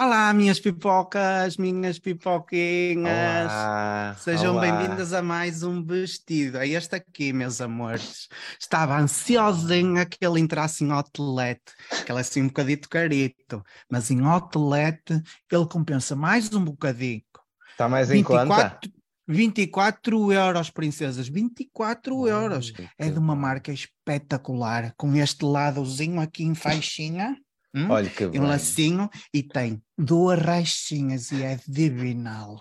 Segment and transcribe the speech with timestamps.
[0.00, 3.50] Olá, minhas pipocas, minhas pipoquinhas.
[3.50, 6.58] Olá, Sejam bem-vindas a mais um vestido.
[6.58, 8.28] É este aqui, meus amores.
[8.60, 11.60] Estava ansiosinha que ele entrasse em outlet,
[12.06, 15.02] que ele é assim um bocadito carito, mas em outlet
[15.50, 17.24] ele compensa mais um bocadinho.
[17.72, 18.78] Está mais em conta?
[18.86, 18.92] 24,
[19.26, 22.72] 24 euros, princesas, 24 euros.
[22.96, 27.36] É de uma marca espetacular, com este ladozinho aqui em faixinha.
[27.74, 27.90] Hum?
[27.90, 28.40] Olha que e um bem.
[28.40, 32.60] lacinho e tem duas restinhas e é divinal.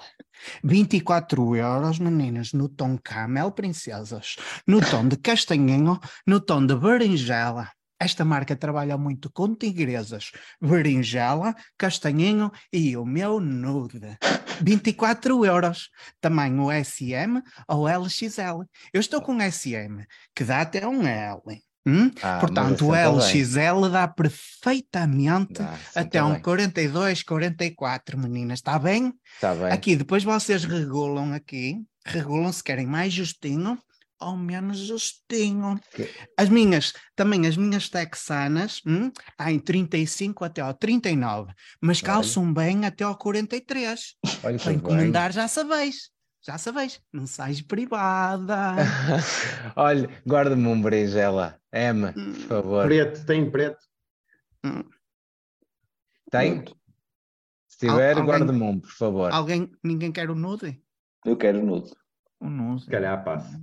[0.63, 4.35] 24 euros, meninas, no tom camel, princesas,
[4.65, 7.69] no tom de castanhinho, no tom de berinjela.
[7.99, 14.17] Esta marca trabalha muito com tigresas, berinjela, castanhinho e o meu nude.
[14.61, 15.89] 24 euros.
[16.21, 18.63] Tamanho SM ou LXL.
[18.93, 20.05] Eu estou com SM,
[20.35, 21.41] que dá até um L.
[21.87, 22.11] hum?
[22.21, 25.53] Ah, Portanto, o mas assim LXL dá perfeitamente.
[25.53, 26.41] Dá, até tá um bem.
[26.41, 29.13] 42, 44, meninas, está bem?
[29.39, 29.71] Tá bem.
[29.71, 33.77] Aqui, depois vocês regulam aqui, regulam se querem mais justinho
[34.19, 35.79] ou menos justinho.
[35.93, 42.01] Que- As minhas, também as minhas texanas, hum, há em 35 até ao 39, mas
[42.01, 44.15] calçam bem até ao 43.
[44.25, 44.75] Olha Para que bem.
[44.77, 46.09] encomendar já sabeis,
[46.43, 48.73] já sabeis, não sais privada.
[49.75, 51.55] Olha, guarda-me um berinjela.
[51.77, 52.33] Emma, por Hum.
[52.33, 52.85] favor.
[52.85, 53.79] Preto, tem preto.
[54.65, 54.83] Hum,
[56.31, 56.63] Tem?
[57.69, 59.31] Se tiver, Al- guarda-me um, por favor.
[59.31, 60.81] Alguém, ninguém quer o nude?
[61.25, 61.91] Eu quero nude.
[62.39, 62.83] O nude.
[62.83, 63.61] Se calhar passa.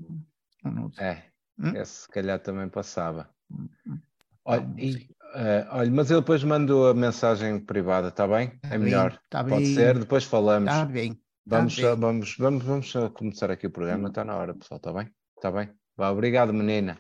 [0.64, 1.00] O nude.
[1.00, 1.24] É,
[1.58, 1.74] Hum?
[1.76, 3.28] esse se calhar também passava.
[3.50, 3.98] Hum, hum.
[4.44, 8.50] Olha, Tá bom, e, eh, olha, mas eu depois mando a mensagem privada, está bem?
[8.58, 9.20] Tá é bem, melhor.
[9.30, 9.74] tá Pode bem.
[9.74, 10.70] ser, depois falamos.
[10.70, 11.14] Está bem.
[11.14, 11.84] tá Vamos, bem.
[11.84, 14.08] só- vamos, vamos, vamos começar aqui o programa.
[14.08, 14.78] Está na hora, pessoal.
[14.78, 15.10] Está bem?
[15.36, 15.70] Está bem?
[15.96, 16.98] Vá, obrigado, menina.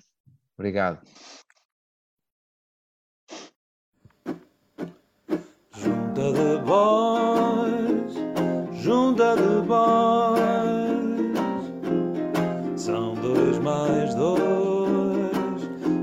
[0.56, 1.00] Obrigado.
[5.76, 8.14] Junta de boys,
[8.82, 11.34] junta de boys,
[12.80, 14.40] são dois mais dois,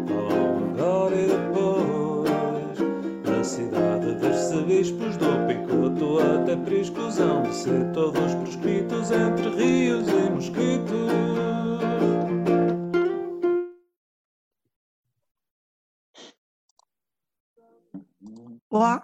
[0.08, 2.78] falam agora e depois,
[3.26, 10.30] na cidade dos bispos do Picoto até Priscosão, de ser todos proscritos entre rios e
[10.30, 11.51] mosquitos.
[18.72, 19.04] Olá.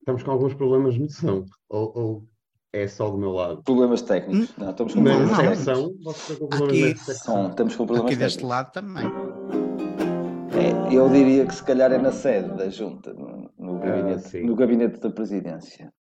[0.00, 1.44] Estamos com alguns problemas de noção.
[1.68, 2.28] Ou, ou
[2.72, 3.62] é só do meu lado?
[3.62, 4.56] Problemas técnicos.
[4.56, 5.36] Não, estamos com Na problemas não.
[5.38, 5.58] técnicos.
[5.66, 7.50] recepção, vocês com problemas recepção.
[7.50, 8.50] estamos com problemas Aqui deste técnicos.
[8.56, 9.06] lado também.
[10.58, 14.28] É, eu diria que se calhar é na sede da junta, no, no Ah, gabinete,
[14.28, 14.42] sim.
[14.44, 15.92] no gabinete da presidência.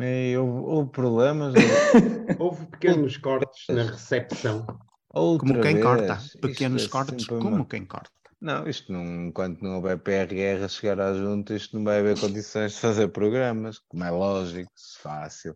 [0.00, 1.54] E houve, houve problemas.
[2.38, 4.64] Houve pequenos cortes na recepção.
[5.12, 5.84] Outra Como quem vez.
[5.84, 6.18] corta.
[6.40, 8.10] Pequenos é cortes, como uma- quem corta.
[8.40, 12.20] Não, isto não, enquanto não houver PRR a chegar à junta, isto não vai haver
[12.20, 14.70] condições de fazer programas, como é lógico,
[15.02, 15.52] fácil.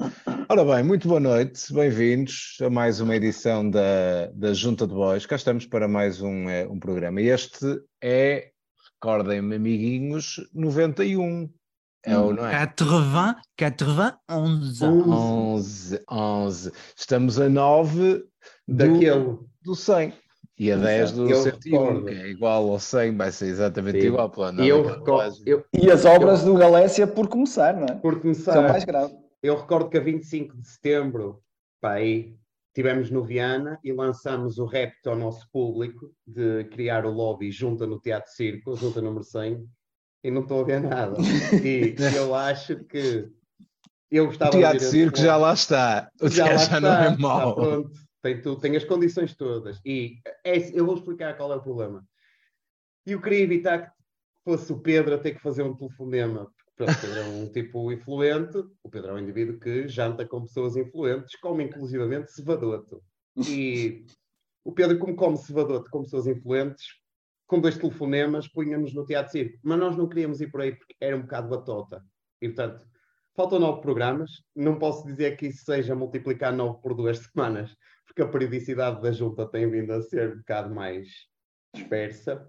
[0.49, 5.25] Ora bem, muito boa noite, bem-vindos a mais uma edição da, da Junta de Boys.
[5.27, 7.21] Cá estamos para mais um, eh, um programa.
[7.21, 7.65] E Este
[8.03, 8.51] é,
[8.95, 11.49] recordem-me, amiguinhos, 91.
[12.05, 12.63] É ou não é?
[12.63, 12.85] 80,
[13.61, 14.85] 80, 11.
[14.85, 16.73] 11, 11.
[16.97, 18.25] Estamos a 9
[18.67, 19.39] do, Daquele.
[19.63, 20.13] do 100.
[20.63, 22.07] E a 10 do Eu 101, recordo.
[22.07, 24.07] que é igual ao 100, vai ser exatamente Sim.
[24.07, 24.31] igual.
[24.31, 27.95] Pela E eu nova recordo, eu, E as obras do Galécia por começar, não é?
[27.97, 29.13] por é o começar, mais grave.
[29.43, 31.43] eu recordo que a 25 de setembro,
[31.81, 32.37] pá, aí,
[32.69, 37.85] estivemos no Viana e lançamos o repto ao nosso público de criar o lobby junta
[37.87, 39.67] no Teatro Circo, junta número 100,
[40.25, 41.17] e não estou a ver nada.
[41.65, 43.29] E eu acho que
[44.11, 46.09] eu O gostava de Teatro esse Circo já lá está.
[46.21, 47.55] O já lá já, está, não é está mau.
[47.57, 47.91] pronto.
[48.23, 49.81] Tem, tudo, tem as condições todas.
[49.85, 52.07] E é- eu vou explicar qual é o problema.
[53.05, 53.93] E eu queria evitar que
[54.45, 56.51] fosse o Pedro a ter que fazer um telefonema.
[56.77, 60.43] Pronto, o Pedro é um tipo influente, o Pedro é um indivíduo que janta com
[60.43, 63.03] pessoas influentes, come inclusivamente cevadoto.
[63.37, 64.07] E
[64.65, 66.85] o Pedro, como come cevadoto com pessoas influentes,
[67.47, 69.59] com dois telefonemas, punha-nos no Teatro Circo.
[69.63, 72.03] Mas nós não queríamos ir por aí porque era um bocado batota.
[72.41, 72.87] E portanto,
[73.37, 74.31] faltam nove programas.
[74.55, 77.77] Não posso dizer que isso seja multiplicar nove por duas semanas,
[78.13, 81.09] porque a periodicidade da junta tem vindo a ser um bocado mais
[81.75, 82.47] dispersa.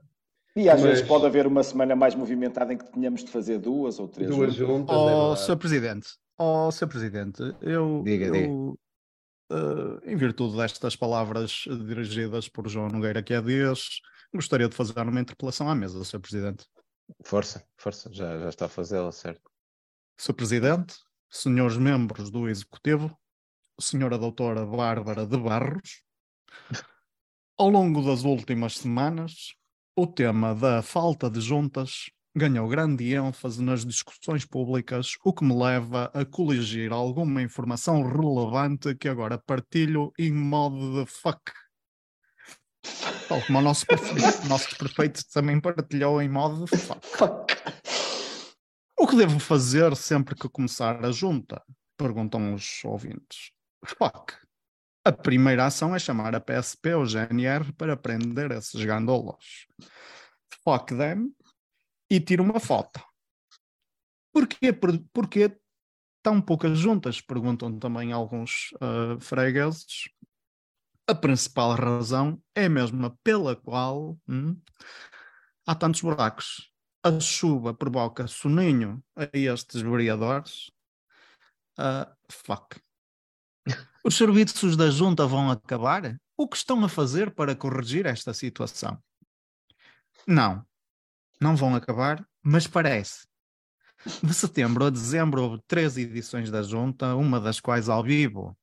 [0.55, 3.57] E às Mas- vezes pode haver uma semana mais movimentada em que tenhamos de fazer
[3.59, 4.29] duas ou três.
[4.29, 4.95] Duas juntas.
[4.95, 5.39] é Oh, verdade.
[5.45, 5.57] Sr.
[5.57, 6.07] Presidente,
[6.37, 6.87] oh, Sr.
[6.87, 8.77] Presidente, eu, Diga, eu
[9.51, 13.99] eh, em virtude destas palavras dirigidas por João Nogueira que é Dias,
[14.35, 16.19] gostaria de fazer uma interpelação à mesa, Sr.
[16.19, 16.65] Presidente.
[17.23, 19.49] Força, força, já, já está a fazê-la, certo?
[20.19, 20.33] Sr.
[20.33, 20.95] Presidente,
[21.31, 23.17] senhores membros do Executivo,
[23.83, 26.01] Senhora Doutora Bárbara de Barros,
[27.57, 29.55] ao longo das últimas semanas,
[29.93, 35.53] o tema da falta de juntas ganhou grande ênfase nas discussões públicas, o que me
[35.53, 41.41] leva a coligir alguma informação relevante que agora partilho em modo de fuck.
[43.27, 47.05] Tal como o nosso prefeito, nosso prefeito também partilhou em modo de fuck.
[47.05, 47.53] Fuck.
[48.97, 51.61] O que devo fazer sempre que começar a junta?
[51.97, 53.51] Perguntam os ouvintes.
[53.85, 54.33] Fuck.
[55.05, 59.67] A primeira ação é chamar a PSP ou GNR para prender esses gandolos.
[60.63, 61.29] Fuck them
[62.09, 63.03] e tiro uma foto.
[64.31, 65.57] Porquê, por- porquê
[66.23, 67.19] tão poucas juntas?
[67.19, 70.09] Perguntam também alguns ah, fregueses.
[71.05, 74.57] A principal razão é a mesma pela qual hum,
[75.67, 76.71] há tantos buracos.
[77.03, 80.71] A chuva provoca soninho a estes vereadores.
[81.77, 82.79] Ah, fuck.
[84.03, 86.19] Os serviços da junta vão acabar?
[86.35, 89.01] O que estão a fazer para corrigir esta situação?
[90.27, 90.65] Não,
[91.39, 93.25] não vão acabar, mas parece.
[94.21, 98.57] De setembro a dezembro houve três edições da junta, uma das quais ao vivo.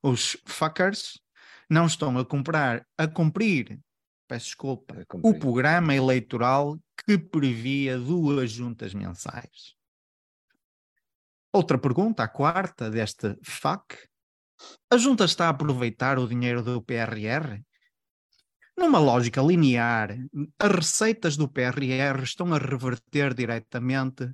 [0.00, 1.20] Os fuckers
[1.68, 3.80] não estão a comprar, a cumprir,
[4.28, 4.94] peço desculpa,
[5.24, 9.74] o programa eleitoral que previa duas juntas mensais.
[11.52, 14.08] Outra pergunta, a quarta deste FAC.
[14.90, 17.62] A junta está a aproveitar o dinheiro do PRR?
[18.76, 20.16] Numa lógica linear,
[20.58, 24.30] as receitas do PRR estão a reverter diretamente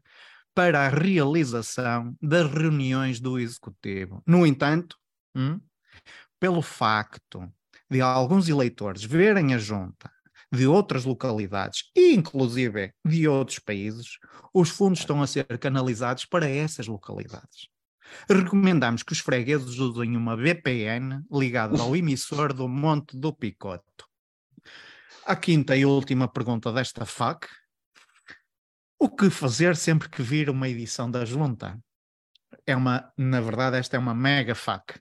[0.55, 4.23] para a realização das reuniões do Executivo.
[4.27, 4.97] No entanto,
[5.35, 5.59] hum,
[6.39, 7.51] pelo facto
[7.91, 10.13] de alguns eleitores verem a junta
[10.53, 14.19] de outras localidades e inclusive de outros países,
[14.53, 17.74] os fundos estão a ser canalizados para essas localidades.
[18.29, 24.09] Recomendamos que os fregueses usem uma VPN ligada ao emissor do Monte do Picoto.
[25.27, 27.49] A quinta e última pergunta desta FAC.
[28.99, 31.79] O que fazer sempre que vir uma edição da junta?
[32.67, 35.01] É uma, na verdade, esta é uma mega FAC.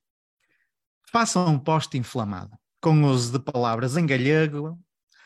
[1.12, 4.80] Faça um post inflamado, com uso de palavras em galego,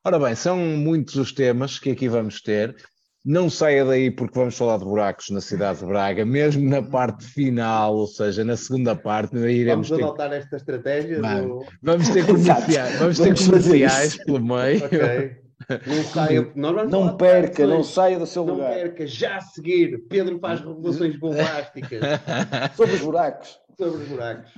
[0.05, 2.75] Ora bem, são muitos os temas que aqui vamos ter.
[3.25, 7.25] Não saia daí porque vamos falar de buracos na cidade de Braga, mesmo na parte
[7.25, 11.65] final, ou seja, na segunda parte, ainda iremos Vamos ter, adotar esta estratégia Vamos.
[11.67, 11.73] do...
[11.81, 14.85] vamos ter comerciais, vamos ter Vamos comerciais pelo meio.
[14.85, 15.43] Ok.
[15.87, 16.53] Não saia...
[16.57, 18.75] Não perca, não saia do seu Não lugar.
[18.75, 19.99] perca, já a seguir.
[20.09, 22.01] Pedro faz revelações bombásticas
[22.77, 23.62] Sobre os buracos.
[23.77, 24.53] Sobre os buracos.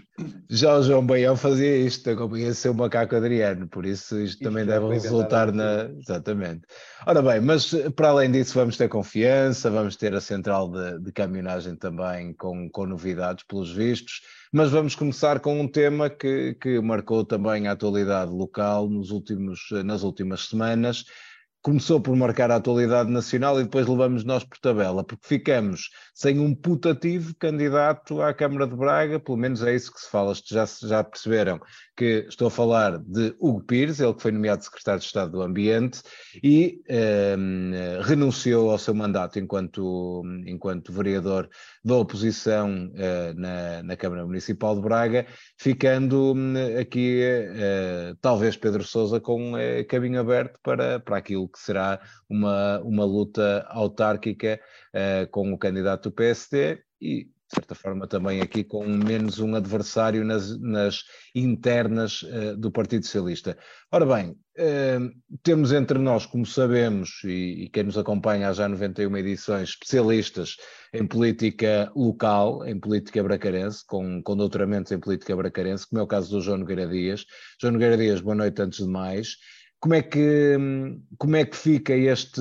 [0.48, 4.64] Já o João Baião fazia isto, acompanha seu macaco Adriano, por isso isto Isto também
[4.64, 5.90] deve resultar na.
[5.98, 6.62] Exatamente.
[7.06, 11.00] Ora bem, mas eh, para além disso, vamos ter confiança, vamos ter a central de,
[11.00, 14.20] de caminhonagem também com, com novidades, pelos vistos,
[14.52, 19.60] mas vamos começar com um tema que, que marcou também a atualidade local nos últimos,
[19.72, 21.04] eh, nas últimas semanas.
[21.64, 26.38] Começou por marcar a atualidade nacional e depois levamos nós por tabela, porque ficamos sem
[26.38, 30.34] um putativo candidato à Câmara de Braga, pelo menos é isso que se fala.
[30.44, 31.58] Já, já perceberam
[31.96, 35.42] que estou a falar de Hugo Pires, ele que foi nomeado secretário de Estado do
[35.42, 36.02] Ambiente
[36.42, 37.72] e ehm,
[38.02, 41.48] renunciou ao seu mandato enquanto, enquanto vereador
[41.84, 45.26] da oposição eh, na, na Câmara Municipal de Braga,
[45.58, 51.58] ficando hum, aqui eh, talvez Pedro Sousa com eh, caminho aberto para, para aquilo que
[51.58, 54.60] será uma, uma luta autárquica
[55.30, 60.58] com o candidato do PSD e, certa forma, também aqui com menos um adversário nas,
[60.60, 63.56] nas internas eh, do Partido Socialista.
[63.90, 64.98] Ora bem, eh,
[65.42, 70.56] temos entre nós, como sabemos, e, e quem nos acompanha há já 91 edições, especialistas
[70.92, 76.08] em política local, em política bracarense, com, com doutoramentos em política bracarense, como é o
[76.08, 77.24] caso do João Nogueira Dias.
[77.60, 79.36] João Nogueira Dias, boa noite antes de mais.
[79.80, 80.56] como é que,
[81.18, 82.40] como é que fica este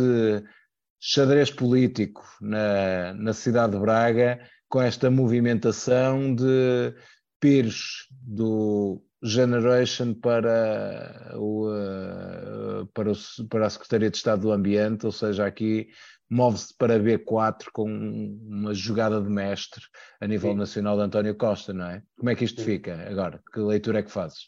[1.06, 4.40] xadrez político na, na cidade de Braga
[4.74, 6.96] com esta movimentação de
[7.40, 15.06] Pires do Generation para, o, eh, para, o, para a Secretaria de Estado do Ambiente,
[15.06, 15.90] ou seja, aqui
[16.28, 19.84] move-se para B4 com uma jogada de mestre
[20.20, 20.58] a nível Sim.
[20.58, 22.02] nacional de António Costa, não é?
[22.18, 22.66] Como é que isto Sim.
[22.66, 23.40] fica agora?
[23.54, 24.48] Que leitura é que fazes?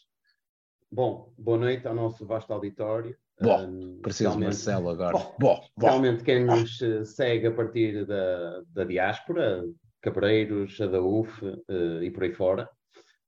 [0.90, 3.16] Bom, boa noite ao nosso vasto auditório.
[3.40, 5.12] Bom, Um, Preciso de Marcelo agora.
[5.12, 5.86] Bom, Bom, bom.
[5.86, 9.62] Realmente quem nos eh, segue a partir da, da diáspora,
[10.06, 12.70] Cabreiros, Adaúf eh, e por aí fora,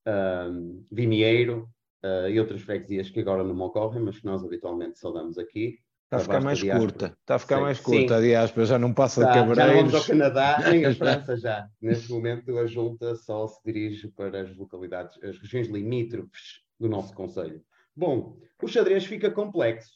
[0.07, 1.69] um, Vimieiro
[2.01, 5.77] eh, e outras freguesias que agora não me ocorrem, mas que nós habitualmente saudamos aqui.
[6.05, 6.91] Está a ficar mais diáspora.
[6.91, 7.17] curta.
[7.19, 7.83] Está a ficar Sim, mais sim.
[7.83, 10.07] curta a diáspora, já não passa de Já, já vamos ao Cabreiros.
[10.07, 10.95] Canadá, nem a.
[10.95, 11.67] França já.
[11.81, 17.13] Neste momento a junta só se dirige para as localidades, as regiões limítrofes do nosso
[17.13, 17.61] Conselho.
[17.93, 19.91] Bom, o xadrez fica complexo.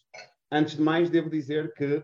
[0.51, 2.03] Antes de mais, devo dizer que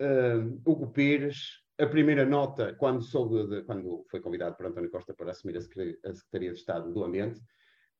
[0.00, 5.14] ah, Hugo Pires, a primeira nota, quando, soube de- quando foi convidado por António Costa
[5.14, 7.40] para assumir a Secre- a Secretaria de Estado do Ambiente,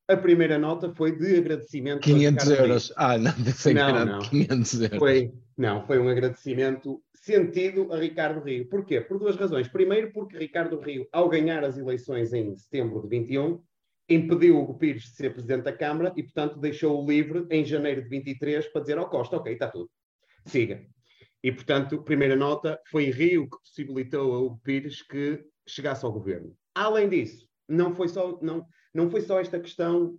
[0.08, 1.98] a primeira nota foi de agradecimento.
[1.98, 2.92] a 500 Ricardo euros.
[2.96, 4.18] Ah, não, pensei que Não, era não.
[4.20, 4.98] 500 euros.
[4.98, 8.68] foi, não, foi um agradecimento sentido a Ricardo Rio.
[8.68, 9.00] Porquê?
[9.00, 9.68] Por duas razões.
[9.68, 13.62] Primeiro, porque Ricardo Rio, ao ganhar as eleições em setembro de 21,
[14.08, 18.08] impediu Hugo Pires de ser presidente da Câmara e, portanto, deixou-o livre em janeiro de
[18.08, 19.88] 23 para dizer ao Costa: ok, está tudo,
[20.44, 20.84] siga.
[21.42, 26.56] E, portanto, primeira nota, foi Rio que possibilitou a Hugo Pires que chegasse ao governo.
[26.74, 30.18] Além disso, não foi só, não, não foi só esta questão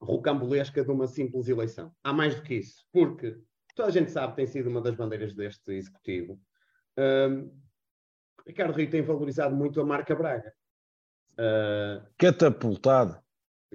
[0.00, 1.92] rocambolesca de uma simples eleição.
[2.02, 3.36] Há mais do que isso, porque
[3.74, 6.40] toda a gente sabe que tem sido uma das bandeiras deste executivo.
[6.98, 7.50] Hum,
[8.46, 10.52] Ricardo Rio tem valorizado muito a marca Braga.
[11.34, 13.20] Uh, Catapultado.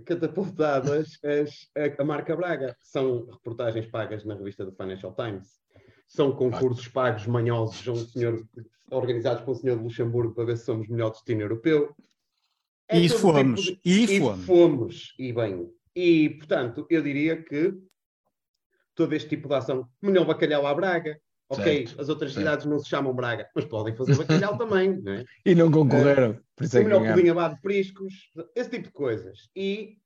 [0.05, 2.75] catapultadas as- a, a marca Braga.
[2.81, 5.61] São reportagens pagas na revista do Financial Times.
[6.15, 8.45] São concursos pagos manhosos a um senhor,
[8.91, 11.95] organizados pelo senhor de Luxemburgo para ver se somos melhor destino europeu.
[12.87, 14.45] É E fomos, tipo de- e e fomos.
[14.45, 15.67] fomos, e bem.
[15.95, 17.73] E, portanto, eu diria que
[18.93, 22.43] todo este tipo de ação, melhor bacalhau à Braga, ok, Certo, as outras certo.
[22.45, 25.25] cidades não se chamam Braga, mas podem fazer bacalhau também, não é?
[25.43, 26.39] E não concorreram.
[26.55, 28.13] por isso é o melhor pudim abado de priscos,
[28.55, 29.49] esse tipo de coisas.
[29.55, 29.97] E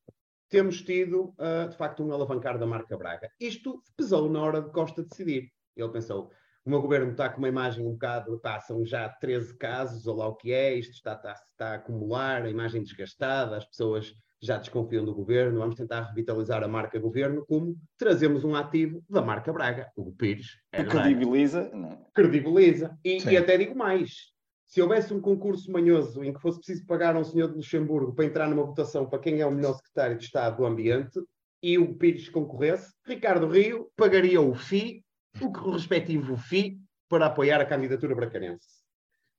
[0.48, 3.30] temos tido, ah, de facto, um alavancar da marca Braga.
[3.38, 5.52] Isto pesou na hora de Costa decidir.
[5.82, 6.30] Ele pensou,
[6.64, 10.16] o meu governo está com uma imagem um bocado, pá, são já 13 casos, ou
[10.16, 14.14] lá o que é, isto está, está, está a acumular, a imagem desgastada, as pessoas
[14.40, 19.20] já desconfiam do governo, vamos tentar revitalizar a marca governo, como trazemos um ativo da
[19.20, 20.58] marca Braga, o Pires.
[20.72, 21.70] é credibiliza.
[21.72, 22.06] Não.
[22.14, 22.96] credibiliza.
[23.04, 24.32] E, e até digo mais:
[24.66, 28.14] se houvesse um concurso manhoso em que fosse preciso pagar a um senhor de Luxemburgo
[28.14, 31.18] para entrar numa votação para quem é o melhor secretário de Estado do Ambiente
[31.62, 35.02] e o Pires concorresse, Ricardo Rio pagaria o FI,
[35.44, 36.78] o respectivo FI,
[37.08, 38.66] para apoiar a candidatura bracarense.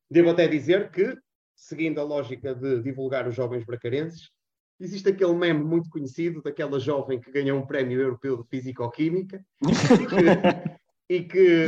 [0.09, 1.15] Devo até dizer que,
[1.55, 4.29] seguindo a lógica de divulgar os jovens bracarenses,
[4.79, 9.45] existe aquele meme muito conhecido daquela jovem que ganhou um prémio europeu de Físico-Química
[11.09, 11.65] e que,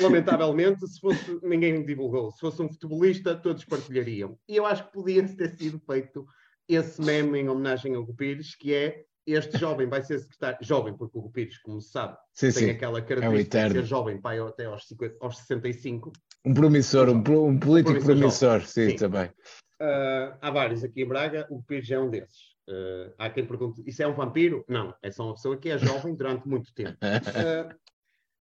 [0.00, 2.30] lamentavelmente, se fosse, ninguém divulgou.
[2.30, 4.38] Se fosse um futebolista, todos partilhariam.
[4.48, 6.26] E eu acho que podia ter sido feito
[6.68, 10.96] esse meme em homenagem ao Hugo Pires, que é este jovem vai ser secretário, jovem,
[10.96, 12.70] porque o Pires, como se sabe, Sim, tem sim.
[12.70, 13.74] aquela característica de eterno.
[13.74, 16.12] ser jovem, pai até aos, 50, aos 65.
[16.44, 18.96] Um promissor, um, um político Promissor promissor, sim, Sim.
[18.96, 19.30] também.
[19.80, 22.52] Ah, há vários aqui em Braga, o Pires é um desses.
[22.68, 24.64] Ah, há quem pergunte, isso é um vampiro?
[24.68, 26.96] Não, é só uma pessoa que é jovem durante muito tempo.
[27.72, 27.74] Ah,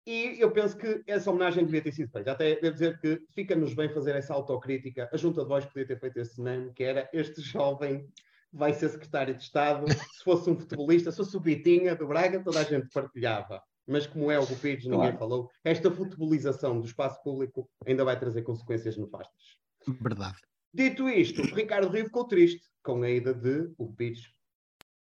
[0.06, 2.34] e eu penso que essa homenagem devia ter sido feita.
[2.34, 5.10] Até devo dizer que fica-nos bem fazer essa autocrítica.
[5.14, 8.06] A Junta de Voz podia ter feito esse meme, que era este jovem
[8.54, 9.86] vai ser secretário de Estado.
[9.92, 13.62] Se fosse um futebolista, se fosse o Bitinha do Braga, toda a gente partilhava.
[13.86, 15.18] Mas como é o Hugo Pires, ninguém Claro.
[15.18, 15.52] falou.
[15.64, 19.58] Esta futebolização do espaço público ainda vai trazer consequências nefastas.
[19.88, 20.38] Verdade.
[20.74, 24.32] Dito isto, Ricardo Rio ficou triste com a ida de Hugo Pires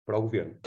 [0.05, 0.59] para o governo.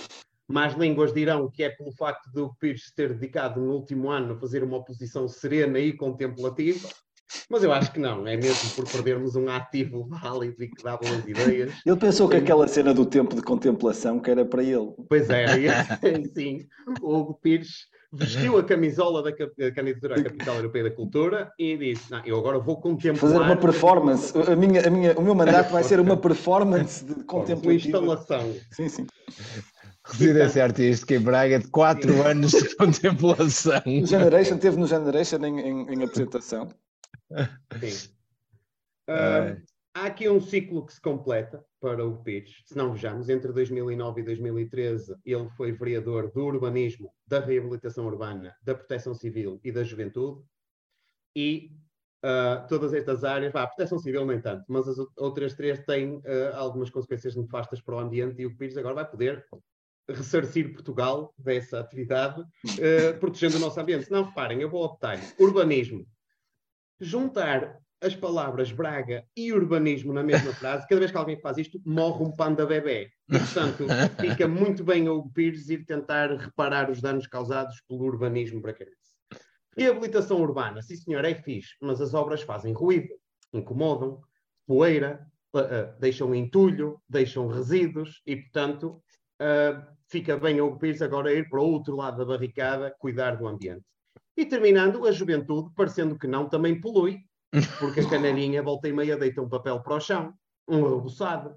[0.48, 4.10] Mais línguas dirão que é pelo facto de Hugo Pires se ter dedicado no último
[4.10, 6.88] ano a fazer uma oposição serena e contemplativa,
[7.48, 10.96] mas eu acho que não, é mesmo por perdermos um ativo válido e que dá
[10.96, 11.72] boas ideias.
[11.84, 14.92] Ele pensou que aquela cena do tempo de contemplação que era para ele.
[15.08, 16.66] Pois é, e, sim,
[17.00, 19.32] o Hugo Pires vestiu a camisola da
[19.72, 23.16] candidatura à Capital Europeia da Cultura e disse: Não, eu agora vou contemplar.
[23.32, 24.32] Fazer uma performance.
[24.50, 27.98] A minha, a minha, o meu mandato vai ser uma performance de Uma contemplativa.
[27.98, 28.54] instalação.
[28.70, 29.06] Sim, sim.
[30.04, 33.80] Residência artística em Braga de 4 anos de contemplação.
[33.86, 36.68] O Generation teve no Generation em, em- em apresentação.
[37.80, 38.12] Sim.
[39.08, 39.56] Ah,
[39.94, 42.62] há aqui um ciclo que se completa para o Pires.
[42.64, 48.54] Se não vejamos, entre 2009 e 2013, ele foi vereador do urbanismo, da reabilitação urbana,
[48.62, 50.40] da proteção civil e da juventude.
[51.34, 51.72] E
[52.24, 56.18] uh, todas estas áreas, vá, a proteção civil nem tanto, mas as outras três têm
[56.18, 59.44] uh, algumas consequências nefastas para o ambiente e o Pires agora vai poder
[60.08, 64.04] ressarcir Portugal dessa atividade, uh, protegendo o nosso ambiente.
[64.04, 65.22] Se não, reparem, eu vou detalhe.
[65.38, 66.06] Urbanismo.
[67.00, 71.80] Juntar as palavras Braga e urbanismo na mesma frase, cada vez que alguém faz isto,
[71.86, 73.08] morre um panda bebê.
[73.28, 73.86] E, portanto,
[74.20, 78.96] fica muito bem o Pires ir tentar reparar os danos causados pelo urbanismo bracarense.
[79.76, 83.14] Reabilitação urbana, sim senhor, é fixe, mas as obras fazem ruído,
[83.52, 84.20] incomodam,
[84.66, 89.02] poeira, uh, deixam entulho, deixam resíduos e, portanto,
[89.40, 93.46] uh, fica bem o Pires agora ir para o outro lado da barricada, cuidar do
[93.46, 93.84] ambiente.
[94.36, 97.20] E terminando, a juventude, parecendo que não, também polui,
[97.78, 100.34] porque a canelinha volta e meia deita um papel para o chão,
[100.68, 101.54] um reboçado.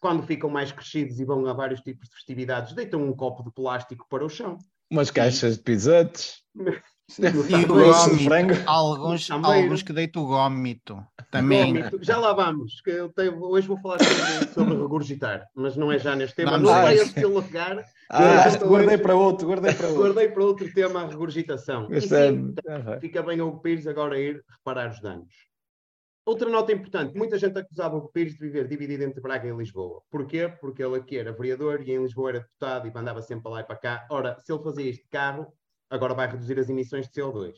[0.00, 3.52] Quando ficam mais crescidos e vão a vários tipos de festividades, deitam um copo de
[3.52, 4.58] plástico para o chão.
[4.90, 6.42] Umas caixas de pisotes.
[7.18, 8.52] E o Doce de gómito, frango.
[8.66, 9.86] alguns, Também, alguns né?
[9.86, 11.74] que deitam o gómito também.
[12.02, 15.98] Já lá vamos, que eu tenho- hoje vou falar sobre, sobre regurgitar, mas não é
[15.98, 16.52] já neste tema.
[16.52, 16.82] Vamos não lá.
[16.82, 20.02] vai a largar, Ah, guardei para outro, guardei para outro.
[20.02, 21.88] guardei para outro tema a regurgitação.
[21.90, 23.00] E este sim, é- vai.
[23.00, 25.32] fica bem o Pires agora ir reparar os danos.
[26.26, 30.02] Outra nota importante, muita gente acusava o Pires de viver dividido entre Braga e Lisboa.
[30.10, 30.46] Porquê?
[30.60, 33.60] Porque ele aqui era vereador e em Lisboa era deputado e andava sempre para lá
[33.60, 34.06] e para cá.
[34.10, 35.46] Ora, se ele fazia isto de carro,
[35.90, 37.54] agora vai reduzir as emissões de CO2.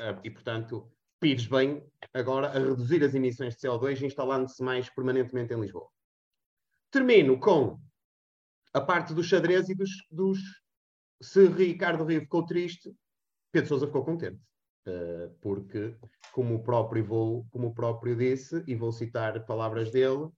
[0.00, 5.54] Ah, e, portanto, Pires vem agora a reduzir as emissões de CO2 instalando-se mais permanentemente
[5.54, 5.88] em Lisboa.
[6.90, 7.80] Termino com
[8.74, 10.38] a parte dos xadrez e dos, dos...
[11.20, 12.94] Se Ricardo Rio ficou triste,
[13.50, 14.40] Pedro Sousa ficou contente.
[14.86, 15.96] Uh, porque,
[16.32, 17.04] como o próprio
[17.50, 20.30] como o próprio disse, e vou citar palavras dele,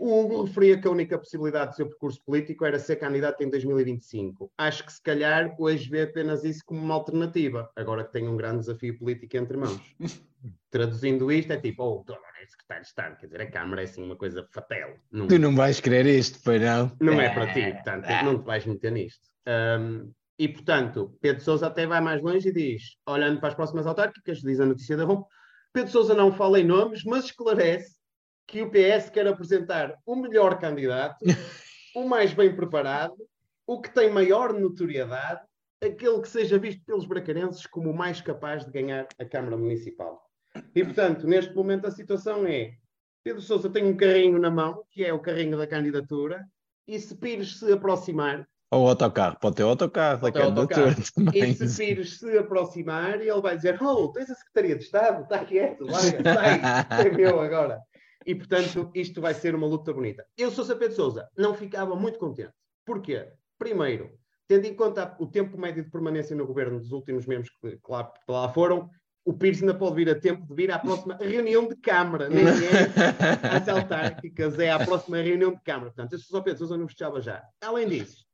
[0.00, 3.50] o Hugo referia que a única possibilidade do seu percurso político era ser candidato em
[3.50, 4.50] 2025.
[4.56, 8.34] Acho que se calhar hoje vê apenas isso como uma alternativa, agora que tem um
[8.34, 9.78] grande desafio político entre mãos.
[10.70, 13.82] Traduzindo isto, é tipo, oh, tu agora és secretário de Estado, quer dizer, a Câmara
[13.82, 14.96] é assim uma coisa fatel.
[15.12, 16.90] Não, Tu não vais querer isto, pois não?
[16.98, 19.28] não é para ti, portanto, não te vais meter nisto.
[19.46, 23.86] Um, e, portanto, Pedro Sousa até vai mais longe e diz, olhando para as próximas
[23.86, 25.24] autárquicas, diz a notícia da ROM,
[25.74, 27.99] Pedro Sousa não fala em nomes, mas esclarece
[28.50, 31.24] que o PS quer apresentar o melhor candidato,
[31.94, 33.14] o mais bem preparado,
[33.64, 35.40] o que tem maior notoriedade,
[35.82, 40.20] aquele que seja visto pelos bracarenses como o mais capaz de ganhar a Câmara Municipal.
[40.74, 42.72] E, portanto, neste momento a situação é
[43.22, 46.44] Pedro Sousa tem um carrinho na mão, que é o carrinho da candidatura,
[46.88, 50.82] e se Pires se aproximar, Ou autocarro, pode ter autocarro da Pode ter autocarro.
[50.86, 51.50] candidatura também.
[51.50, 55.44] e se Pires se aproximar, ele vai dizer: Oh, tens a Secretaria de Estado, está
[55.44, 56.60] quieto, larga, sai,
[57.06, 57.80] é meu agora.
[58.26, 60.26] E portanto, isto vai ser uma luta bonita.
[60.36, 62.52] Eu sou Pedro Souza, não ficava muito contente.
[62.84, 63.32] Porquê?
[63.58, 64.10] Primeiro,
[64.46, 67.90] tendo em conta o tempo médio de permanência no governo dos últimos membros que, que
[67.90, 68.90] lá, que lá foram,
[69.24, 72.44] o Pires ainda pode vir a tempo de vir à próxima reunião de Câmara, nem
[72.44, 75.92] é às autárquicas, é à próxima reunião de Câmara.
[75.92, 77.42] Portanto, eu sou só Pedro Sousa, não fechava já.
[77.62, 78.24] Além disso,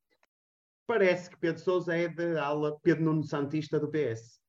[0.87, 4.41] parece que Pedro Sousa é da ala Pedro Nuno Santista do PS.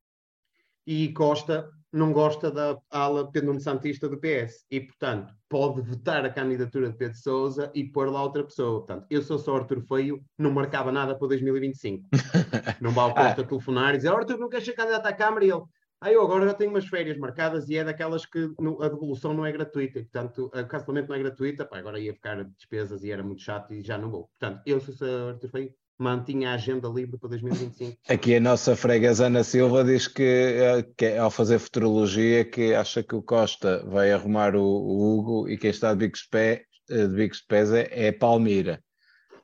[0.85, 4.65] E Costa não gosta da ala Pedro Santista do PS.
[4.69, 8.79] E, portanto, pode vetar a candidatura de Pedro Sousa e pôr lá outra pessoa.
[8.85, 12.07] Portanto, eu sou só Arthur Feio, não marcava nada para 2025.
[12.81, 15.43] Não vai ao Costa telefonar e dizer, Arthur, não queres ser candidato à Câmara?
[15.45, 15.61] E ele,
[16.01, 19.33] ah, eu agora já tenho umas férias marcadas e é daquelas que no- a devolução
[19.33, 19.99] não é gratuita.
[19.99, 21.65] E, portanto, a cancelamento não é gratuita.
[21.65, 24.29] Pá, agora ia ficar despesas e era muito chato e já não vou.
[24.39, 27.97] Portanto, eu sou só Arthur Feio, mantinha a agenda livre para 2025.
[28.07, 32.73] Aqui a nossa freguesa Ana Silva diz que, eh, que é, ao fazer futurologia que
[32.73, 36.29] acha que o Costa vai arrumar o, o Hugo e quem está de bicos de,
[36.29, 38.81] pé, eh, de, bicos de pés é, é Palmira.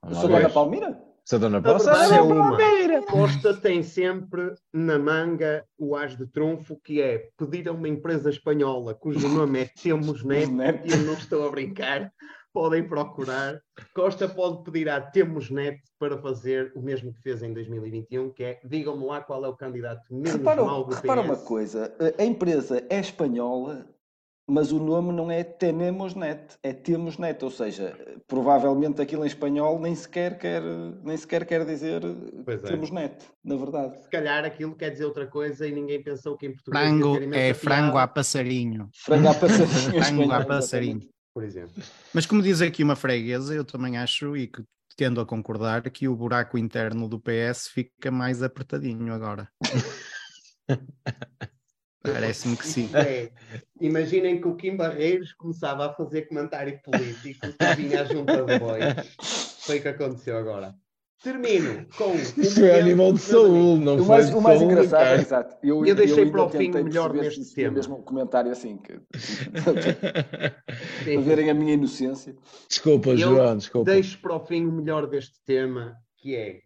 [0.02, 0.30] Vamos sou.
[0.30, 1.00] Dona Palmira?
[1.26, 2.16] Sou Dona A Palmira.
[2.16, 2.58] é uma.
[2.58, 2.84] Palmira.
[3.04, 8.30] Costa tem sempre na manga o as de trunfo, que é pedir a uma empresa
[8.30, 10.50] espanhola cujo nome é Temos Net.
[10.86, 12.12] e eu não estou a brincar,
[12.54, 13.60] podem procurar.
[13.96, 18.44] Costa pode pedir à Temos Net para fazer o mesmo que fez em 2021, que
[18.44, 21.02] é digam-me lá qual é o candidato menos Repara, mau do PS.
[21.02, 23.88] repara uma coisa, a- a empresa é espanhola,
[24.48, 29.28] mas o nome não é Tenemos Net, é Temos Net, ou seja, provavelmente aquilo em
[29.28, 30.62] espanhol nem sequer quer,
[31.02, 32.02] nem sequer quer dizer
[32.46, 32.68] Pois é.
[32.68, 34.02] Temos Net, na verdade.
[34.04, 37.54] Se calhar aquilo quer dizer outra coisa e ninguém pensou que em português Frango é
[37.54, 38.90] frango a passarinho.
[38.94, 41.13] Frango à passarinho Frango a passarinho.
[41.34, 41.84] Por exemplo.
[42.14, 44.64] Mas como diz aqui uma freguesa, eu também acho e que
[44.96, 49.50] tendo a concordar que o buraco interno do PS fica mais apertadinho agora.
[52.04, 52.90] Parece-me que sim.
[52.94, 53.32] É,
[53.80, 58.60] Imaginem que o Kim Barreiros começava a fazer comentário político e vinha à junta de
[58.60, 58.84] bois.
[59.62, 60.76] Foi o que aconteceu agora.
[61.24, 62.12] Termino com.
[62.12, 63.20] um Isso é animal de.
[63.20, 65.22] Saúl, não O mais, o mais Saúl, engraçado, cara.
[65.22, 65.58] exato.
[65.64, 67.72] Eu, Eu deixei ainda para o fim melhor neste tema.
[67.72, 69.00] mesmo um comentário assim, que,
[71.06, 72.36] para verem a minha inocência.
[72.68, 73.92] Desculpa, Eu João, desculpa.
[73.92, 76.62] Deixo para o fim o melhor deste tema, que é.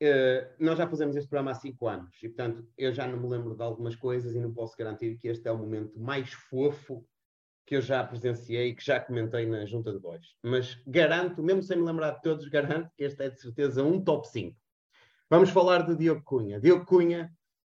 [0.00, 3.28] eh, nós já fazemos este programa há cinco anos e, portanto, eu já não me
[3.28, 7.04] lembro de algumas coisas e não posso garantir que este é o momento mais fofo
[7.70, 10.34] que eu já presenciei e que já comentei na Junta de Bois.
[10.42, 14.02] Mas garanto, mesmo sem me lembrar de todos, garanto que este é de certeza um
[14.02, 14.56] top 5.
[15.30, 16.58] Vamos falar de Diogo Cunha.
[16.58, 17.30] Diogo Cunha,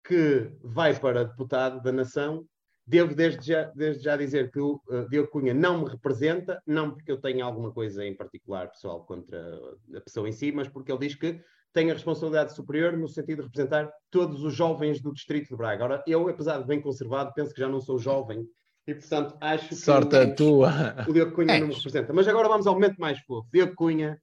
[0.06, 2.46] que vai para deputado da Nação.
[2.86, 6.92] Devo desde já, desde já dizer que o uh, Diogo Cunha não me representa, não
[6.92, 9.58] porque eu tenha alguma coisa em particular, pessoal, contra
[9.96, 11.40] a pessoa em si, mas porque ele diz que
[11.72, 15.86] tem a responsabilidade superior no sentido de representar todos os jovens do Distrito de Braga.
[15.86, 18.46] Ora, eu, apesar de bem conservado, penso que já não sou jovem
[18.88, 21.06] e, portanto, acho que Sorte o, a tua.
[21.08, 21.60] o Diogo Cunha É.
[21.60, 22.14] não me representa.
[22.14, 23.48] Mas agora vamos ao momento mais fofo.
[23.52, 24.20] Diogo Cunha,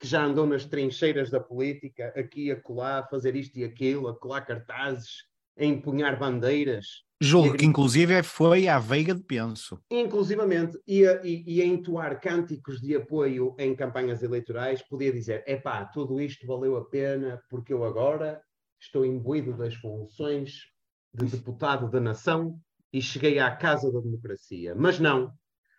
[0.00, 4.08] que já andou nas trincheiras da política, aqui a colar, a fazer isto e aquilo,
[4.08, 5.24] a colar cartazes,
[5.58, 6.86] a empunhar bandeiras,
[7.18, 9.80] Julgo que inclusive foi à Veiga de Penso.
[9.90, 15.42] inclusivamente, e a, e, e a entoar cânticos de apoio em campanhas eleitorais, podia dizer:
[15.46, 18.42] epá, tudo isto valeu a pena porque eu agora
[18.78, 20.66] estou imbuído das funções
[21.14, 22.60] de deputado da nação
[22.92, 24.74] e cheguei à casa da democracia.
[24.74, 25.32] Mas não,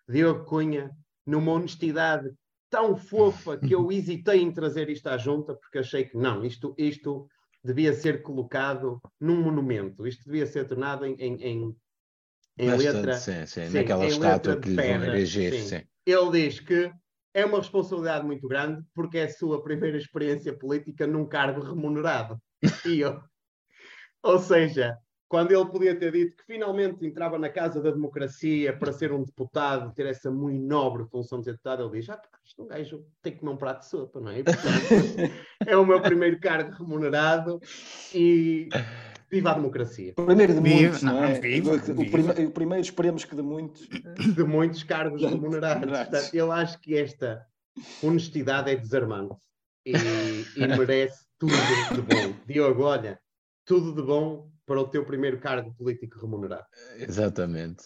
[0.07, 0.91] Diogo Cunha,
[1.25, 2.29] numa honestidade
[2.69, 6.75] tão fofa que eu hesitei em trazer isto à junta, porque achei que não, isto,
[6.77, 7.27] isto
[7.63, 11.75] devia ser colocado num monumento, isto devia ser tornado em, em, em,
[12.57, 13.13] em Bastante, letra.
[13.13, 15.77] sim, sim, sim, naquela em estátua que lhe vão erigir, sim.
[15.77, 15.83] sim.
[16.05, 16.91] Ele diz que
[17.33, 22.41] é uma responsabilidade muito grande porque é a sua primeira experiência política num cargo remunerado.
[22.87, 23.21] E eu,
[24.23, 24.97] ou seja,
[25.29, 29.23] quando ele podia ter dito que finalmente entrava na Casa da Democracia para ser um
[29.23, 32.67] deputado, ter essa muito nobre função de ser deputado, ele diz: Ah, pá, isto um
[32.67, 34.43] gajo tem que comer um prato de sopa, não é?
[34.43, 34.63] Portanto,
[35.67, 37.59] é o meu primeiro cargo remunerado
[38.13, 38.69] e
[39.29, 40.13] viva a democracia.
[40.17, 41.39] O primeiro de Viva, muitos, não, não, é?
[41.39, 42.41] viva, o, viva.
[42.41, 43.87] o primeiro esperemos que de muitos.
[43.87, 45.81] de muitos cargos remunerados.
[45.81, 46.09] Remunerados.
[46.09, 47.45] Portanto, eu acho que esta
[48.01, 49.35] honestidade é desarmante
[49.85, 49.91] e,
[50.55, 51.53] e merece tudo
[51.93, 52.33] de bom.
[52.47, 53.19] Diogo, olha,
[53.65, 56.65] tudo de bom para o teu primeiro cargo político remunerado.
[56.97, 57.85] Exatamente.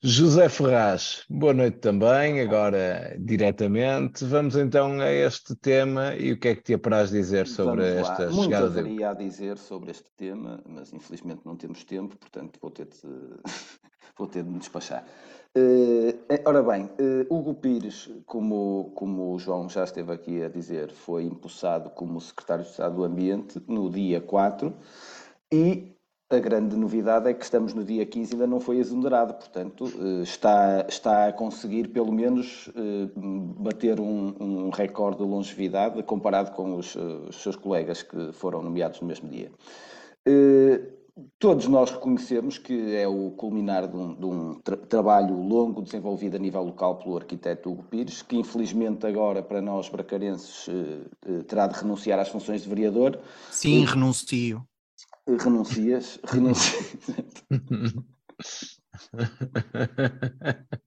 [0.00, 4.24] José Ferraz, boa noite também, agora diretamente.
[4.24, 8.08] Vamos então a este tema e o que é que te apraz dizer sobre Vamos
[8.08, 8.12] lá.
[8.12, 8.78] esta Muito chegada de...
[8.78, 13.00] haveria a dizer sobre este tema, mas infelizmente não temos tempo, portanto vou ter de,
[14.16, 15.04] vou ter de me despachar.
[15.56, 20.92] Eh, ora bem, eh, Hugo Pires, como, como o João já esteve aqui a dizer,
[20.92, 24.72] foi empossado como secretário de Estado do Ambiente no dia 4
[25.50, 25.97] e
[26.30, 29.90] a grande novidade é que estamos no dia 15 e ainda não foi exonerado, portanto,
[29.98, 36.50] eh, está, está a conseguir pelo menos eh, bater um, um recorde de longevidade comparado
[36.52, 39.50] com os, eh, os seus colegas que foram nomeados no mesmo dia.
[41.38, 46.36] Todos nós reconhecemos que é o culminar de um, de um tra- trabalho longo desenvolvido
[46.36, 51.42] a nível local pelo arquiteto Hugo Pires, que infelizmente agora para nós bracarenses eh, eh,
[51.42, 53.18] terá de renunciar às funções de vereador.
[53.50, 54.62] Sim, renuncio.
[55.36, 56.96] Renuncias, renuncias.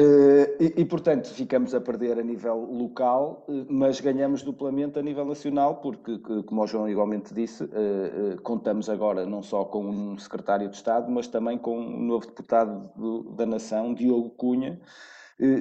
[0.00, 5.02] Eh, e, e, portanto, ficamos a perder a nível local, eh, mas ganhamos duplamente a
[5.02, 9.84] nível nacional, porque, que- como o João igualmente disse, eh, contamos agora não só com
[9.84, 14.80] um secretário de Estado, mas também com um novo deputado do- da Nação, Diogo Cunha,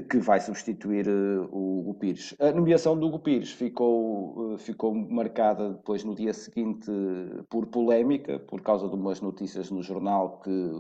[0.10, 2.34] que vai substituir eh, o Hugo Pires.
[2.40, 7.68] A nomeação do Hugo Pires ficou, eh, ficou marcada depois no dia seguinte eh, por
[7.68, 10.72] polémica, por causa de umas notícias no jornal que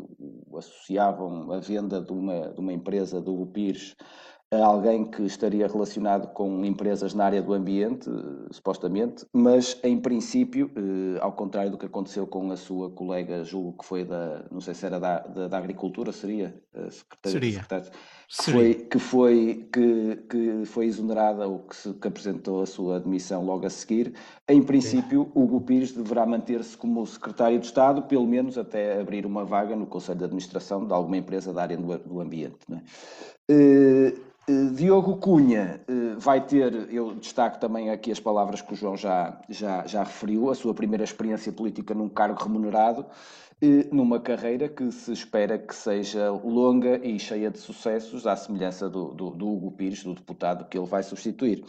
[0.58, 3.96] associavam a venda de uma, de uma empresa do Hugo Pires
[4.50, 10.00] a alguém que estaria relacionado com empresas na área do ambiente, eh, supostamente, mas em
[10.00, 14.46] princípio, eh, ao contrário do que aconteceu com a sua colega, julgo que foi da,
[14.50, 16.56] não sei se era da, da, da Agricultura, seria?
[16.74, 17.52] A secretária- Seria.
[17.62, 17.92] secretária-
[18.30, 23.46] foi, que foi, que, que foi exonerada ou que, se, que apresentou a sua admissão
[23.46, 24.14] logo a seguir.
[24.48, 29.46] Em princípio, Hugo Pires deverá manter-se como secretário de Estado, pelo menos até abrir uma
[29.46, 32.58] vaga no Conselho de Administração de alguma empresa da área do, do ambiente.
[32.72, 32.82] é?
[33.50, 34.14] Eh,
[34.74, 39.42] Diogo Cunha eh, vai ter, eu destaco também aqui as palavras que o João já,
[39.50, 43.06] já, já referiu, a sua primeira experiência política num cargo remunerado,
[43.92, 49.14] numa carreira que se espera que seja longa e cheia de sucessos, à semelhança do,
[49.14, 51.64] do, do Hugo Pires, do deputado que ele vai substituir.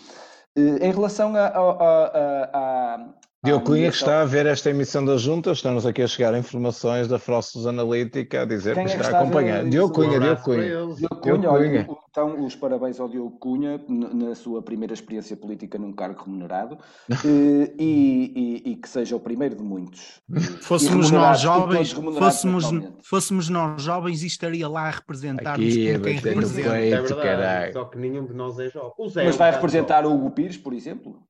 [0.56, 4.70] Em relação a, a- a- a- Diogo à Cunha que nomeação- está a ver esta
[4.70, 8.86] emissão da Junta, estamos aqui a chegar a informações da Frostos Analítica a dizer Quem
[8.86, 9.64] que é que está está a acompanhar.
[9.64, 11.88] Diogo Um olha, Cunha.
[12.10, 16.78] então os parabéns ao Diogo Cunha na sua primeira experiência política num cargo remunerado
[17.24, 20.20] eh, e, e- e que seja o primeiro de muitos.
[20.34, 22.64] Eh, Fôssemos nós jovens, fôssemos,
[23.04, 26.70] fôssemos nós jovens e estaria lá a representar-nos Aqui, como quem representa.
[26.70, 26.94] peito.
[26.94, 28.92] É verdade, só que nenhum de nós é jovem.
[28.98, 31.20] Mas é vai representar o Hugo Pires, por exemplo?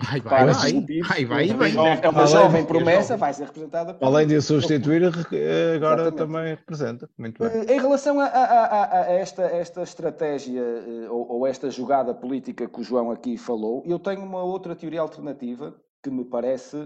[0.00, 1.70] Ai, vai, vai, vai, uma vai.
[1.70, 6.02] jovem- É uma Além- jovem promessa, vai ser representada por Além de substituir, eh, agora
[6.02, 6.14] Exatamente.
[6.16, 7.10] também representa.
[7.18, 7.50] Muito bem.
[7.66, 12.14] Eh, Em relação a, a- a- a esta, esta estratégia eh, ou, ou esta jogada
[12.14, 16.76] política que o João aqui falou, eu tenho uma outra teoria alternativa que me parece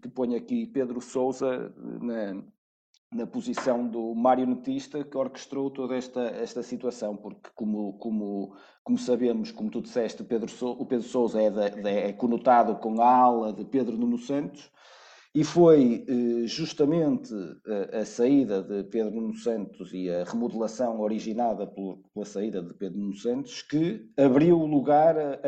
[0.00, 2.42] que põe aqui Pedro Sousa na,
[3.12, 9.50] na posição do marionetista que orquestrou toda esta, esta situação, porque como, como, como sabemos,
[9.50, 13.08] como tu disseste, Pedro Sou- o Pedro Sousa é, da- da- é conotado com a
[13.08, 14.70] ala de Pedro Nuno Santos,
[15.32, 17.32] e foi eh, justamente
[17.92, 22.98] a, a saída de Pedro Nuno Santos e a remodelação originada pela saída de Pedro
[22.98, 25.38] Nuno Santos que abriu o lugar a,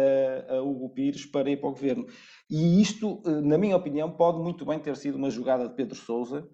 [0.52, 2.06] a- a Hugo Pires para ir para o governo.
[2.48, 5.96] E isto, eh, na minha opinião, pode muito bem ter sido uma jogada de Pedro
[5.96, 6.48] Sousa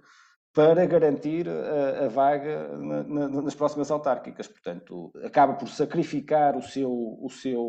[0.55, 4.49] para garantir a, a vaga na- na- nas próximas autárquicas.
[4.49, 7.63] Portanto, acaba por sacrificar o seu, o seu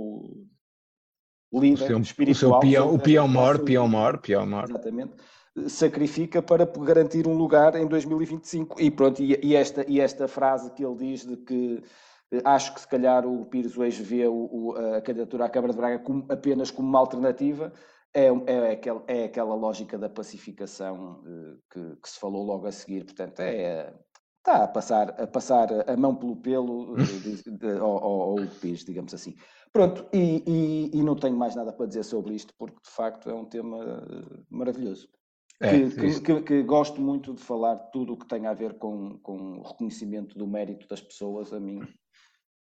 [1.52, 2.62] O líder seu, o espiritual.
[2.62, 4.64] seu peão, o sobre peão esta mor, próxima- peão mor, peão mor.
[4.70, 5.14] Exatamente.
[5.68, 8.80] Sacrifica para garantir um lugar em 2025.
[8.82, 11.84] E pronto, e, e esta, e esta frase que ele diz de que
[12.32, 15.74] eh, acho que se calhar o Pires hoje vê o- o- a candidatura à Câmara
[15.74, 17.74] de Braga como- apenas como uma alternativa,
[18.14, 22.66] é, um- é, aquela, é aquela lógica da pacificação eh, que, que se falou logo
[22.68, 23.06] a seguir.
[23.06, 23.94] Portanto, é.
[24.40, 27.04] Está a passar, a passar a mão pelo pelo eh,
[27.44, 29.36] de- de- ao, ao, ao Hugo Pires, digamos assim.
[29.72, 33.30] Pronto, e, e- e não tenho mais nada para dizer sobre isto, porque de facto
[33.30, 35.08] é um tema eh, maravilhoso.
[35.62, 38.76] É, que, isto- que- que gosto muito de falar tudo o que tem a ver
[38.76, 41.82] com, com o reconhecimento do mérito das pessoas, a mim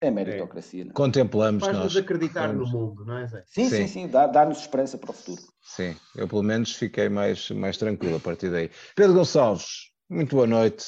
[0.01, 0.85] é meritocracia.
[0.85, 0.95] não é?
[0.95, 1.97] Contemplamos Faz-nos nós.
[1.97, 3.43] acreditar no Vamos- mundo, não é, Zé?
[3.47, 3.87] Sim, sim, Sim.
[3.89, 5.43] sim, dá- dá-nos esperança para o futuro.
[5.63, 8.71] Sim, eu pelo menos fiquei mais, mais tranquilo a partir daí.
[8.95, 10.85] Pedro Gonçalves, muito boa noite.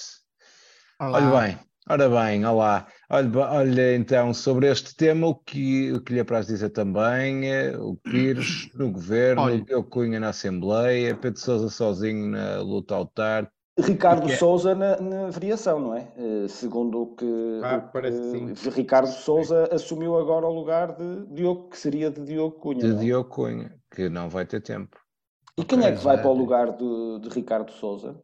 [1.01, 1.19] Olá.
[1.31, 2.87] Olha bem, ora bem, olá.
[3.11, 7.77] Olha, olha então, sobre este tema, o que, o que lhe apraz dizer também, eh,
[7.79, 9.79] o Pires no governo, Olha.
[9.79, 13.57] o Cunha na Assembleia, Pedro Sousa sozinho na luta autárquica.
[13.79, 16.09] Ricardo Que é- Souza na, na variação, não é?
[16.17, 18.71] Eh, segundo o que, Ah, parece que sim.
[18.71, 22.81] Ricardo Souza assumiu agora o lugar de Diogo, que seria de Diogo Cunha.
[22.81, 23.05] de não é?
[23.05, 24.99] Diogo Cunha, que não vai ter tempo.
[25.57, 28.21] E quem é que vai para o lugar de, de Ricardo Souza?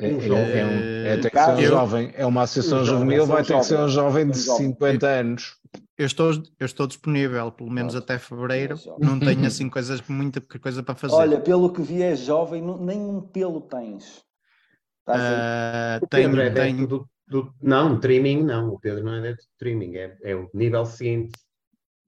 [0.00, 0.58] É, Um é- jovem.
[0.60, 3.44] é um- é- tem que ser um jovem, é uma associação Um jovem, juvenil, vai
[3.44, 4.66] ter que ser um jovem de Um jovem.
[4.66, 5.56] 50 anos.
[5.98, 6.30] Eu estou,
[6.60, 8.04] eu estou disponível, pelo menos Pronto.
[8.04, 8.74] até fevereiro.
[8.78, 9.04] É.
[9.04, 11.14] Não tenho assim coisas, muita coisa para fazer.
[11.14, 14.22] Olha, pelo que vi é jovem, nem um pelo tens.
[15.00, 18.68] Estás a- Ah, O Pedro é tenho, tenho, do, do- Não, streaming não.
[18.74, 19.94] O Pedro não é de streaming.
[19.96, 21.32] É, é o nível seguinte.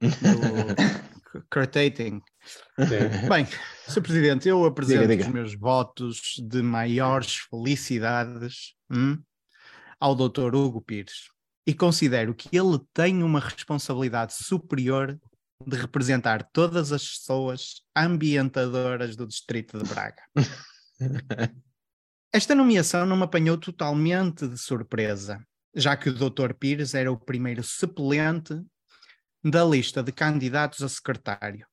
[0.01, 0.09] do
[1.51, 2.21] Curtating.
[2.79, 3.29] Sim.
[3.29, 3.47] Bem,
[3.87, 4.03] Sr.
[4.03, 5.23] Presidente, eu apresento diga.
[5.25, 9.19] os meus votos de maiores felicidades hum,
[10.01, 10.55] ao Dr.
[10.55, 11.29] Hugo Pires
[11.69, 15.21] e considero que ele tem uma responsabilidade superior
[15.67, 20.23] de representar todas as pessoas ambientadoras do Distrito de Braga.
[22.33, 26.55] Esta nomeação não me apanhou totalmente de surpresa, já que o Dr.
[26.59, 28.59] Pires era o primeiro suplente
[29.45, 31.67] da lista de candidatos a secretário.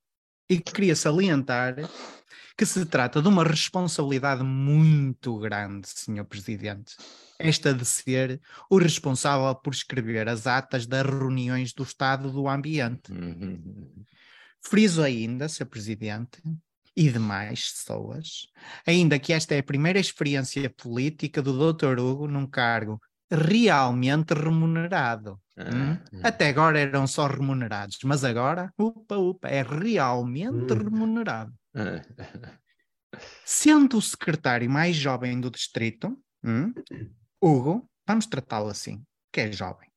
[0.49, 1.75] E queria salientar
[2.57, 6.23] que se trata de uma responsabilidade muito grande, Sr.
[6.23, 6.95] Presidente.
[7.37, 13.11] Esta de ser o responsável por escrever as atas das reuniões do Estado do Ambiente.
[13.11, 14.05] Uhum.
[14.61, 15.65] Friso ainda, Sr.
[15.65, 16.41] Presidente,
[16.95, 18.47] e demais pessoas,
[18.87, 21.99] ainda que esta é a primeira experiência política do Dr.
[21.99, 25.39] Hugo num cargo realmente remunerado.
[25.57, 25.97] Hum?
[26.23, 30.77] Até agora eram só remunerados, mas agora, upa, upa, é realmente Hum.
[30.83, 31.53] remunerado.
[33.45, 36.73] Sendo o secretário mais jovem do distrito, hum,
[37.41, 39.89] Hugo, vamos tratá-lo assim, que é jovem,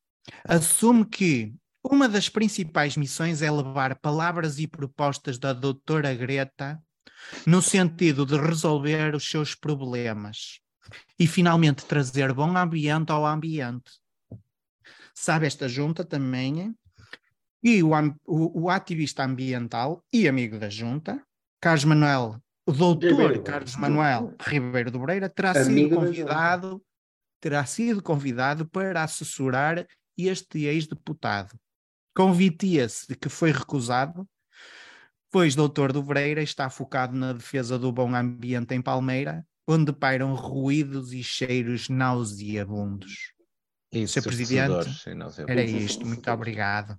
[0.44, 6.80] assume que uma das principais missões é levar palavras e propostas da doutora Greta
[7.46, 10.60] no sentido de resolver os seus problemas
[11.18, 13.90] e finalmente trazer bom ambiente ao ambiente.
[15.14, 16.74] Sabe esta junta também
[17.62, 17.90] e o,
[18.24, 21.20] o- o ativista ambiental e amigo da junta,
[21.61, 23.42] Carlos Manuel, o doutor Ribeiro.
[23.42, 26.83] Carlos Manuel Ribeiro do Breira, terá Amigo sido convidado,
[27.40, 31.59] terá sido convidado para assessorar este ex-deputado.
[32.14, 34.29] Convitia-se de que foi recusado
[35.31, 40.35] pois Doutor do Breira está focado na defesa do bom ambiente em Palmeira, onde pairam
[40.35, 43.33] ruídos e cheiros nauseabundos.
[43.92, 44.22] Isso, Sr.
[44.24, 44.88] Presidente.
[45.46, 46.98] Era isto, muito obrigado.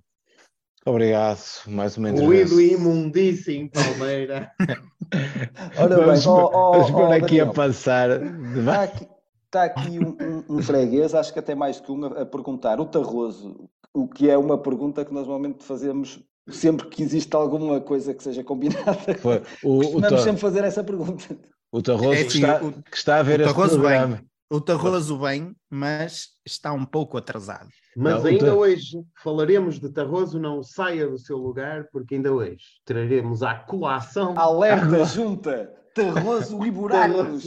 [0.86, 2.60] Obrigado, mais uma Ruído intervenção.
[2.60, 4.50] e imundície em Palmeira.
[5.76, 8.08] Ora Vamos, bem, ó, ó, vamos por ó, aqui a Daniel, passar.
[8.22, 9.08] Está aqui,
[9.44, 10.16] está aqui um,
[10.48, 14.08] um- um freguês, acho que até mais que um, a, a perguntar, o Tarroso, o
[14.08, 18.42] que é uma pergunta que nós normalmente fazemos sempre que existe alguma coisa que seja
[18.42, 19.14] combinada.
[19.20, 21.38] Foi o, o, Costumamos Tar- sempre fazer essa pergunta.
[21.72, 24.16] O Tarroso É que, assim, está, o- que está a ver o este Tarroso programa.
[24.16, 24.30] bem.
[24.52, 27.68] O Tarroso bem, mas está um pouco atrasado.
[27.96, 32.32] Mas Não, ainda então- hoje falaremos de Tarroso, não saia do seu lugar, porque ainda
[32.32, 34.36] hoje traremos à colação.
[34.36, 37.44] Alerta, junta, Tarroso e buracos.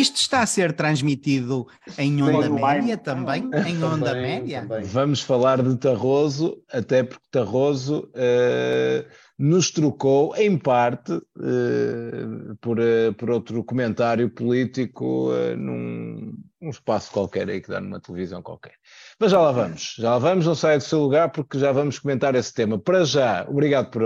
[0.00, 1.66] Isto está a ser transmitido
[1.98, 3.50] em onda média também?
[3.66, 4.62] Em onda Também, média?
[4.62, 4.84] também.
[4.84, 9.04] Vamos falar de Tarroso, até porque Tarroso eh,
[9.38, 17.48] nos trocou, em parte, eh, por, eh, por outro comentário político num um espaço qualquer
[17.48, 18.74] aí que dá numa televisão qualquer.
[19.20, 21.98] Mas já lá vamos, já lá vamos, não saia do seu lugar porque já vamos
[21.98, 22.78] comentar esse tema.
[22.78, 24.02] Para já, obrigado por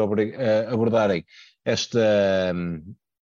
[0.69, 1.25] abordarem
[1.65, 2.55] esta.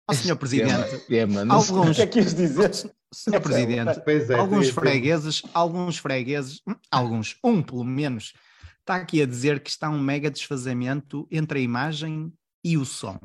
[0.09, 0.37] Ó, Sr.
[0.37, 1.05] Presidente,
[1.49, 2.73] alguns, que é que quis dizer?
[3.13, 3.41] Sr.
[3.41, 4.73] Presidente, Pois é, alguns sim.
[4.73, 8.33] fregueses, alguns fregueses, hum, alguns, um pelo menos,
[8.79, 12.31] está aqui a dizer que está um mega desfazamento entre a imagem
[12.63, 13.19] e o som.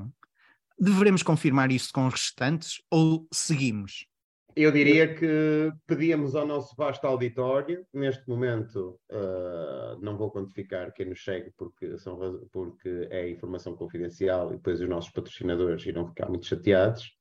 [0.79, 4.07] Deveremos confirmar isso com os restantes ou seguimos?
[4.55, 11.07] Eu diria que pedíamos ao nosso vasto auditório, neste momento, ah, não vou quantificar quem
[11.07, 12.19] nos segue porque, são,
[12.53, 17.13] porque é informação confidencial e depois os nossos patrocinadores irão ficar muito chateados.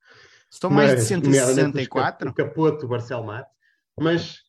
[0.51, 2.29] Estão mais de Mas, nomeadamente, 164?
[2.29, 3.49] O capoto, o Marcel Mate.
[3.97, 4.39] Mas,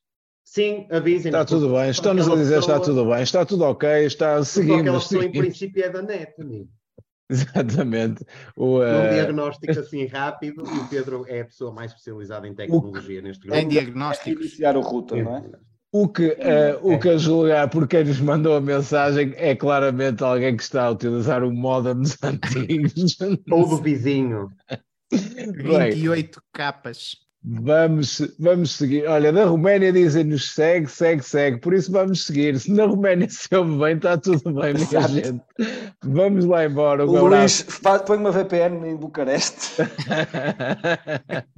[0.43, 4.45] sim, avisem Está tudo bem, estão-nos a dizer está tudo bem, está tudo ok, está
[4.45, 6.69] Seguimos, aquela pessoa, em princípio, é da net, amigo.
[7.57, 8.25] Exatamente.
[8.57, 12.55] O, Um eh, diagnóstico assim rápido e o Pedro é a pessoa mais especializada em
[12.55, 13.59] tecnologia neste grupo.
[13.59, 14.47] Em diagnósticos?
[14.47, 15.43] Iniciar o router, não é?
[15.95, 20.25] o que, eh, o que a julgar por quem nos mandou a mensagem é claramente
[20.25, 23.19] alguém que está a utilizar o modem dos antigos.
[23.51, 24.51] Ou do vizinho.
[25.11, 27.17] Bem, 28 capas.
[27.45, 29.07] Vamos, vamos seguir.
[29.07, 31.59] Olha, da Roménia dizem-nos segue, segue, segue.
[31.61, 32.59] Por isso vamos seguir.
[32.59, 35.09] Se na Roménia se ouve bem, está tudo bem, minha Exato.
[35.09, 35.41] gente.
[36.05, 37.07] Vamos lá embora.
[37.07, 37.27] Um.
[37.27, 37.67] Luís,
[38.07, 39.83] põe uma VPN em Bucareste.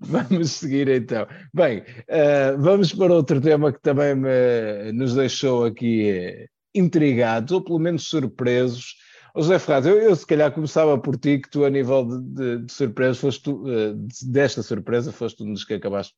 [0.00, 1.26] Vamos seguir então.
[1.54, 7.62] Bem, eh, vamos para outro tema que também me- nos deixou aqui eh, intrigados, ou
[7.64, 8.94] pelo menos surpresos.
[9.36, 12.64] José Ferraz, eu, eu se calhar começava por ti, que tu a nível de, de,
[12.66, 16.14] de surpresas, foste tu, eh, de- desta surpresa, foste um dos que acabaste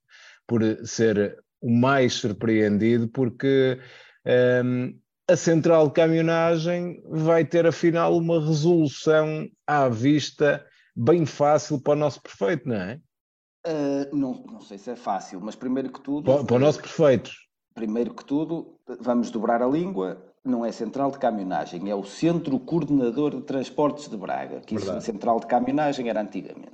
[0.47, 3.79] por ser o mais surpreendido, porque
[4.25, 4.95] ehm,
[5.29, 10.65] a central de caminhonagem vai ter afinal uma resolução à vista
[10.97, 13.01] bem fácil para o nosso prefeito, não é?
[13.65, 16.81] Ah, não, não sei se é fácil, mas primeiro que tudo, Para, para o nosso
[16.81, 17.31] prefeito.
[17.75, 20.30] primeiro que tudo, vamos dobrar a língua.
[20.45, 25.01] Não é central de caminhonagem, é o Centro Coordenador de Transportes de Braga, que isso
[25.03, 26.71] central de caminhonagem era antigamente.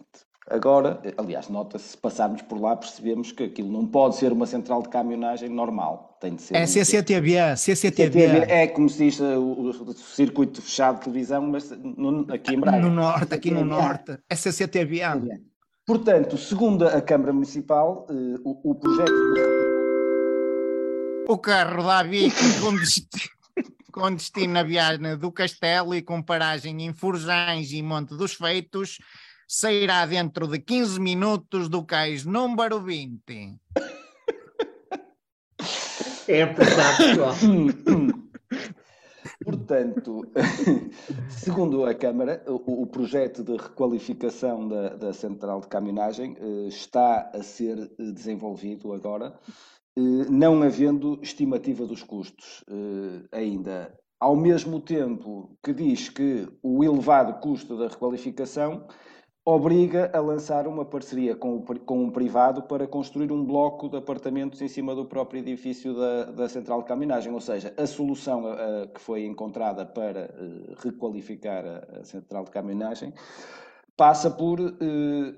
[0.48, 4.80] Agora, aliás, nota-se, se passarmos por lá, percebemos que aquilo não pode ser uma central
[4.82, 6.16] de caminhonagem normal.
[6.20, 6.54] Tem de ser.
[6.54, 8.26] É um- CCTV, CTV CCTV.
[8.52, 12.78] É como se diz o, o circuito fechado de televisão, mas no- aqui em Braga.
[12.78, 13.74] No norte, aqui no CTV.
[13.82, 14.18] norte.
[14.30, 15.00] É CCTV.
[15.84, 19.40] Portanto, segundo a Câmara Municipal, eh, o, o projeto de
[21.28, 23.35] O carro da bica com destino,
[23.92, 28.98] com destino a Viana do Castelo e com paragem em Forjães e Monte dos Feitos
[29.48, 33.58] sairá dentro de 15 minutos do cais número 20.
[36.28, 37.34] É apertado, pessoal.
[39.44, 40.26] Portanto,
[41.30, 47.30] segundo a Câmara, o, o projeto de requalificação da, da central de caminhonagem eh, está
[47.32, 49.38] a ser eh, desenvolvido agora,
[49.96, 53.96] não havendo estimativa dos custos eh, ainda.
[54.20, 58.86] Ao mesmo tempo que diz que o elevado custo da requalificação
[59.44, 63.96] obriga a lançar uma parceria com, o com um privado para construir um bloco de
[63.96, 67.32] apartamentos em cima do próprio edifício da, da central de caminhagem.
[67.32, 72.50] Ou seja, a solução eh, que foi encontrada para eh, requalificar a, a central de
[72.50, 73.14] caminhagem
[73.96, 75.34] passa por eh,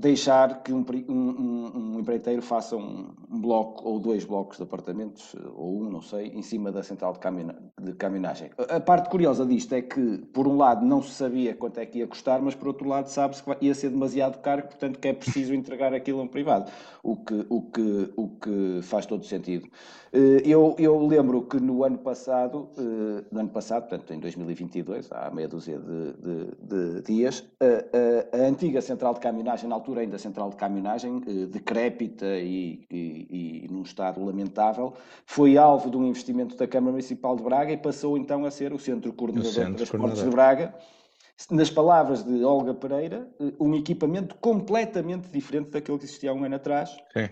[0.00, 5.36] deixar que um, um, um empreiteiro faça um, um, bloco ou dois blocos de apartamentos,
[5.54, 8.50] ou um, não sei, em cima da central de, camina, de caminhagem.
[8.68, 11.98] A parte curiosa disto é que, por um lado, não se sabia quanto é que
[11.98, 15.12] ia custar, mas por outro lado, sabe-se que ia ser demasiado caro, portanto, que é
[15.12, 16.70] preciso entregar aquilo a um privado,
[17.02, 19.68] o que, o que, o que faz todo sentido.
[20.12, 25.10] Eh, eu, eu lembro que no ano passado, eh, no ano passado, portanto, em 2022,
[25.12, 29.76] há meia dúzia de, de, de dias, a, a, a antiga central de caminhagem, na
[29.76, 34.94] altura, altura ainda central de caminhonagem, eh, decrépita e, e, e, num estado lamentável,
[35.26, 38.72] foi alvo de um investimento da Câmara Municipal de Braga e passou então a ser
[38.72, 40.74] o Centro Coordenador centro de Transportes de Braga.
[41.50, 46.44] Nas palavras de Olga Pereira, eh, um equipamento completamente diferente daquele que existia há um
[46.44, 46.90] ano atrás.
[47.12, 47.28] Sim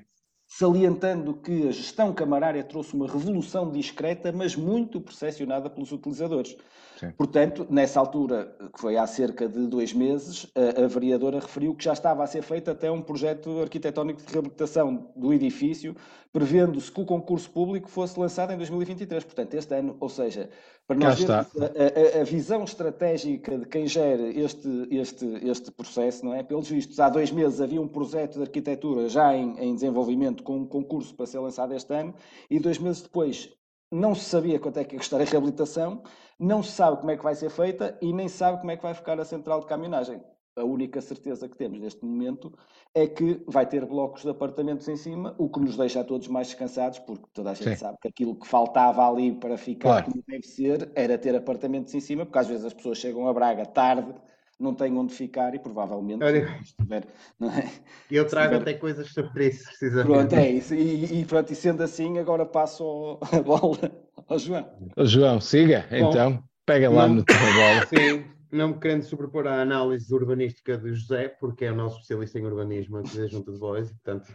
[0.50, 6.56] salientando que a gestão camarária trouxe uma revolução discreta, mas muito percepcionada pelos utilizadores.
[6.98, 7.12] Sim.
[7.12, 11.84] Portanto, nessa altura, que foi há cerca de dois meses, a, a, vereadora referiu que
[11.84, 15.94] já estava a ser feito até um projeto arquitetónico de reabilitação do edifício,
[16.32, 20.50] prevendo-se que o concurso público fosse lançado em 2023, portanto, este ano, ou seja,
[20.88, 26.34] para nós a, a, a, visão estratégica de quem gera este, este, este processo, não
[26.34, 26.42] é?
[26.42, 30.56] Pelos vistos, há dois meses havia um projeto de arquitetura já em, em desenvolvimento com
[30.56, 32.12] um concurso para ser lançado este ano,
[32.50, 33.56] e dois meses depois
[33.90, 36.02] não se sabia quanto é que ia custar a reabilitação,
[36.38, 38.82] não se sabe como é que vai ser feita e nem sabe como é que
[38.82, 40.22] vai ficar a central de caminhagem.
[40.56, 42.52] A única certeza que temos neste momento
[42.92, 46.26] é que vai ter blocos de apartamentos em cima, o que nos deixa a todos
[46.26, 47.76] mais descansados, porque toda a gente Sim.
[47.76, 50.04] sabe que aquilo que faltava ali para ficar claro.
[50.06, 53.32] como deve ser era ter apartamentos em cima, porque às vezes as pessoas chegam a
[53.32, 54.12] Braga tarde
[54.58, 57.06] não tem onde ficar e provavelmente Olha, estiver,
[57.38, 57.70] não é?
[58.10, 58.70] Eu trago estiver...
[58.70, 60.06] até coisas sobre isso, precisamente.
[60.06, 60.74] Pronto, é isso.
[60.74, 63.78] E, e, pronto, e sendo assim, agora passo a bola
[64.26, 64.68] ao João.
[64.96, 67.86] O João, siga, Bom, então, pega lá não, no teu bola.
[67.86, 72.38] Sim, não me querendo sobrepor à análise urbanística de José, porque é o nosso especialista
[72.38, 74.34] em urbanismo aqui da Junta de Bois, e portanto,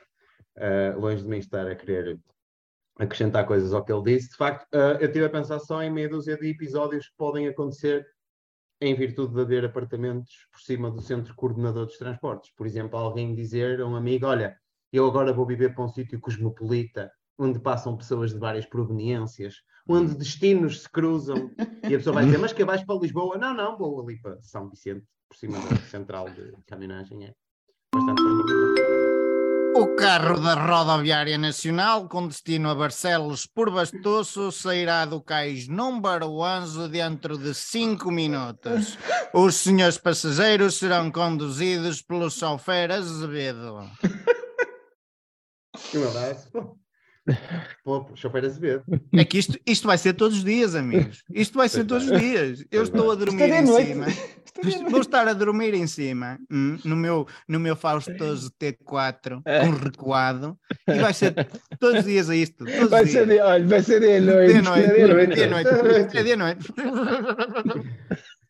[0.58, 2.18] uh, longe de mim estar a querer
[2.98, 4.30] acrescentar coisas ao que ele disse.
[4.30, 7.48] De facto, uh, eu estive a pensar só em meia dúzia de episódios que podem
[7.48, 8.06] acontecer
[8.84, 12.52] em virtude de haver apartamentos por cima do centro coordenador dos transportes.
[12.56, 14.58] Por exemplo, alguém dizer a um amigo: Olha,
[14.92, 19.56] eu agora vou viver para um sítio cosmopolita, onde passam pessoas de várias proveniências,
[19.88, 20.18] onde hum.
[20.18, 21.50] destinos se cruzam,
[21.90, 23.38] e a pessoa vai dizer: Mas que vais para Lisboa?
[23.38, 27.26] Não, não, vou ali para São Vicente, por cima da central de caminhagem.
[27.26, 27.34] É
[29.76, 36.40] o carro da Rodoviária Nacional, com destino a Barcelos por Bastoso, sairá do cais número
[36.40, 38.98] 11 dentro de 5 minutos.
[39.34, 43.90] Os senhores passageiros serão conduzidos pelo chofer Azevedo.
[45.96, 46.83] Um abraço.
[47.84, 48.84] Pô, chofer Azevedo.
[49.14, 51.24] É que isto, isto vai ser todos os dias, amigos.
[51.34, 52.66] Isto vai ser todos os dias.
[52.70, 54.06] Eu estou a dormir em cima.
[54.90, 60.58] Vou estar a dormir em cima hum, no meu, no meu faustoso T4 com recuado
[60.88, 61.34] e vai ser
[61.80, 62.64] todos os dias a isto.
[62.88, 64.54] Vai ser, de, olha, vai ser de noite.
[64.54, 64.94] De noite.
[65.36, 66.24] De noite.
[66.24, 66.74] De noite.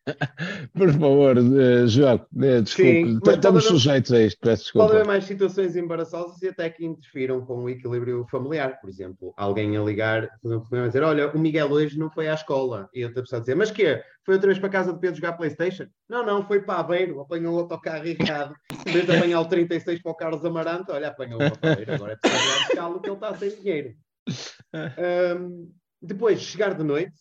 [0.75, 4.87] Por favor, uh, João, uh, desculpe, estamos sujeitos a isto, peço desculpa.
[4.87, 8.79] Pode haver mais situações embaraçosas e até que interfiram com o equilíbrio familiar.
[8.81, 12.27] Por exemplo, alguém a ligar, por exemplo, a dizer: Olha, o Miguel hoje não foi
[12.27, 12.89] à escola.
[12.93, 15.33] E outra pessoa a dizer: Mas que Foi outra vez para casa de Pedro jogar
[15.33, 15.85] Playstation?
[16.09, 18.53] Não, não, foi para Aveiro, apanhou o autocarro errado.
[18.85, 22.13] Em vez de apanhar o 36 para o Carlos Amarante, olha, apanhou o Aveiro, agora
[22.13, 23.93] é preciso buscá-lo que ele está sem dinheiro.
[24.75, 27.13] Um, depois, chegar de noite,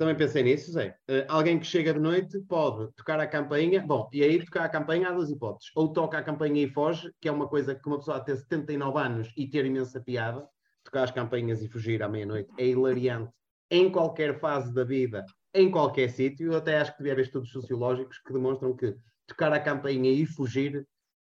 [0.00, 0.96] também pensei nisso, Zé.
[1.10, 3.82] Uh, alguém que chega de noite pode tocar a campainha.
[3.82, 5.70] Bom, e aí tocar a campainha há duas hipóteses.
[5.76, 8.34] Ou toca a campainha e foge, que é uma coisa que uma pessoa a ter
[8.34, 10.48] 79 anos e ter imensa piada.
[10.82, 13.30] Tocar as campainhas e fugir à meia-noite é hilariante
[13.70, 15.22] em qualquer fase da vida,
[15.52, 16.50] em qualquer sítio.
[16.50, 18.96] Eu até acho que devia haver estudos sociológicos que demonstram que
[19.26, 20.82] tocar a campainha e fugir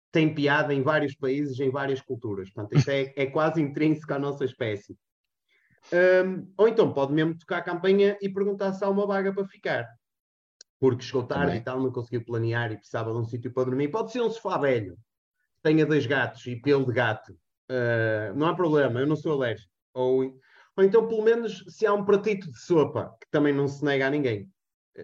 [0.09, 2.49] tem piada em vários países, em várias culturas.
[2.49, 4.95] Portanto, isso é, é quase intrínseco à nossa espécie.
[5.91, 9.45] Um, ou então pode mesmo tocar a campanha e perguntar se há uma vaga para
[9.45, 9.87] ficar.
[10.79, 11.61] Porque chegou tarde Também.
[11.61, 13.89] e tal, não conseguiu planear e precisava de um sítio para dormir.
[13.89, 14.97] Pode ser um sofá velho,
[15.61, 17.33] tenha dois gatos e pelo de gato.
[17.69, 19.71] Uh, não há problema, eu não sou alérgico.
[19.93, 20.23] Ou,
[20.75, 24.07] ou então, pelo menos, se há um pratito de sopa, que também não se nega
[24.07, 24.49] a ninguém.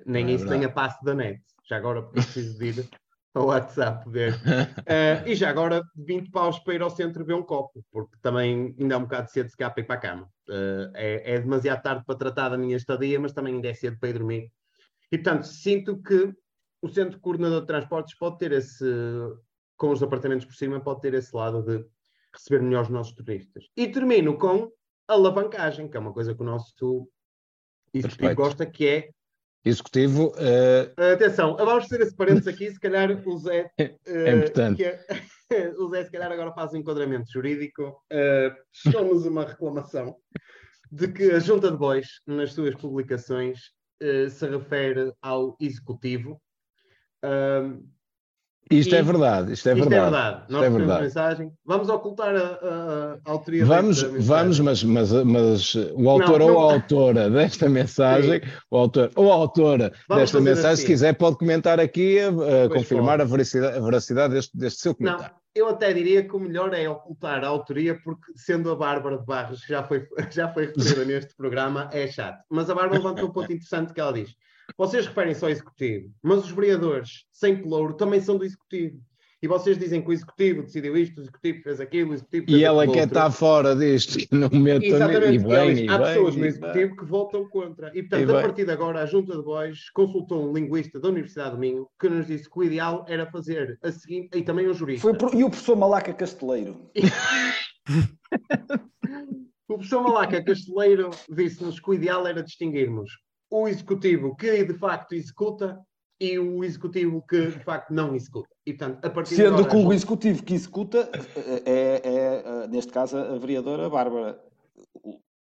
[0.05, 1.41] Nem é isso tenha passo da net.
[1.67, 2.89] Já agora preciso de ir
[3.33, 4.33] ao WhatsApp ver.
[4.89, 8.75] Uh, e já agora 20 paus para ir ao centro ver um copo, porque também
[8.79, 10.29] ainda é um bocado cedo se calhar para ir para a cama.
[10.47, 13.99] Uh, é, é, demasiado tarde para tratar da minha estadia, mas também ainda é cedo
[13.99, 14.51] para ir dormir.
[15.11, 16.33] E portanto, sinto que
[16.81, 18.85] o centro coordenador de transportes pode ter esse,
[19.77, 21.85] com os apartamentos por cima, pode ter esse lado de
[22.33, 23.65] receber melhor os nossos turistas.
[23.77, 24.71] E termino com
[25.07, 27.07] alavancagem, que é uma coisa que o nosso
[27.93, 29.09] executivo gosta, que é
[29.63, 33.69] Executivo, eh, Atenção, vamos fazer esse parênteses aqui, se calhar o Zé.
[33.77, 34.77] É eh, importante.
[34.77, 35.05] que é-
[35.77, 38.01] o Zé, se calhar, agora faz um enquadramento jurídico.
[38.71, 40.15] Chegou-nos uma reclamação
[40.91, 43.59] de que a Junta de Bois, nas suas publicações,
[44.01, 46.41] eh, se refere ao Executivo.
[47.21, 47.81] Ahm,
[48.69, 49.95] isto E- é verdade, isto é isto verdade.
[49.95, 50.41] é verdade.
[50.41, 51.01] Isto Nós é verdade.
[51.03, 51.51] mensagem.
[51.65, 54.27] Vamos ocultar a, a- a autoria Vamos, desta mensagem.
[54.27, 59.11] vamos, mas, mas, mas o autor Não, ou não- a autora desta mensagem, o autor
[59.15, 60.81] ou a autora Vamos desta mensagem, assim.
[60.81, 63.21] se quiser, pode comentar aqui, a confirmar pode.
[63.21, 65.35] a veracidade, a veracidade deste, deste seu Não, comentário.
[65.55, 69.25] eu até diria que o melhor é ocultar a autoria, porque sendo a Bárbara de
[69.25, 72.43] Barros, que já foi, já foi referida neste programa, é chato.
[72.49, 74.29] Mas a Bárbara levantou um ponto interessante que ela diz:
[74.77, 78.99] vocês referem-se ao executivo, mas os vereadores sem pelouro também são do executivo.
[79.41, 82.57] E vocês dizem que o executivo decidiu isto, o executivo fez aquilo, o executivo fez
[82.59, 86.07] E ela quer estar fora disto, que não meta Exatamente, e bem, e há bem,
[86.07, 87.87] pessoas e no executivo que votam contra.
[87.95, 88.41] E, E portanto, a bem.
[88.41, 92.09] partir de agora, a Junta de Bois consultou um linguista da Universidade do Minho que
[92.09, 95.03] nos disse que o ideal era fazer a seguinte, e também um jurista.
[95.07, 96.91] Foi pro- E o professor Malaca Casteleiro?
[99.67, 103.11] O professor Malaca Casteleiro disse-nos que o ideal era distinguirmos
[103.49, 105.79] o executivo que de facto executa
[106.19, 108.49] e o executivo que de facto não executa.
[108.65, 112.67] E portanto, a partir de Sendo agora, que o executivo que executa é, é, é,
[112.67, 114.39] neste caso, a vereadora Bárbara.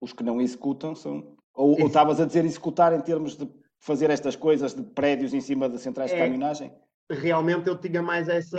[0.01, 1.37] Os que não executam são.
[1.53, 3.51] Ou, estavas a dizer executar em termos de
[3.81, 6.21] fazer estas coisas de prédios em cima de centrais de É.
[6.21, 6.73] caminhonagem?
[7.11, 8.59] realmente eu tinha mais essa.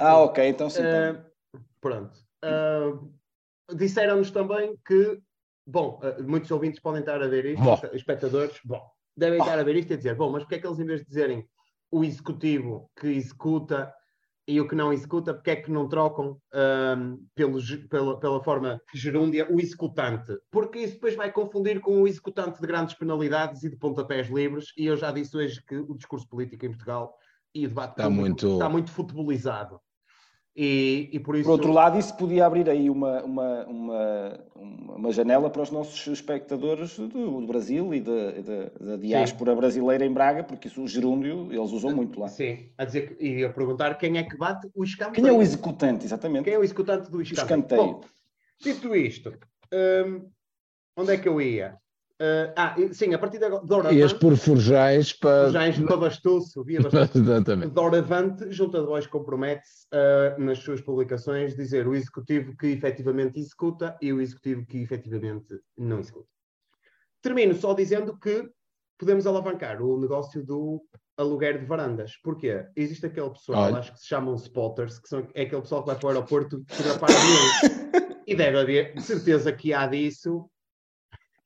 [0.00, 0.80] Ah, ok, então sim.
[0.80, 1.24] então.
[1.54, 2.18] Ah, pronto.
[2.42, 2.98] Ah,
[3.74, 5.20] Disseram-nos também que,
[5.66, 7.78] bom, ah, muitos ouvintes podem estar a ver isto, Bom.
[7.92, 8.80] espectadores, bom,
[9.16, 11.00] devem estar a ver isto e dizer, bom, mas porque é que eles, em vez
[11.00, 11.46] de dizerem
[11.90, 13.92] o executivo que executa
[14.48, 18.42] e o que não executa, porque é que não trocam ahm, pelo ge- pela, pela
[18.42, 20.32] forma gerúndia o executante?
[20.50, 24.72] Porque isso depois vai confundir com o executante de grandes penalidades e de pontapés livres,
[24.76, 27.14] e eu já disse hoje que o discurso político em Portugal
[27.54, 29.78] e o debate Está muito- está muito futebolizado.
[30.54, 31.44] E, e por isso.
[31.44, 36.06] Por outro lado, isso podia abrir aí uma, uma, uma, uma janela para os nossos
[36.06, 40.88] espectadores do, do Brasil e da, da, da diáspora brasileira em Braga, porque isso o
[40.88, 42.28] gerúndio eles usam muito lá.
[42.28, 45.24] Sim, a dizer e a perguntar quem é que bate o escanteio.
[45.24, 46.44] Quem é o executante, exatamente?
[46.44, 47.60] Quem é o executante do escanteio?
[47.60, 47.82] escanteio.
[47.82, 48.00] Bom,
[48.60, 49.32] dito isto,
[49.72, 50.30] hum,
[50.98, 51.78] onde é que eu ia?
[52.22, 55.50] Uh, ah, sim, a partir de agora, Ias Doravante, por Forjais para.
[55.50, 56.78] já em Babastuço, via.
[57.12, 57.72] Exatamente.
[57.72, 63.98] Doravante, Junta de Voz compromete-se uh, nas suas publicações dizer o executivo que efetivamente executa
[64.00, 66.28] e o executivo que efetivamente não executa.
[67.20, 68.48] Termino só dizendo que
[68.96, 70.80] podemos alavancar o negócio do
[71.16, 72.16] aluguer de varandas.
[72.22, 72.66] Porquê?
[72.76, 73.78] Existe aquele pessoal, Olha.
[73.78, 76.62] acho que se chamam spotters, que são, é aquele pessoal que vai para o aeroporto
[76.68, 78.14] fotografar aviões.
[78.28, 80.48] e deve haver, de certeza que há disso,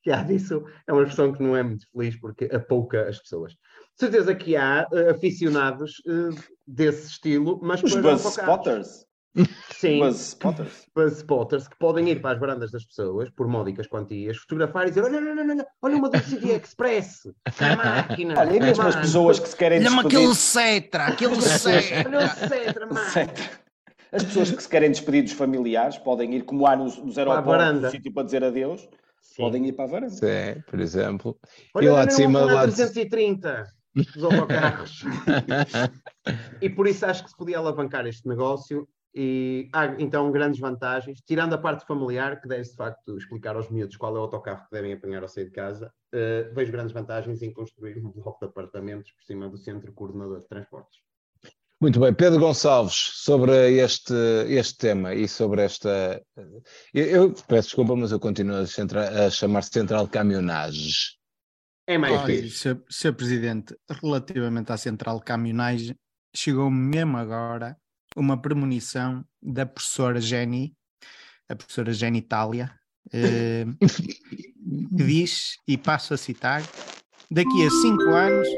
[0.07, 3.55] que há disso, é uma expressão que não é muito feliz porque apouca as pessoas.
[3.55, 3.59] De
[3.99, 9.05] certeza que há eh, aficionados eh, desse estilo, mas Os para buzz spotters.
[9.73, 10.87] Sim, Buzz spotters.
[10.95, 14.91] buzz spotters que podem ir para as varandas das pessoas, por módicas quantias, fotografar e
[14.91, 18.39] dizer: olha, olha, olha, olha, olha uma do CD Express, a máquina.
[18.39, 20.19] Olha, e mesmo as pessoas que se querem Olha-me despedir...
[20.19, 22.09] aquele Cetra, aquele Cetra.
[22.09, 23.01] Olha o Cetra, mano.
[24.13, 27.51] As pessoas que se querem despedir dos familiares podem ir, como há nos, nos aeroportos,
[27.51, 27.89] varanda.
[27.89, 28.89] um sítio para dizer adeus,
[29.35, 29.43] Sim.
[29.43, 30.15] podem ir para a varanda.
[30.15, 31.39] Sim, por exemplo.
[31.75, 33.67] Olha, E lá de cima, lá de- 330
[34.15, 35.03] dos autocarros.
[36.61, 41.21] e por isso acho que se podia alavancar este negócio e há então grandes vantagens,
[41.23, 44.65] tirando a parte familiar, que deve de facto explicar aos miúdos qual é o autocarro
[44.65, 48.39] que devem apanhar ao sair de casa, eh, vejo grandes vantagens em construir um bloco
[48.41, 51.01] de apartamentos por cima do centro coordenador de transportes.
[51.81, 54.15] Muito bem, Pedro Gonçalves, sobre este,
[54.49, 56.23] este tema e sobre esta.
[56.95, 61.17] Eu, eu peço desculpa, mas eu continuo a, centra- a chamar Central Caminhonages.
[61.87, 62.49] É mais Olha.
[62.49, 62.83] Sr.
[62.89, 63.13] Sr.
[63.13, 65.95] Presidente, relativamente à central de caminhonagem,
[66.35, 67.77] chegou mesmo agora
[68.17, 70.75] uma premonição da professora Jenny,
[71.49, 72.73] a professora Jenny Itália,
[73.13, 73.67] eh,
[74.27, 76.63] que diz, e passo a citar,
[77.31, 78.49] daqui a cinco anos,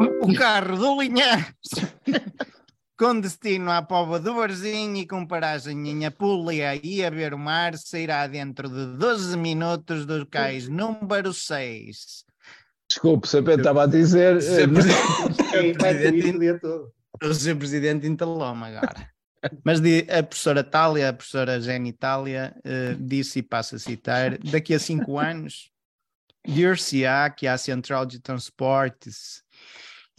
[0.00, 1.46] o carro do Linhares,
[2.98, 7.38] com destino à Póvoa do Barzinho e com paragem em Apulia e a ver o
[7.38, 12.24] mar, sairá dentro de 12 minutos do cais número 6.
[12.88, 13.28] Desculpe.
[13.30, 14.38] Pedro estava a dizer.
[14.38, 14.66] Eh,
[15.78, 16.92] Presidente, o dia todo.
[17.22, 17.56] o Sr.
[17.56, 19.08] Presidente entalou-me agora.
[19.64, 24.74] Mas a professora Tália, a professora Jenny Itália, eh, disse, e passo a citar, daqui
[24.74, 25.70] a cinco anos,
[26.46, 29.42] dir-se-á que a Central de Transportes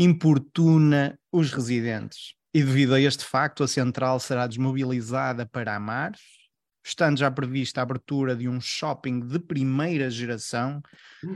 [0.03, 2.33] importuna os residentes.
[2.53, 6.19] E devido a este facto, a central será desmobilizada para Amares,
[6.83, 10.81] estando já prevista a abertura de um shopping de primeira geração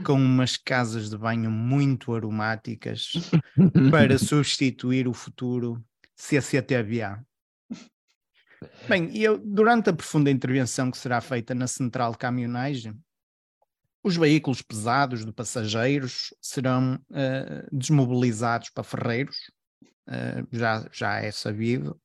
[0.02, 3.12] com umas casas de banho muito aromáticas
[3.90, 5.80] para substituir o futuro
[6.16, 7.24] CCTVA.
[8.88, 12.98] Bem, e eu, durante a profunda intervenção que será feita na central de caminhonagem,
[14.06, 19.50] os veículos pesados de passageiros serão uh, desmobilizados para Ferreiros,
[20.06, 22.00] uh, já, já é sabido,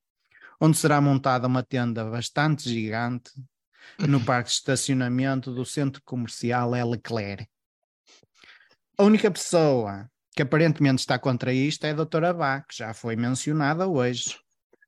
[0.59, 3.29] onde será montada uma tenda bastante gigante
[3.99, 7.47] no parque de estacionamento do centro comercial Leclerc.
[8.97, 13.15] A única pessoa que aparentemente está contra isto é a doutora Bá, que já foi
[13.15, 14.39] mencionada hoje.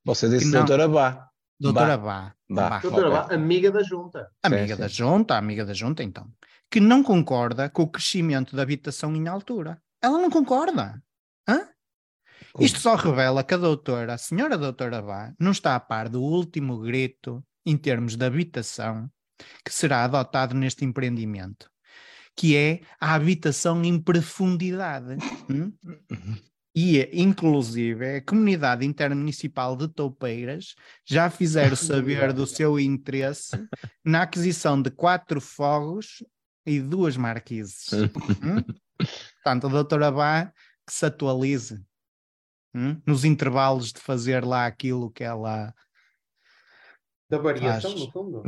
[0.03, 0.61] Você disse não.
[0.61, 1.29] doutora Bá.
[1.59, 2.33] Doutora Bá.
[2.49, 2.55] Bá.
[2.55, 2.69] Bá.
[2.69, 2.79] Bá.
[2.79, 3.09] Doutora.
[3.11, 4.31] Vá, amiga da junta.
[4.41, 4.81] Amiga sim.
[4.81, 6.27] da junta, amiga da junta, então,
[6.73, 9.79] que não concorda com o crescimento da habitação em altura.
[10.01, 10.99] Ela não concorda.
[11.47, 11.67] Hã?
[12.59, 16.19] Isto só revela que a doutora, a senhora doutora Bá, não está a par do
[16.19, 19.07] último grito em termos de habitação
[19.63, 21.69] que será adotado neste empreendimento,
[22.35, 25.17] que é a habitação em profundidade.
[25.51, 25.71] hum?
[26.75, 30.73] E, inclusive, a comunidade intermunicipal de Toupeiras
[31.05, 33.51] já fizeram saber do seu interesse
[34.03, 36.23] na aquisição de quatro fogos
[36.65, 37.91] e duas marquises.
[37.93, 38.63] Hum?
[39.43, 40.45] Portanto, a doutora Bá
[40.85, 41.81] que se atualize
[42.75, 43.01] hum?
[43.05, 45.73] nos intervalos de fazer lá aquilo que ela
[47.29, 48.01] Da variação, Faz.
[48.05, 48.43] no fundo.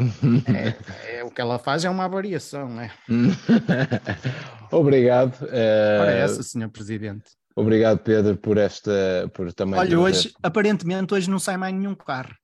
[1.08, 2.92] é, é o que ela faz é uma variação, é?
[4.72, 5.48] Obrigado.
[5.50, 7.32] eh, Ora essa, senhor presidente.
[7.56, 9.30] Obrigado, Pedro, por esta.
[9.34, 12.36] Por também Olha, hoje, aparentemente, hoje não sai mais nenhum carro.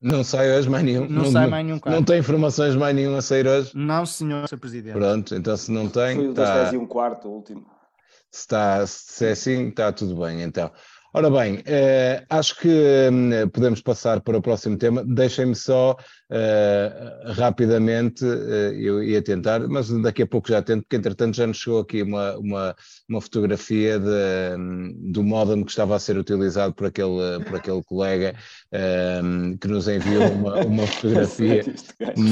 [0.00, 1.06] Não sai hoje mais nenhum.
[1.08, 1.78] Não, sai mais nenhum.
[1.84, 3.70] Não tem informações mais nenhum a sair hoje.
[3.74, 4.94] Não, senhor, senhor presidente.
[4.94, 7.66] Pronto, então se não tem, Foi o das tá- 10 e um quarto, o último.
[8.30, 10.40] se, está, se é assim, está tudo bem.
[10.42, 10.70] Então,
[11.12, 15.04] ora bem, eh, acho que hum, podemos passar para o próximo tema.
[15.04, 15.96] Deixem-me só
[16.30, 21.46] eh, rapidamente, eh, eu ia tentar, mas daqui a pouco já tento, porque entretanto já
[21.46, 22.76] nos chegou aqui uma, uma,
[23.08, 27.82] uma fotografia de, hum, do modem que estava a ser utilizado por aquele, por aquele
[27.82, 28.34] colega
[29.24, 31.64] hum, que nos enviou uma, uma fotografia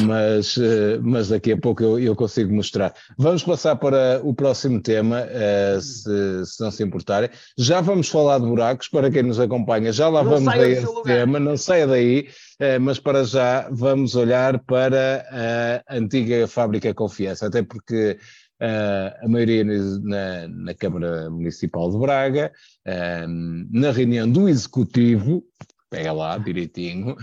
[0.07, 0.57] mas,
[1.03, 2.95] mas daqui a pouco eu, eu consigo mostrar.
[3.19, 5.27] Vamos passar para o próximo tema,
[5.81, 7.31] se, se não se importarem.
[7.57, 11.03] Já vamos falar de buracos, para quem nos acompanha, já lá Não vamos a esse
[11.03, 17.47] tema, não saia daí, eh, mas para já vamos olhar para a antiga fábrica Confiança,
[17.47, 18.19] até porque
[18.61, 22.53] eh, a maioria na, na Câmara Municipal de Braga,
[22.85, 23.27] eh,
[23.71, 25.43] na reunião do Executivo,
[25.91, 27.17] pega lá direitinho,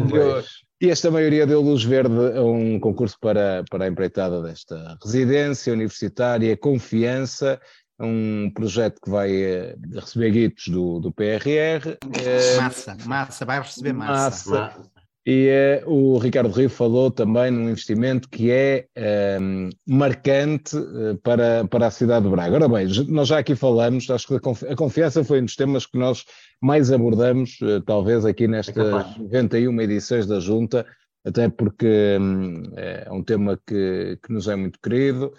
[0.00, 0.42] deu-
[0.80, 5.72] e esta maioria deu luz verde a um concurso para, para a empreitada desta residência
[5.72, 7.60] universitária Confiança,
[8.02, 11.96] um projeto que vai eh, receber guitos do, do PRR.
[12.20, 14.50] eh, Massa, massa, vai receber massa.
[14.50, 14.80] Massa.
[15.26, 19.38] e eh, o Ricardo Rio falou também num investimento que é eh,
[19.86, 22.56] marcante eh, para, para a cidade de Braga.
[22.56, 25.56] Ora bem, nós já aqui falamos, acho que a confi- a confiança foi um dos
[25.56, 26.24] temas que nós
[26.60, 29.16] mais abordamos, eh, talvez aqui nestas capaz.
[29.16, 30.84] 91 edições da Junta,
[31.24, 35.32] até porque hum, é um tema que, que nos é muito querido.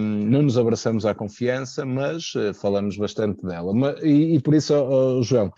[0.00, 3.72] Não nos abraçamos à confiança, mas eh, falamos bastante dela.
[4.02, 4.74] E, por isso,
[5.22, 5.50] João,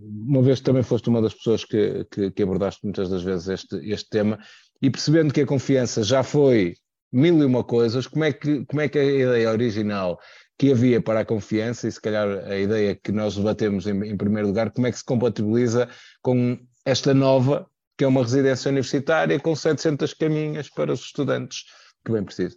[0.00, 3.76] uma vez que também foste uma das pessoas que, que, abordaste muitas das vezes este,
[3.90, 4.38] este tema,
[4.80, 6.74] e percebendo que a confiança já foi
[7.12, 10.18] mil e uma coisas, como é que, como é que a ideia original
[10.58, 14.16] que havia para a confiança, e se calhar a ideia que nós debatemos em, em
[14.16, 15.88] primeiro lugar, como é que se compatibiliza
[16.22, 17.68] com esta nova,
[17.98, 21.64] que é uma residência universitária com 700 caminhas para os estudantes,
[22.04, 22.56] que bem preciso.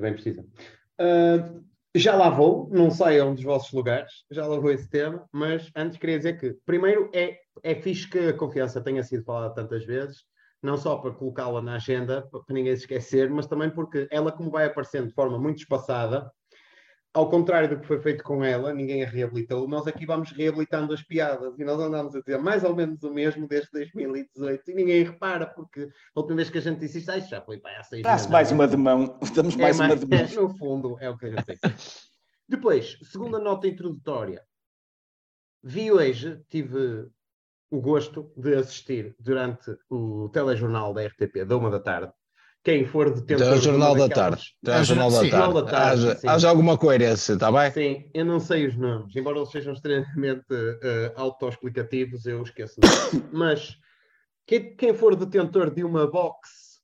[0.00, 0.44] Bem precisa.
[0.98, 1.60] Ah,
[1.94, 5.98] já lá vou, não saiam dos vossos lugares, já lá vou esse tema, mas antes
[5.98, 10.18] queria dizer que, primeiro, é, é fixe que a confiança tenha sido falada tantas vezes,
[10.62, 14.50] não só para colocá-la na agenda, para ninguém se esquecer, mas também porque ela, como
[14.50, 16.30] vai aparecendo de forma muito espaçada,
[17.12, 20.94] ao contrário do que foi feito com ela, ninguém a reabilitou, nós aqui vamos reabilitando
[20.94, 24.74] as piadas e nós andamos a dizer mais ou menos o mesmo desde 2018 e
[24.74, 27.58] ninguém repara, porque a última vez que a gente disse isto, ah, isto já foi
[27.58, 28.30] para há seis Dá-se meses.
[28.30, 29.18] mais uma de mão.
[29.34, 30.18] Damos É, mais uma mais- de mão.
[30.18, 31.56] é, no fundo, é o que a gente tem.
[32.48, 34.42] Depois, segunda nota introdutória.
[35.62, 37.08] Vi hoje, tive
[37.70, 42.12] o gosto de assistir durante o telejornal da RTP, da uma da tarde.
[42.62, 44.54] Quem for detentor é o Jornal da Tarde.
[44.66, 45.16] É o Jornal da.
[45.16, 45.30] Tarde.
[45.30, 47.70] Jornal da Tarde, Haja, alguma coerência, está bem?
[47.70, 52.76] Sim, eu não sei os nomes, embora eles sejam extremamente eh, autoexplicativos, eu esqueço.
[53.32, 53.78] Mas
[54.46, 56.80] quem, quem for detentor de uma box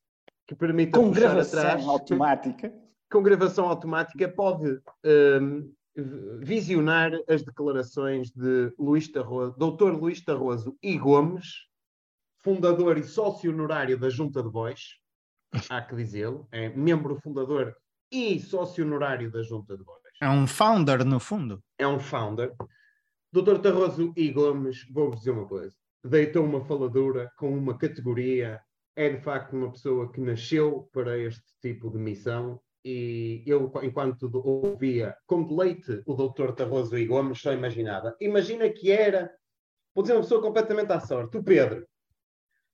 [0.46, 2.72] que permita Com puxar gravação atrás, automática.
[3.12, 5.72] com gravação automática pode hum,
[6.40, 9.92] visionar as declarações de Luís Tarroso, Dr.
[9.92, 11.66] Luís Tarroso e Gomes
[12.46, 15.00] fundador e sócio honorário da Junta de Bois,
[15.68, 17.76] há que dizê-lo, é membro fundador
[18.10, 20.00] e sócio honorário da Junta de Bois.
[20.20, 21.62] É um founder, no fundo.
[21.78, 22.54] É um founder.
[23.32, 28.60] Doutor Tarroso e Gomes, vou-vos dizer uma coisa, deitou uma faladura com uma categoria,
[28.94, 34.30] é de facto uma pessoa que nasceu para este tipo de missão e eu, enquanto
[34.32, 38.16] ouvia com deleite o doutor Tarroso e Gomes, só imaginava.
[38.20, 39.30] Imagina que era,
[39.94, 41.86] vou dizer uma pessoa completamente à sorte, o Pedro,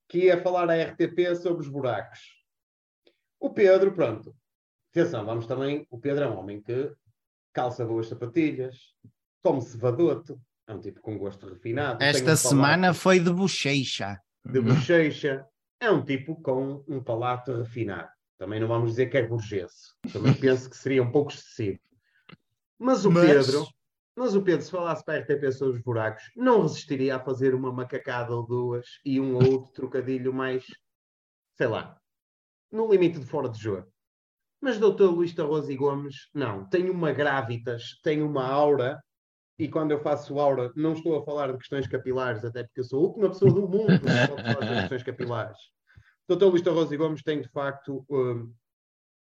[0.08, 2.20] que ia falar à RTP sobre os buracos.
[3.42, 4.32] O Pedro, pronto.
[4.92, 5.84] Atenção, vamos também.
[5.90, 6.92] O Pedro é um homem que
[7.52, 8.76] calça boas sapatilhas,
[9.42, 12.00] come cevadoto, é um tipo com gosto refinado.
[12.00, 14.16] Esta um semana foi de bochecha.
[14.44, 15.44] De bochecha.
[15.80, 18.08] É um tipo com um palato refinado.
[18.38, 19.72] Também não vamos dizer que é burguês.
[20.12, 21.80] Também penso que seria um pouco excessivo.
[22.78, 23.66] Mas o Mas- Pedro,
[24.16, 27.56] mas o Pedro, se falasse para a RTP sobre os buracos, não resistiria a fazer
[27.56, 30.64] uma macacada ou duas e um ou outro trocadilho mais,
[31.58, 31.98] sei lá,
[32.72, 33.86] no limite de fora de jogo.
[34.60, 36.68] Mas doutor Luís Tarroso e Gomes, não.
[36.68, 39.02] Tem uma grávidas, tem uma aura,
[39.58, 42.84] e quando eu faço aura, não estou a falar de questões capilares, até porque eu
[42.84, 45.58] sou a última pessoa do mundo que falar de questões capilares.
[46.28, 48.54] Doutor Luís Tarroso e Gomes tem, de facto, um,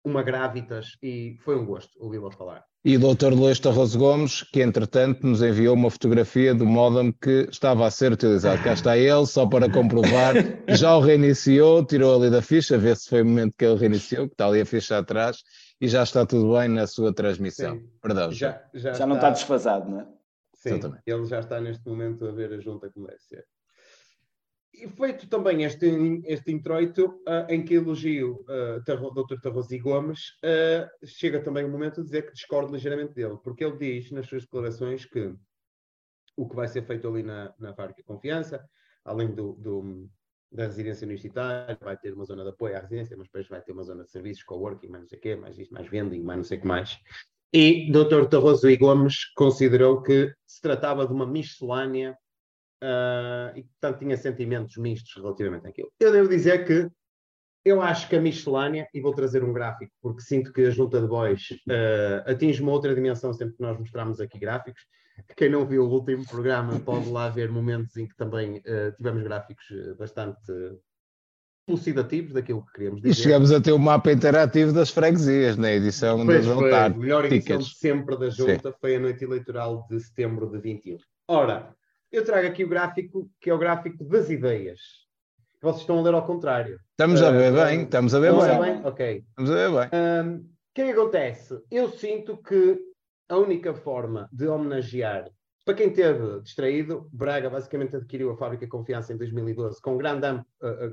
[0.03, 2.63] uma grávidas, e foi um gosto ouvi-lo falar.
[2.85, 3.33] E o Dr.
[3.33, 8.11] Luís Torroso Gomes, que entretanto nos enviou uma fotografia do modem que estava a ser
[8.11, 8.61] utilizado.
[8.61, 10.33] Cá está ele, só para comprovar.
[10.67, 14.27] Já o reiniciou, tirou ali da ficha, vê se foi o momento que ele reiniciou,
[14.27, 15.37] que está ali a ficha atrás,
[15.79, 17.77] e já está tudo bem na sua transmissão.
[17.77, 17.89] Sim.
[18.01, 18.61] Perdão, já.
[18.73, 20.07] Já, já, Já não está desfasado, não é?
[20.53, 23.45] Sim, ele já está neste momento a ver a junta deve ser.
[24.73, 25.85] E feito também este,
[26.25, 28.81] este introito, ah, em que elogio uh,
[29.13, 29.39] Dr.
[29.39, 33.77] Tarrosi Gomes, ah, chega também o momento de dizer que discordo ligeiramente dele, porque ele
[33.77, 35.33] diz nas suas declarações que
[36.35, 38.67] o que vai ser feito ali na, na de confiança,
[39.05, 40.09] além do, do-
[40.51, 43.71] da residência universitária, vai ter uma zona de apoio à residência, mas depois vai ter
[43.71, 46.37] uma zona de serviços, coworking, mais não sei o quê, mais isto, mais vending, mais
[46.37, 46.99] não sei o que mais.
[47.51, 48.27] E Dr.
[48.29, 52.17] Tarroso e Gomes considerou que se tratava de uma miscelânea
[52.83, 55.89] ah, e, portanto, tinha sentimentos mistos relativamente àquilo.
[55.99, 56.89] Eu devo dizer que
[57.65, 60.99] eu acho que a miscelânea, e vou trazer um gráfico, porque sinto que a junta
[60.99, 64.81] de boys ah, atinge uma outra dimensão sempre que nós mostramos aqui gráficos.
[65.29, 68.91] Que Quem não viu o último programa pode lá ver momentos em que também ah,
[68.97, 69.65] tivemos gráficos
[69.97, 70.41] bastante
[71.65, 73.21] elucidativos daquilo que queríamos E dizer.
[73.23, 77.23] chegamos a ter o mapa interativo das freguesias na edição Pois das foi, a melhor
[77.23, 80.97] edição sempre da junta foi a noite eleitoral de setembro de 21.
[81.29, 81.73] Ora,
[82.13, 84.79] eu trago aqui o gráfico, que é o gráfico das ideias.
[85.61, 86.79] Vocês estão a ler ao contrário.
[86.91, 88.73] Estamos a ver Ah, bem, estamos a ver Estão a bem.
[88.75, 88.85] bem?
[88.85, 89.25] Ok.
[89.29, 90.39] Estamos a ver bem.
[90.39, 91.59] O que é que acontece?
[91.71, 92.79] Eu sinto que
[93.29, 95.29] a única forma de homenagear,
[95.65, 100.43] para quem esteve distraído, Braga basicamente adquiriu a Fábrica Confiança em 2012 com, grande, ah,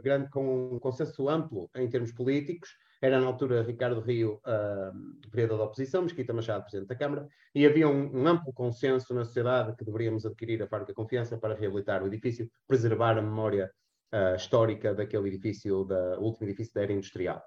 [0.02, 2.70] grande, com um consenso amplo em termos políticos.
[3.03, 4.92] Era na altura Ricardo Rio, ah,
[5.32, 9.24] vereador da oposição, Mesquita Machado, presidente da Câmara, e havia um, um amplo consenso na
[9.24, 13.72] sociedade que deveríamos adquirir a Fábrica Confiança para reabilitar o edifício, preservar a memória
[14.12, 17.42] ah, histórica daquele edifício, da o último edifício da era industrial.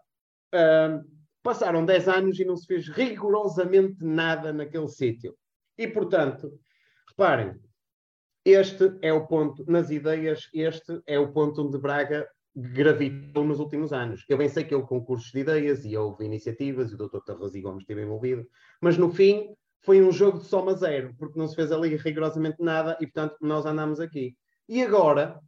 [0.54, 1.04] Ahm,
[1.44, 5.36] passaram 10 anos e não se fez rigorosamente nada naquele sítio.
[5.78, 6.58] E, portanto,
[7.10, 7.60] reparem,
[8.46, 13.92] este é o ponto, nas ideias, este é o ponto onde Braga gravitou nos últimos
[13.92, 14.24] anos.
[14.30, 17.20] Eu bem sei que houve concursos de ideias e houve iniciativas, e o Dr.
[17.26, 18.48] Tarrosi Gomes esteve envolvido,
[18.82, 19.50] mas no fim
[19.82, 23.36] foi um jogo de soma zero, porque não se fez ali rigorosamente nada e, portanto,
[23.42, 24.36] nós andamos aqui.
[24.70, 25.40] E agora,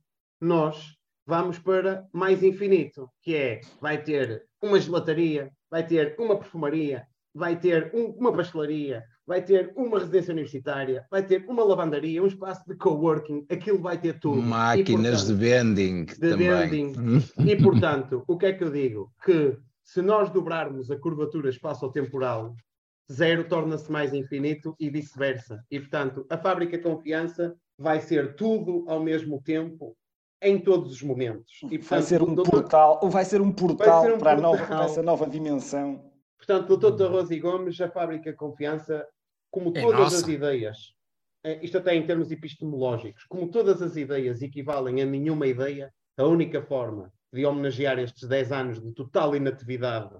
[0.42, 0.96] nós
[1.26, 7.58] vamos para mais infinito, que é, vai ter uma gelataria, vai ter uma perfumaria, vai
[7.60, 12.64] ter um- uma pastelaria, vai ter uma residência universitária, vai ter uma lavandaria, um espaço
[12.68, 14.40] de coworking, aquilo vai ter tudo.
[14.40, 16.70] E, Máquinas portanto, de vending de também.
[16.70, 17.24] vending.
[17.46, 19.12] e, portanto, o que é que eu digo?
[19.24, 22.56] Que se nós dobrarmos a curvatura espaço-temporal,
[23.12, 25.64] zero torna-se mais infinito e vice-versa.
[25.72, 29.96] E, portanto, a fábrica confiança vai ser tudo ao mesmo tempo,
[30.42, 31.52] em todos os momentos.
[31.64, 34.34] E, Vai portanto, ser um doutor- portal, ou vai ser um portal ser um para,
[34.34, 34.78] a nova- portal.
[34.78, 36.12] para essa nova dimensão.
[36.38, 39.06] Portanto, doutor Tarroso e Gomes, a fábrica confiança,
[39.56, 40.18] como É todas nossa.
[40.18, 40.78] as ideias,
[41.62, 46.62] isto até em termos epistemológicos, como todas as ideias equivalem a nenhuma ideia, a única
[46.62, 50.14] forma de homenagear estes 10 anos de total inatividade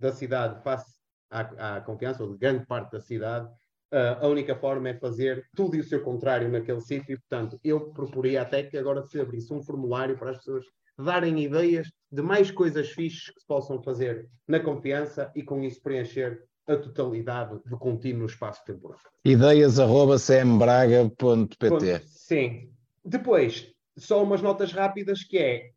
[0.00, 0.90] da cidade face
[1.30, 3.46] à, à confiança, ou de grande parte da cidade,
[3.92, 7.12] ah, a única forma é fazer tudo e o seu contrário naquele sítio.
[7.12, 10.64] E, portanto, eu proporia até que agora se abrisse um formulário para as pessoas
[10.98, 15.82] darem ideias de mais coisas fixes que se possam fazer na confiança e com isso
[15.82, 18.98] preencher a totalidade do contínuo espaço temporal.
[19.24, 22.02] Ideias arroba cmbraga.pt.
[22.06, 22.70] Sim.
[23.04, 25.70] Depois, só umas notas rápidas que é,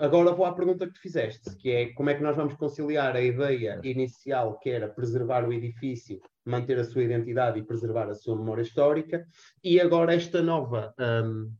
[0.00, 3.16] agora vou à pergunta que tu fizeste, que é como é que nós vamos conciliar
[3.16, 8.14] a ideia inicial, que era preservar o edifício, manter a sua identidade e preservar a
[8.14, 9.24] sua memória histórica,
[9.62, 11.52] e agora esta nova, hum,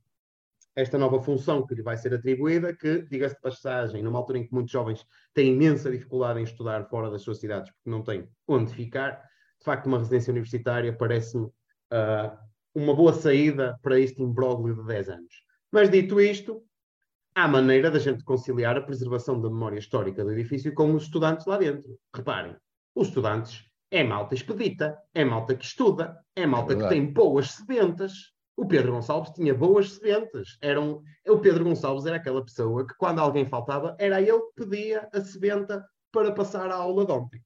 [0.74, 4.46] esta nova função que lhe vai ser atribuída, que, diga-se de passagem, numa altura em
[4.46, 5.04] que muitos jovens
[5.34, 9.22] têm imensa dificuldade em estudar fora das suas cidades porque não têm onde ficar,
[9.58, 11.48] de facto, uma residência universitária parece-me
[11.90, 12.36] ah,
[12.74, 15.34] uma boa saída para este imbróglio de 10 anos.
[15.70, 16.64] Mas dito isto,
[17.34, 21.46] há maneira da gente conciliar a preservação da memória histórica do edifício com os estudantes
[21.46, 21.98] lá dentro.
[22.14, 22.56] Reparem,
[22.94, 26.94] os estudantes é malta expedita, é malta que estuda, é malta que verdade.
[27.00, 28.32] tem boas sedentas.
[28.56, 30.56] O Pedro Gonçalves tinha boas sedentas.
[30.60, 34.64] Era um- O Pedro Gonçalves era aquela pessoa que, quando alguém faltava, era ele que
[34.66, 37.40] pedia a sebenta para passar a aula de ontem.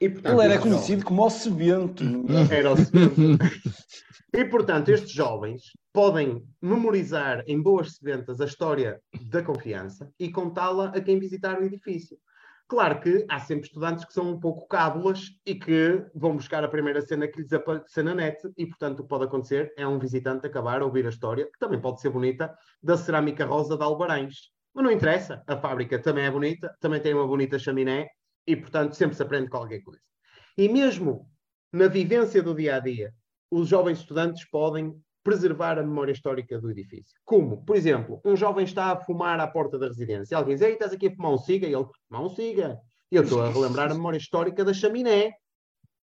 [0.00, 2.04] E, portanto, Ele era conhecido como o Sebento.
[2.52, 3.44] era o sebento.
[4.32, 5.62] E, portanto, estes jovens
[5.92, 9.00] podem memorizar em boas sedentas a história
[9.30, 12.16] da confiança e contá-la a quem visitar o edifício.
[12.68, 16.68] Claro que há sempre estudantes que são um pouco cábulas e que vão buscar a
[16.68, 19.98] primeira cena que lhes aparecer na net e, portanto, o que pode acontecer é um
[19.98, 23.82] visitante acabar a ouvir a história, que também pode ser bonita, da cerâmica rosa de
[23.82, 24.50] Albarães.
[24.74, 28.06] Mas não interessa, a fábrica também é bonita, também tem uma bonita chaminé
[28.46, 30.02] e, portanto, sempre se aprende qualquer coisa.
[30.56, 31.26] E mesmo
[31.72, 33.14] na vivência do dia a dia,
[33.50, 34.94] os jovens estudantes podem
[35.28, 37.14] preservar a memória histórica do edifício.
[37.22, 37.62] Como?
[37.62, 40.34] Por exemplo, um jovem está a fumar à porta da residência.
[40.34, 41.66] Alguém diz, ei, estás aqui a fumar um siga?
[41.66, 42.78] E ele, fumar um siga.
[43.12, 45.32] E eu estou a relembrar a memória histórica da chaminé,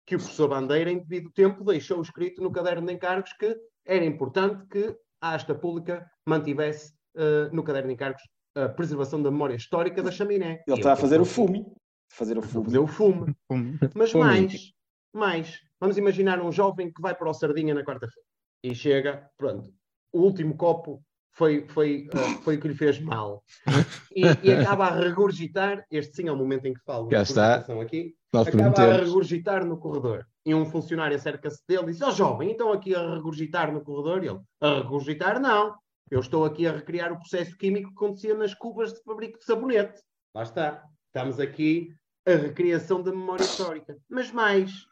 [0.04, 3.56] que o professor Bandeira, em devido tempo, deixou escrito no caderno de encargos que
[3.86, 8.22] era importante que a asta pública mantivesse eh, no caderno de encargos
[8.56, 10.64] a preservação da memória histórica da chaminé.
[10.66, 11.64] Ele está a fazer o fume.
[12.12, 12.64] Fazer o fume.
[12.64, 13.36] fazer o fume.
[13.94, 14.24] Mas Fume.
[14.24, 14.72] mais,
[15.14, 18.31] mais, vamos imaginar um jovem que vai para o Sardinha na quarta-feira
[18.62, 19.72] e chega, pronto,
[20.12, 21.02] o último copo
[21.32, 23.42] foi, foi, ah, foi o que lhe fez mal.
[24.14, 27.56] E, e acaba a regurgitar, este sim é o momento em que falo Já está.
[27.80, 30.26] aqui, Nós acaba a regurgitar no corredor.
[30.44, 34.22] E um funcionário acerca-se dele e diz, ó jovem, então aqui a regurgitar no corredor?
[34.22, 35.74] E ele, a regurgitar não,
[36.10, 39.44] eu estou aqui a recriar o processo químico que acontecia nas cubas de fabrico de
[39.44, 40.02] sabonete.
[40.34, 40.84] Lá está.
[41.06, 41.94] Estamos aqui
[42.26, 43.96] a recriação da memória histórica.
[44.08, 44.86] Mas mais,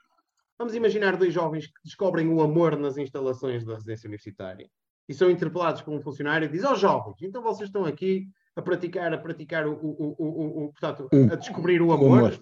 [0.61, 4.69] vamos imaginar dois jovens que descobrem o amor nas instalações da residência universitária
[5.09, 8.61] e são interpelados por um funcionário e diz, ó jovens, então vocês estão aqui a
[8.61, 12.41] praticar, a praticar o, o, o, o, o- portanto, a descobrir o O amor, amor.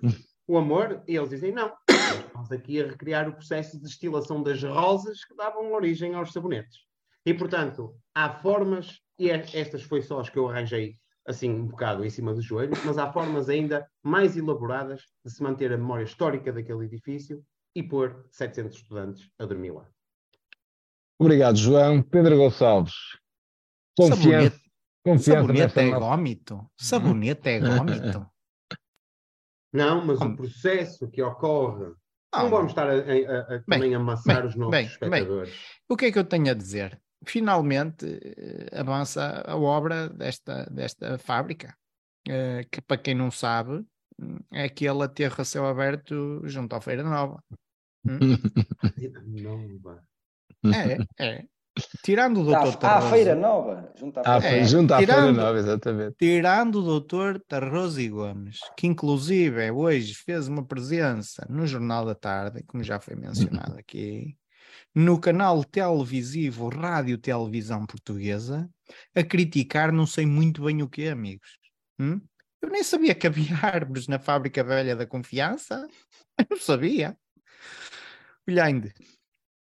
[0.49, 4.61] o amor, e eles dizem, não, estamos aqui a recriar o processo de destilação das
[4.64, 6.77] rosas que davam origem aos sabonetes.
[7.25, 10.97] E, portanto, há formas, e é- estas foi só as que eu arranjei
[11.27, 15.43] assim um bocado em cima do joelho, mas há formas ainda mais elaboradas de se
[15.43, 17.43] manter a memória histórica daquele edifício
[17.75, 19.89] e pôr 700 estudantes a dormir lá.
[21.21, 22.03] Obrigado, João.
[22.03, 22.95] Pedro Gonçalves.
[23.97, 24.23] Confiança.
[24.57, 24.71] Sabonete,
[25.05, 26.71] Confiança sabonete é gómito.
[26.79, 28.31] Sabonete é gómito.
[29.73, 30.33] Não, mas Como?
[30.35, 31.93] o processo que ocorre.
[32.33, 35.55] Ah, não vamos estar a, a- a- a também amassar bem, os nossos bem, espectadores.
[35.89, 37.01] O que é que eu tenho a dizer?
[37.25, 41.75] Finalmente eh, avança a obra desta, desta fábrica,
[42.29, 43.85] eh, que para quem não sabe,
[44.53, 47.43] é aquele aterro a céu aberto junto à Feira Nova.
[49.27, 50.01] Não, vá.
[50.75, 51.45] É, é.
[52.03, 53.93] Tirando o À, doutor à Tarroso, Feira Nova.
[53.97, 56.16] Junto à Ah, Feira É, junto à Feira tirando- Nova, exatamente.
[56.19, 62.14] tirando o doutor Tarroso e Gomes, que inclusive hoje fez uma presença no Jornal da
[62.16, 64.37] Tarde, como já foi mencionado aqui,
[64.93, 68.69] no canal televisivo Rádio Televisão Portuguesa,
[69.14, 71.59] a criticar não sei muito bem o que, amigos.
[72.01, 72.21] Hum?
[72.61, 75.88] Eu nem sabia que havia árvores na Fábrica Velha da Confiança.
[76.38, 77.16] Eu não sabia.
[78.46, 78.90] Olhando,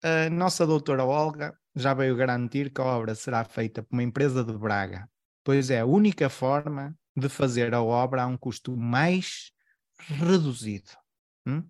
[0.02, 4.44] a nossa doutora Olga já veio garantir que a obra será feita por uma empresa
[4.44, 5.08] de Braga,
[5.44, 9.52] pois é a única forma de fazer a obra a um custo mais
[9.98, 10.90] reduzido.
[11.46, 11.62] Hum?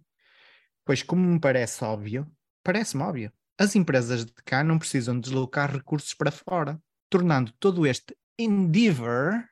[0.85, 2.27] Pois, como me parece óbvio,
[2.65, 8.17] parece-me óbvio, as empresas de cá não precisam deslocar recursos para fora, tornando todo este
[8.39, 9.45] endeavor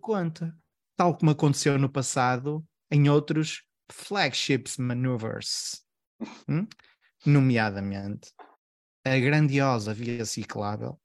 [0.00, 0.56] conta,
[0.96, 5.84] tal como aconteceu no passado em outros flagships maneuvers,
[6.48, 6.66] hum?
[7.24, 8.32] nomeadamente
[9.04, 11.00] a grandiosa via ciclável,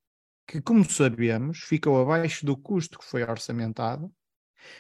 [0.48, 4.12] que, como sabemos, ficou abaixo do custo que foi orçamentado,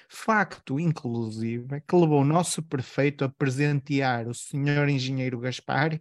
[0.09, 5.99] facto, inclusive, que levou o nosso prefeito a presentear o senhor engenheiro Gaspar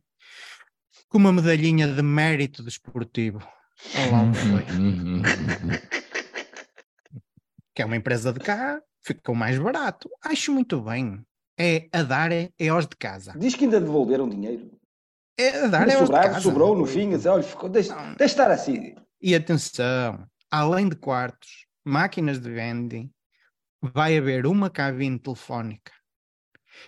[1.09, 3.39] com uma medalhinha de mérito desportivo.
[4.09, 4.23] Olá?
[4.23, 5.23] Uhum.
[7.75, 10.09] que é uma empresa de cá, ficou mais barato.
[10.22, 11.25] Acho muito bem.
[11.59, 13.35] É a dar é, é aos de casa.
[13.37, 14.70] Diz que ainda devolveram dinheiro.
[15.39, 16.41] É a dar é aos de sobrava, casa.
[16.41, 17.11] sobrou no fim.
[17.11, 18.95] Disse, olha, ficou, deixa, deixa estar assim.
[19.20, 23.11] E atenção, além de quartos, máquinas de vending,
[23.81, 25.93] vai haver uma cabine telefónica.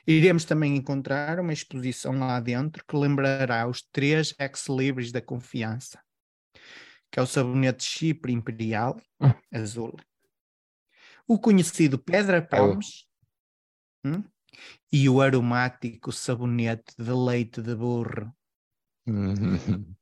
[0.07, 6.01] Iremos também encontrar uma exposição lá dentro que lembrará os três ex-libris da confiança,
[7.11, 9.01] que é o sabonete Chipre Imperial,
[9.53, 9.97] azul,
[11.27, 13.07] o conhecido Pedra Palmes
[14.05, 14.23] hum?
[14.93, 18.33] e o aromático sabonete de leite de burro.
[19.07, 19.95] Uhum.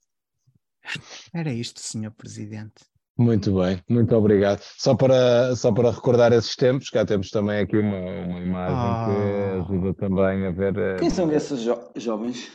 [1.33, 2.85] Era isto, Senhor Presidente.
[3.17, 4.61] Muito bem, muito obrigado.
[4.77, 9.07] Só para, só para recordar esses tempos, cá temos também aqui uma, uma imagem Ah.
[9.07, 10.77] que ajuda também a ver.
[10.77, 12.51] eh, Quem são esses jo- jovens?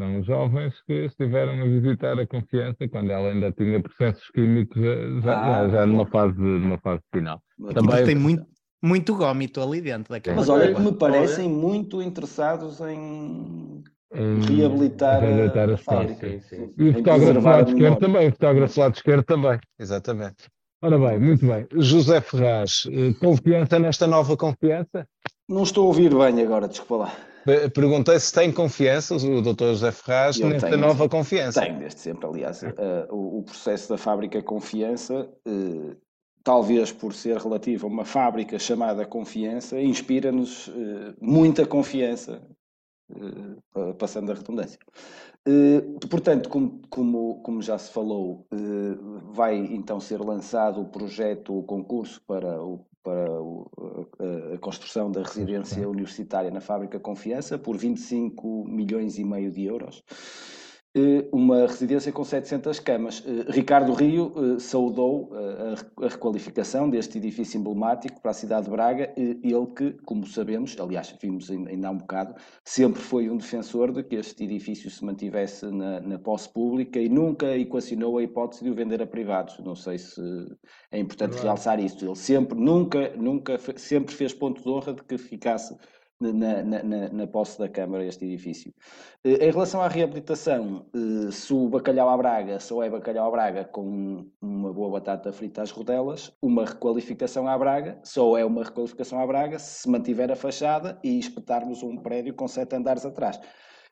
[0.00, 5.20] São jovens que estiveram a visitar a confiança quando ela ainda tinha processos químicos eh,
[5.22, 7.40] já, Ah, já, numa, fase, numa fase final.
[7.58, 8.44] Mas Também- tem muito,
[8.82, 13.82] muito gómito ali dentro daquela Mas olha que me parecem muito interessados em
[14.14, 16.14] Em reabilitar, a- reabilitar a as fábrica.
[16.14, 16.44] fábricas.
[16.48, 16.74] Sim, sim.
[16.78, 17.96] E o fotógrafo a esquerda memória.
[18.00, 19.58] também, o fotógrafo lá de esquerda também.
[19.78, 20.48] Exatamente.
[20.82, 21.66] Ora bem, muito bem.
[21.76, 25.06] José Ferraz, eh, confiança nesta nova confiança?
[25.48, 27.12] Não estou a ouvir bem agora, desculpa lá.
[27.44, 29.64] Pe- Perguntei se tem confiança, o Dr.
[29.70, 30.80] José Ferraz, Eu nesta tenho.
[30.80, 31.60] nova confiança.
[31.60, 32.62] Tenho desde sempre, aliás.
[32.62, 35.96] eh, o, o processo da fábrica Confiança, eh,
[36.44, 42.42] talvez por ser relativo a uma fábrica chamada Confiança, inspira-nos eh, muita confiança,
[43.72, 44.78] pa- passando a redundância.
[46.08, 48.46] Portanto, como, como, como já se falou,
[49.32, 53.26] vai então ser lançado o projeto, o concurso para, o, para
[54.54, 60.04] a construção da residência universitária na fábrica Confiança por 25 milhões e meio de euros.
[60.94, 63.24] Eh, Uma residência com 700 camas.
[63.26, 68.66] Eh, Ricardo Rio eh, saudou a re- a requalificação deste edifício emblemático para a cidade
[68.66, 73.38] de Braga, ele que, como sabemos, aliás, vimos ainda há um bocado, sempre foi um
[73.38, 78.22] defensor de que este edifício se mantivesse na, na posse pública e nunca equacionou a
[78.22, 79.58] hipótese de o vender a privados.
[79.60, 80.20] Não sei se
[80.90, 81.46] é importante Verdade.
[81.46, 82.04] realçar isto.
[82.04, 85.74] Ele sempre, nunca, nunca, sempre fez ponto de honra de que ficasse
[86.32, 88.72] na, na, na, posse da Câmara este edifício.
[89.24, 93.30] Eh, Em relação à reabilitação, eh, se o bacalhau à Braga só é bacalhau à
[93.30, 98.62] Braga com uma boa batata frita às rodelas, uma requalificação à Braga só é uma
[98.64, 103.40] requalificação à Braga se mantiver a fachada e espetarmos um prédio com sete andares atrás.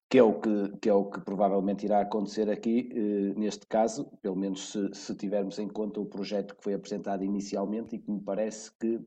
[0.09, 4.11] Que é, o que, que é o que provavelmente irá acontecer aqui, eh, neste caso,
[4.21, 8.11] pelo menos se, se tivermos em conta o projeto que foi apresentado inicialmente e que
[8.11, 9.01] me parece que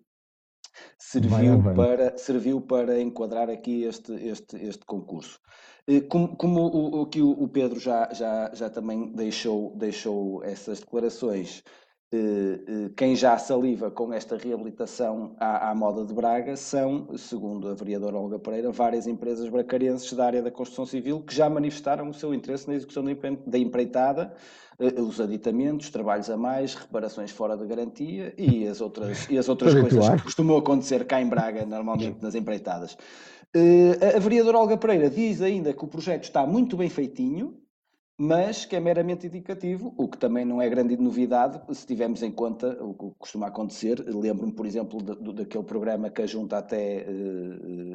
[0.97, 1.75] serviu avante.
[1.75, 5.39] para, serviu para enquadrar aqui este, este, este concurso.
[5.87, 10.79] Eh, Como, como o, o que o Pedro já, já, já também deixou, deixou essas
[10.79, 11.63] declarações,
[12.95, 18.17] quem já saliva com esta reabilitação à, à moda de Braga são, segundo a vereadora
[18.17, 22.33] Olga Pereira, várias empresas bracarenses da área da construção civil que já manifestaram o seu
[22.33, 24.33] interesse na execução da empre- da empreitada,
[24.79, 29.49] eh, os aditamentos, trabalhos a mais, reparações fora de garantia e as outras, e as
[29.49, 32.97] outras coisas que costumam acontecer cá em Braga, normalmente nas empreitadas.
[33.55, 37.55] Eh, a vereadora Olga Pereira diz ainda que o projeto está muito bem feitinho,
[38.17, 42.31] mas que é meramente indicativo, o que também não é grande novidade se tivermos em
[42.31, 43.99] conta o que costuma acontecer.
[44.07, 47.05] Lembro-me, por exemplo, do- daquele programa que a Junta até eh,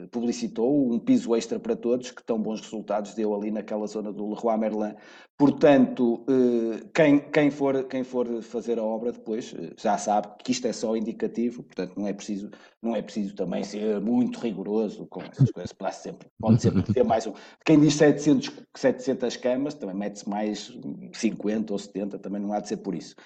[0.05, 4.13] eh, publicitou, um piso extra para todos, que tão bons resultados deu ali naquela zona
[4.13, 4.95] do Leroy Merlin.
[5.37, 10.67] Portanto, eh, quem, quem, for, quem for fazer a obra depois já sabe que isto
[10.67, 12.51] é só indicativo, portanto não é preciso,
[12.81, 15.73] não é preciso também ser muito rigoroso com essas coisas.
[15.73, 17.33] Pode sempre, pode sempre ter mais um.
[17.65, 20.73] Quem diz 700, 700 camas, também mete-se mais
[21.13, 23.17] 50 ou 70, também não há de ser por isso.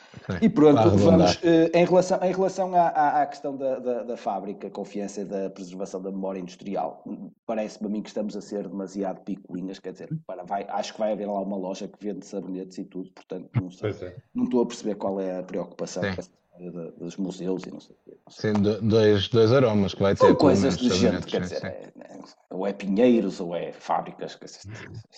[0.41, 4.17] E pronto, vamos, eh, em relação, em relação à, à- à questão da, da, da
[4.17, 7.05] fábrica, confiança e da preservação da memória industrial,
[7.47, 10.99] parece-me a mim que estamos a ser demasiado picuinhas, quer dizer, para, vai, acho que
[10.99, 14.17] vai haver lá uma loja que vende sabonetes e tudo, portanto, não, sei, é.
[14.35, 16.23] não estou a perceber qual é a preocupação Sim.
[16.61, 18.17] Da- dos museus e não sei o quê.
[18.29, 20.27] Sim, do- dois, dois aromas que vai ter.
[20.27, 24.45] São coisas de gente, quer dizer, é- é- ou é pinheiros ou é fábricas, quer
[24.47, 24.61] dizer,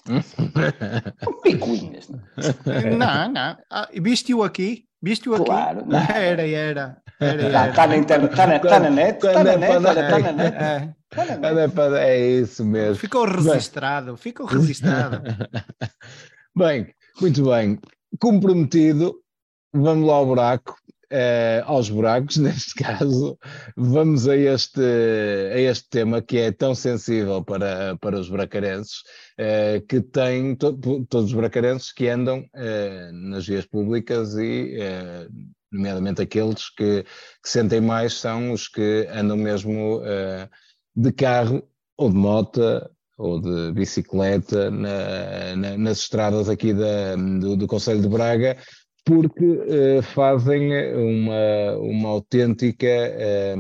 [1.23, 2.25] são picuinhas, não é?
[2.97, 3.57] Não, não.
[3.71, 4.85] Ah, Viste-o aqui?
[5.03, 5.45] Viste-o aqui?
[5.45, 5.99] Claro, não.
[5.99, 7.03] Era, era.
[7.21, 7.73] Está era.
[7.75, 10.19] tá na internet, está na, tá na net, está na é net, para olha, está
[10.19, 10.57] na É, net.
[10.57, 10.95] é.
[11.11, 11.75] tá na net.
[11.75, 12.97] Pá, É isso mesmo.
[12.97, 15.21] Ficou registado, ficou registado.
[16.57, 17.79] Bem, muito bem.
[18.21, 19.15] Comprometido,
[19.75, 20.77] vamos lá ao buraco,
[21.11, 23.39] eh, aos buracos, neste caso.
[23.77, 29.03] Vamos a este, a este tema que é tão sensível para, para os bracarenses,
[29.39, 30.73] eh, que tem to-
[31.09, 34.79] todos os bracarenses que andam eh, nas vias públicas e,
[35.73, 37.03] nomeadamente aqueles que,
[37.43, 40.01] que sentem mais, são os que andam mesmo
[40.95, 41.63] de carro
[41.97, 42.61] ou de moto
[43.17, 48.57] ou de bicicleta na- na- nas estradas aqui da, do, do Conselho de Braga
[49.05, 53.55] porque eh, fazem uma, uma autêntica eh,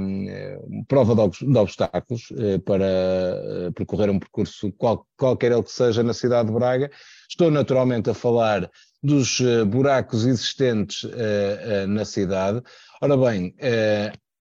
[0.89, 6.15] prova de, de obstáculos eh, para percorrer um percurso qual- qualquer ele que seja na
[6.15, 6.91] cidade de Braga.
[7.29, 8.71] Estou naturalmente a falar
[9.03, 11.07] dos buracos existentes
[11.89, 12.63] na cidade.
[13.03, 13.55] Ora bem,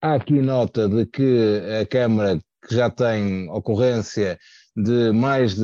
[0.02, 4.40] há aqui nota de que a Câmara, que já tem ocorrência
[4.76, 5.62] de mais de,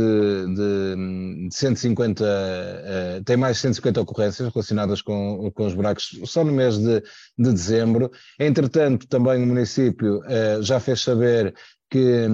[0.54, 6.44] de, de 150, eh, tem mais de 150 ocorrências relacionadas com, com os buracos só
[6.44, 7.02] no mês de,
[7.38, 8.12] de dezembro.
[8.40, 11.56] Entretanto, também o município eh, já fez saber
[11.90, 12.28] que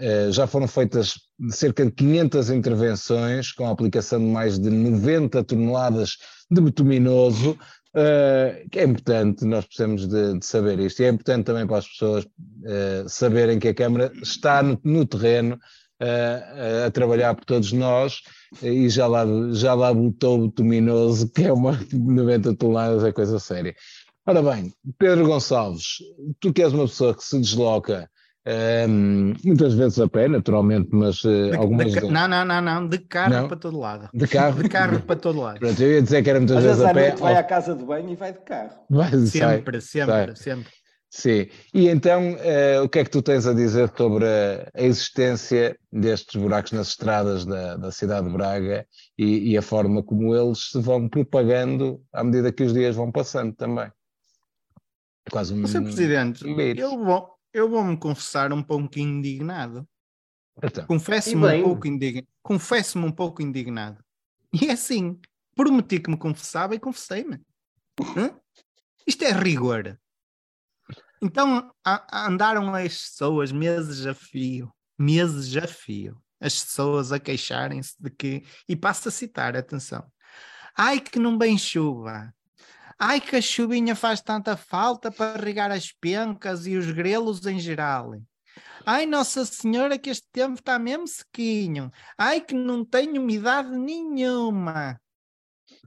[0.00, 1.14] eh, já foram feitas
[1.50, 6.16] cerca de 500 intervenções com a aplicação de mais de 90 toneladas
[6.50, 7.56] de betuminoso,
[8.70, 11.88] que é importante, nós precisamos de, de saber isto, e é importante também para as
[11.88, 12.26] pessoas
[12.66, 15.58] eh, saberem que a Câmara está no, no terreno
[16.00, 18.20] eh, a trabalhar por todos nós
[18.62, 23.38] e já lá, já lá botou o betuminoso, que é uma 90 toneladas, é coisa
[23.38, 23.74] séria.
[24.26, 25.98] Ora bem, Pedro Gonçalves,
[26.40, 28.10] tu que és uma pessoa que se desloca
[28.44, 32.88] ehm, muitas vezes a pé, naturalmente, mas eh, De- algumas de não, não, não, não,
[32.88, 33.48] de carro Não?
[33.48, 34.08] para todo lado.
[34.12, 34.62] de carro.
[34.62, 35.58] De carro para todo lado.
[35.60, 37.14] Pronto, eu ia dizer que era muitas Às vezes a pé.
[37.16, 38.70] vai à casa de banho e vai de carro.
[38.90, 39.56] Vai, sai.
[39.56, 40.36] Sempre, sempre, sai.
[40.36, 40.72] sempre.
[41.16, 44.82] Sim, e então eh, o que é que tu tens a dizer sobre a, a
[44.82, 48.86] existência destes buracos nas estradas da, da cidade de Braga
[49.16, 53.10] e, e a forma como eles se vão propagando à medida que os dias vão
[53.10, 53.90] passando também?
[55.30, 55.66] Quase um.
[55.66, 55.84] Sr.
[55.84, 59.88] Presidente, um eu vou, eu vou-me confessar um pouquinho indignado.
[60.62, 62.28] Então, Confesso-me um pouco indignado.
[62.42, 64.04] Confesso-me um pouco indignado.
[64.52, 65.18] E é assim,
[65.54, 67.40] prometi que me confessava e confessei-me.
[69.06, 69.98] Isto é rigor.
[71.22, 77.94] Então a- andaram as pessoas meses a fio, meses a fio, as pessoas a queixarem-se
[77.98, 80.04] de que, e passo a citar, atenção,
[80.76, 82.32] ai que não vem chuva,
[82.98, 87.58] ai que a chuvinha faz tanta falta para regar as pencas e os grelos em
[87.58, 88.12] geral.
[88.88, 91.90] Ai, Nossa Senhora, que este tempo está mesmo sequinho.
[92.16, 94.98] Ai, que não tem umidade nenhuma.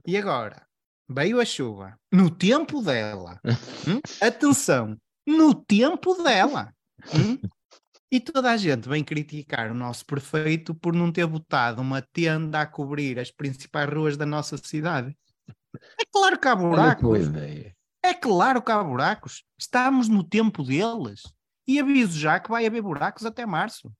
[0.06, 0.66] E agora?
[1.08, 1.98] Veio a chuva.
[2.12, 3.40] No tempo dela.
[3.88, 4.00] Hum?
[4.20, 4.96] Atenção.
[5.36, 6.72] No tempo dela.
[7.14, 7.38] Hum?
[8.12, 12.60] E toda a gente vem criticar o nosso prefeito por não ter botado uma tenda
[12.60, 15.16] a cobrir as principais ruas da nossa cidade.
[16.00, 17.26] É claro que há olha que boa buracos.
[17.28, 17.76] ideia.
[18.02, 19.44] É claro que há buracos.
[19.58, 21.22] Estamos no tempo deles.
[21.68, 23.92] E aviso já que vai haver buracos até março.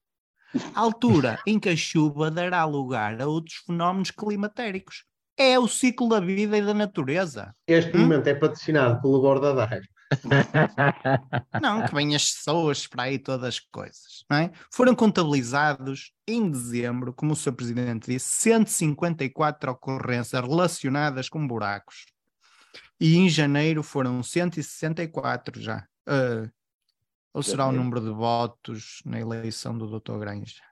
[0.75, 5.05] Altura em que a chuva dará lugar a outros fenómenos climatéricos.
[5.37, 7.55] É o ciclo da vida e da natureza.
[7.69, 8.01] Este Hum?
[8.01, 9.87] momento é patrocinado pelo Bordadeiro.
[11.63, 14.25] Não, que vêm as pessoas para aí todas as coisas.
[14.29, 14.51] Não é?
[14.71, 17.53] Foram contabilizados em dezembro, como o Sr.
[17.53, 22.07] Presidente disse, 154 ocorrências relacionadas com buracos.
[22.99, 25.87] E em janeiro foram 164 já.
[26.07, 26.51] Ah,
[27.33, 30.19] ou será o número de votos na eleição do Dr.
[30.19, 30.63] Granja?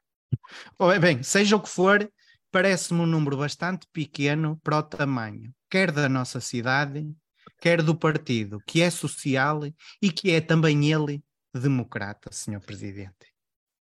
[1.01, 2.11] Bem, seja o que for,
[2.51, 7.09] parece-me um número bastante pequeno para o tamanho, quer da nossa cidade,
[7.61, 9.61] quer do partido, que é social
[10.03, 11.23] e que é também ele
[11.55, 12.61] democrata, Sr.
[12.61, 13.15] Presidente.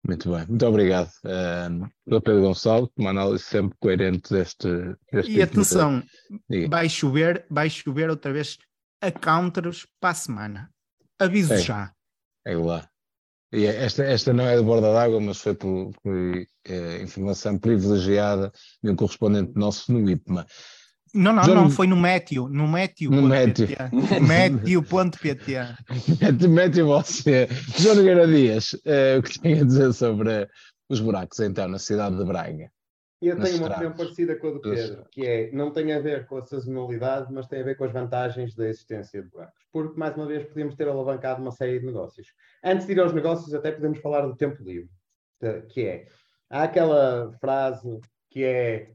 [0.06, 1.10] Muito bem, muito obrigado.
[1.24, 2.22] Uh, Dr.
[2.22, 4.68] Pedro Gonçalves, uma análise sempre coerente deste.
[5.12, 6.02] deste E tipo de- atenção,
[6.48, 6.68] Diga.
[6.68, 8.56] vai chover, vai chover outra vez
[9.02, 10.70] a counters para a semana.
[11.18, 11.58] Aviso É.
[11.58, 11.92] já.
[12.46, 12.88] É lá.
[13.52, 18.52] E esta, esta não é de borda d'água, mas foi por, por, eh, informação privilegiada
[18.82, 20.46] de um correspondente nosso no IPMA.
[21.14, 23.10] Não, não, não, foi no Méteo, no Méteo.
[23.10, 23.66] No ponto Méteo.
[23.66, 24.20] PT.
[24.20, 25.54] Méteo.pt.
[26.20, 27.48] Mete, mete você.
[27.76, 30.48] João Nogueira Dias, eh, o que tem a dizer sobre
[30.88, 32.70] os buracos então na cidade de Braga?
[33.20, 34.60] Eu tenho uma opinião parecida com a do.
[34.60, 37.84] Pedro, que é, não tem a ver com a sazonalidade, mas tem a ver com
[37.84, 39.60] as vantagens da existência de buracos.
[39.72, 42.28] Porque, mais uma vez, podíamos ter alavancado uma série de negócios.
[42.62, 44.88] Antes de ir aos negócios, até podemos falar do tempo livre,
[45.42, 46.06] eh, que é,
[46.48, 48.00] há aquela frase
[48.30, 48.92] que é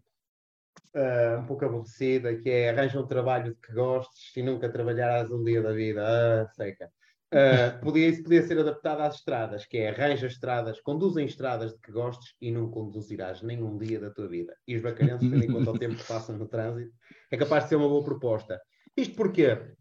[0.95, 5.31] ah, um pouco aborrecida, que é arranja um trabalho de que gostes e nunca trabalharás
[5.31, 6.03] um dia da vida.
[6.05, 6.91] Ah, seca.
[7.31, 11.79] Ah, podia, isso podia ser adaptado às estradas, que é arranja estradas, conduzem estradas de
[11.79, 14.55] que gostes e não conduzirás nenhum dia da tua vida.
[14.67, 16.93] E os bacarenses, tendo em conta o tempo que passam no trânsito,
[17.31, 18.61] é capaz de ser uma boa proposta.
[18.95, 19.73] Isto porquê?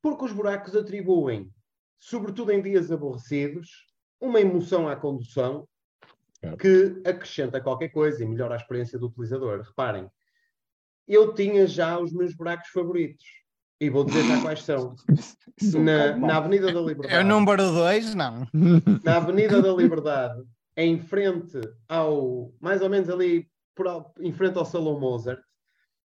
[0.00, 1.50] Porque os buracos atribuem,
[1.98, 3.68] sobretudo em dias aborrecidos,
[4.20, 5.66] uma emoção à condução
[6.60, 9.62] que acrescenta qualquer coisa e melhora a experiência do utilizador.
[9.62, 10.08] Reparem,
[11.06, 13.24] eu tinha já os meus buracos favoritos.
[13.80, 14.94] E vou dizer já quais são.
[15.74, 17.24] Na, na Avenida da É o Liberdade.
[17.28, 18.46] número 2, não.
[19.04, 20.42] Na Avenida da Liberdade,
[20.76, 21.58] em frente
[21.88, 22.52] ao.
[22.60, 23.86] mais ou menos ali, por,
[24.20, 25.40] em frente ao Salão Mozart,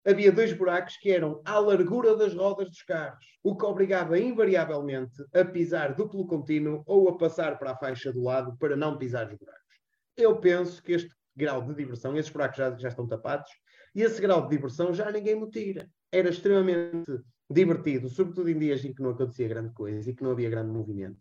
[0.07, 5.23] havia dois buracos que eram à largura das rodas dos carros, o que obrigava invariavelmente
[5.35, 9.27] a pisar duplo contínuo ou a passar para a faixa do lado para não pisar
[9.27, 9.61] os buracos.
[10.17, 13.51] Eu penso que este grau de diversão, esses buracos já, já estão tapados,
[13.97, 15.89] e esse grau de diversão já ninguém me tira.
[16.13, 17.21] Era extremamente
[17.51, 20.71] divertido, sobretudo em dias em que não acontecia grande coisa e que não havia grande
[20.71, 21.17] movimento.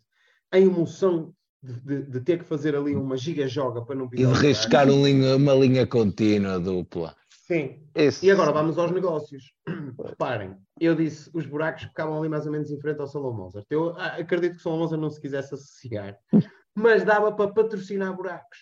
[0.52, 1.32] A emoção
[1.62, 5.04] de, de, de ter que fazer ali uma giga-joga para não E de riscar um
[5.04, 7.16] linha- uma linha contínua dupla.
[7.30, 9.52] Sim, Esse- E agora vamos aos negócios.
[10.04, 13.66] Reparem, eu disse os buracos ficavam ali mais ou menos em frente ao Salão Mozart.
[13.70, 16.18] Eu ah, acredito que o Salão Mozart não se quisesse associar,
[16.74, 18.58] mas dava para patrocinar buracos.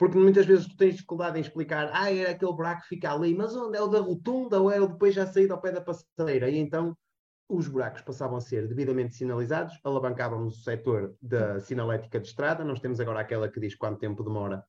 [0.00, 3.34] Porque muitas vezes tu tens dificuldade em explicar, ah, era aquele buraco que fica ali,
[3.34, 3.76] mas onde?
[3.76, 6.48] É o da rotunda ou é o depois já saído ao pé da passadeira?
[6.48, 6.96] E então
[7.46, 12.80] os buracos passavam a ser devidamente sinalizados, alavancávamos o setor da sinalética de estrada, nós
[12.80, 14.64] temos agora aquela que diz quanto tempo demora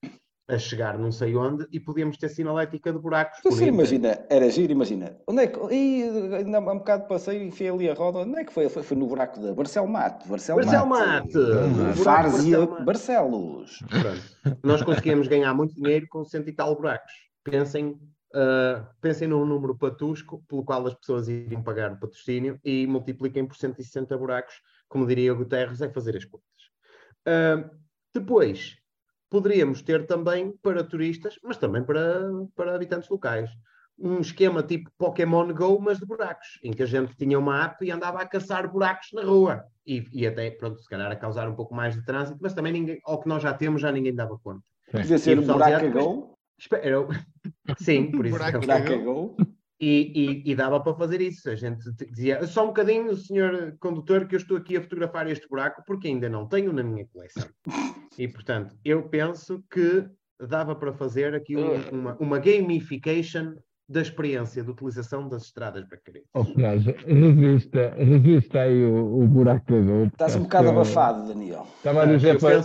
[0.47, 3.39] a chegar não sei onde, e podíamos ter sinalética de buracos.
[3.41, 3.73] Tu sim, bonita.
[3.73, 5.17] imagina, era giro, imagina.
[5.27, 5.59] Onde é que.
[5.73, 8.19] Ih, ainda há um bocado passei e enfiei ali a roda.
[8.19, 8.67] Onde é que foi?
[8.67, 10.27] Foi, foi no buraco da Barcel Mate.
[10.27, 11.37] Barcel, Barcel Mate.
[11.37, 11.37] Mate!
[11.37, 12.83] Hum, O buraco Várzea Barcel Mate.
[12.85, 13.79] Barcelos.
[13.89, 14.57] Pronto.
[14.63, 17.13] Nós conseguíamos ganhar muito dinheiro com cento e tal buracos.
[17.43, 17.97] Pensem,
[18.33, 23.45] ah, pensem num número patusco pelo qual as pessoas iriam pagar o patrocínio e multipliquem
[23.45, 24.55] por 160 buracos,
[24.89, 26.45] como diria o Guterres, é fazer as contas.
[27.25, 27.69] Ah,
[28.13, 28.75] depois,
[29.35, 33.49] poderíamos ter também para turistas, mas também para, para habitantes locais,
[33.97, 37.83] um esquema tipo Pokémon Go, mas de buracos, em que a gente tinha uma app
[37.85, 39.63] e andava a caçar buracos na rua.
[39.87, 42.73] E, e até, pronto, se calhar a causar um pouco mais de trânsito, mas também
[42.73, 44.63] ninguém, ao que nós já temos, já ninguém dava conta.
[44.91, 46.37] Podia ser o pessoal buraco gol.
[46.59, 47.07] Espera, eu-
[47.79, 48.67] Sim, por Buraco exemplo.
[48.67, 49.37] Buraco a gol.
[49.79, 51.49] E, e- e dava para fazer isso.
[51.49, 55.27] A gente te- dizia, só um bocadinho, senhor condutor, que eu estou aqui a fotografar
[55.29, 57.47] este buraco porque ainda não tenho na minha coleção.
[58.17, 60.05] E, portanto, eu penso que
[60.39, 63.55] dava para fazer aqui um- uma, uma gamification
[63.87, 66.29] da experiência de utilização das estradas para crianças.
[66.33, 70.05] Oh, Cláudio, revista, revista aí o, o buraco da gol.
[70.05, 71.67] Estás um bocado abafado, Daniel.
[71.77, 72.63] Estava a dizer para.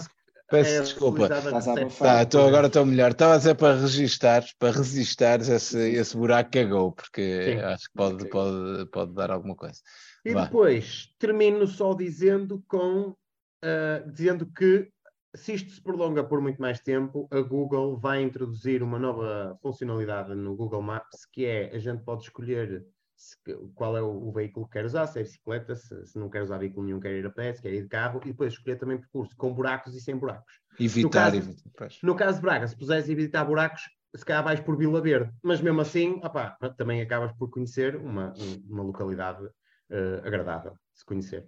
[0.48, 1.28] Peço é desculpa.
[1.28, 3.10] Tá, estou agora estou melhor.
[3.10, 7.58] Estava a dizer para registar, para resistar esse, esse buraco que cagou, porque Sim.
[7.62, 9.80] acho que pode, pode, pode dar alguma coisa.
[10.24, 10.44] E Vá.
[10.44, 13.16] depois termino só dizendo com
[13.64, 14.88] ah, dizendo que
[15.36, 20.34] se isto se prolonga por muito mais tempo, a Google vai introduzir uma nova funcionalidade
[20.34, 22.84] no Google Maps, que é a gente pode escolher
[23.14, 23.36] se-
[23.74, 26.42] qual é o, o veículo que quer usar, se é bicicleta, se, se não quer
[26.42, 28.76] usar veículo nenhum, quer ir a pé, se quer ir de carro, e depois escolher
[28.76, 30.52] também percurso com buracos e sem buracos.
[30.78, 31.88] Evitar, caso- evitar.
[32.02, 33.82] No caso de Braga, se puseres evitar buracos,
[34.14, 38.32] se calhar vais por Vila Verde, mas mesmo assim, opá, também acabas por conhecer uma,
[38.38, 39.46] um- uma localidade
[39.90, 41.46] eh, agradável se conhecer.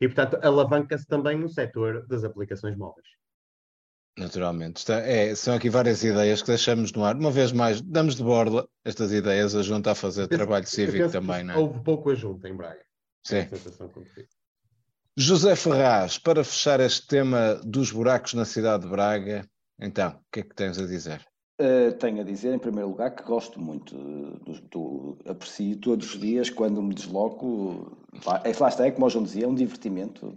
[0.00, 3.06] E, portanto, alavanca-se também no setor das aplicações móveis.
[4.18, 4.78] Naturalmente.
[4.78, 7.14] Está- é, são aqui várias ideias que deixamos no ar.
[7.16, 11.44] Uma vez mais, damos de borla estas ideias, a junta a fazer trabalho cívico também,
[11.44, 11.56] não é?
[11.58, 12.80] Houve pouco ajunta em Braga.
[12.80, 13.46] A Sim.
[15.18, 19.46] José Ferraz, para fechar este tema dos buracos na cidade de Braga,
[19.78, 21.20] então, o que é que tens a dizer?
[21.58, 26.14] Uh, tenho a dizer, em primeiro lugar, que gosto muito, uh, do, do- aprecio todos
[26.14, 27.96] os dias quando me desloco.
[28.44, 30.34] É, lá está, é como o João dizia, é um divertimento.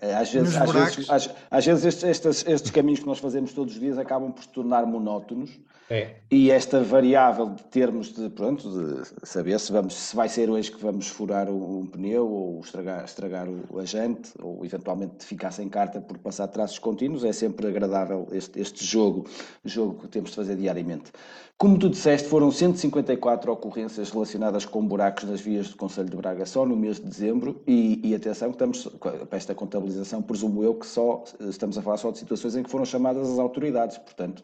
[0.00, 3.52] É, Às vezes, às vezes, às, às vezes estes, estes, estes caminhos que nós fazemos
[3.52, 5.58] todos os dias acabam por se tornar monótonos
[5.92, 6.16] É.
[6.30, 10.72] e esta variável de termos de, pronto, de saber se, vamos, se vai ser hoje
[10.72, 16.00] que vamos furar um, pneu ou estragar, estragar o agente ou eventualmente ficar sem carta
[16.00, 19.26] por passar traços contínuos, é sempre agradável este, este jogo,
[19.62, 21.12] jogo que temos de fazer diariamente.
[21.58, 26.46] Como tu disseste, foram 154 ocorrências relacionadas com buracos nas vias do Conselho de Braga
[26.46, 28.86] só no mês de dezembro e, e atenção que estamos,
[29.28, 32.70] para esta contabilização, presumo eu que só estamos a falar só de situações em que
[32.70, 34.42] foram chamadas as autoridades, portanto,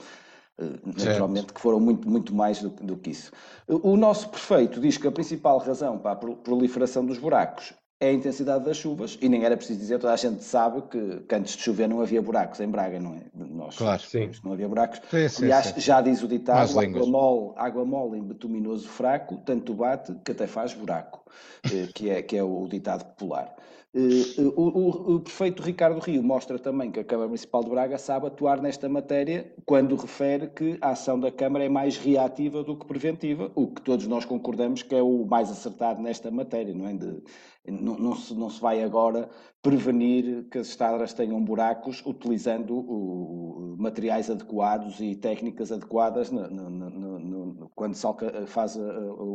[0.85, 3.31] naturalmente que foram muito, muito mais do, do que isso.
[3.69, 8.11] O nosso prefeito diz que a principal razão para a pro- proliferação dos buracos é
[8.11, 11.35] a intensidade das chuvas, e nem era preciso dizer, toda a gente sabe que, que
[11.35, 13.23] antes de chover não havia buracos em Braga, não é?
[13.35, 14.01] Nós Claro.
[14.03, 14.31] Sim.
[14.45, 15.01] não havia buracos.
[15.11, 15.81] Sim, sim, Aliás, sim.
[15.81, 20.47] já diz o ditado, água mole, água mole em betuminoso fraco, tanto bate que até
[20.47, 21.25] faz buraco,
[21.65, 23.53] eh, que é, que é o ditado popular.
[23.95, 24.01] Eh,
[24.39, 27.97] eh, O, o- o prefeito Ricardo Rio mostra também que a Câmara Municipal de Braga
[27.97, 32.77] sabe atuar nesta matéria quando refere que a ação da Câmara é mais reativa do
[32.77, 36.87] que preventiva, o que todos nós concordamos que é o mais acertado nesta matéria, não
[36.87, 36.93] é?
[36.95, 37.23] De-
[37.67, 39.29] não, não se, não se vai agora
[39.63, 46.71] prevenir que as estradas tenham buracos utilizando o- materiais adequados e técnicas adequadas no- no-
[46.71, 48.07] no- quando se
[48.47, 48.81] faz uh,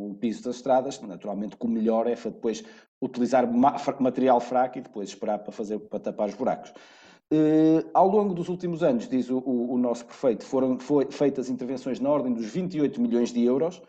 [0.10, 1.00] o piso das estradas.
[1.02, 2.64] Naturalmente que o melhor é depois
[3.04, 3.46] utilizar
[4.00, 6.74] material fraco e depois esperar para, fazer, para tapar os buracos.
[7.32, 11.50] Eh, ao longo dos últimos anos, diz o, o- o nosso prefeito, foram foi- feitas
[11.50, 13.82] intervenções na ordem dos 28 milhões de euros,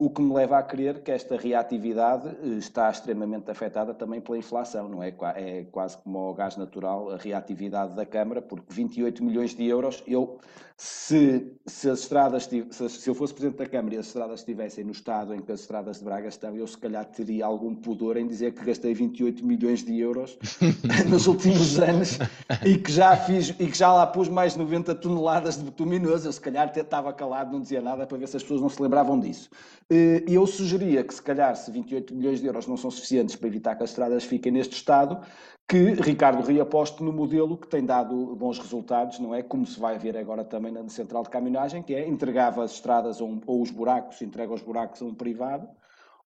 [0.00, 4.38] o que me leva a crer que esta reatividade eh, está extremamente afetada também pela
[4.38, 5.14] inflação, não é?
[5.36, 10.02] É quase como o gás natural, a reatividade da Câmara, porque 28 milhões de euros,
[10.06, 10.38] eu,
[10.74, 14.92] se, se as estradas, se eu fosse Presidente da Câmara e as estradas estivessem no
[14.92, 18.26] estado em que as estradas de Braga estão, eu se calhar teria algum pudor em
[18.26, 20.38] dizer que gastei 28 milhões de euros
[21.10, 22.18] nos últimos anos
[22.64, 26.32] e que já fiz, e que já lá pus mais 90 toneladas de betuminoso, eu
[26.32, 28.80] se calhar até estava calado, não dizia nada para ver se as pessoas não se
[28.80, 29.50] lembravam disso.
[29.92, 33.48] Eh, eu sugeria que, se calhar, se 28 milhões de euros não são suficientes para
[33.48, 35.20] evitar que as estradas fiquem neste estado,
[35.68, 39.42] que Ricardo Rio aposte no modelo que tem dado bons resultados, não é?
[39.42, 43.20] Como se vai ver agora também na central de caminhonagem, que é entregava as estradas
[43.20, 45.68] um- ou os buracos, entrega os buracos a um privado,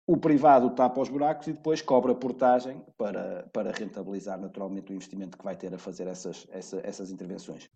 [0.06, 5.36] o privado tapa os buracos e depois cobra portagem para, para rentabilizar naturalmente o investimento
[5.36, 7.68] que vai ter a fazer essas, essa- essas intervenções.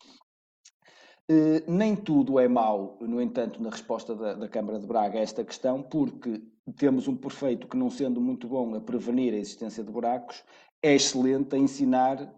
[1.32, 5.22] Eh, nem tudo é mau, no entanto, na resposta da, da Câmara de Braga a
[5.22, 6.42] esta questão, porque
[6.76, 10.44] temos um prefeito que, não sendo muito bom a prevenir a existência de buracos,
[10.82, 12.30] é excelente a ensinar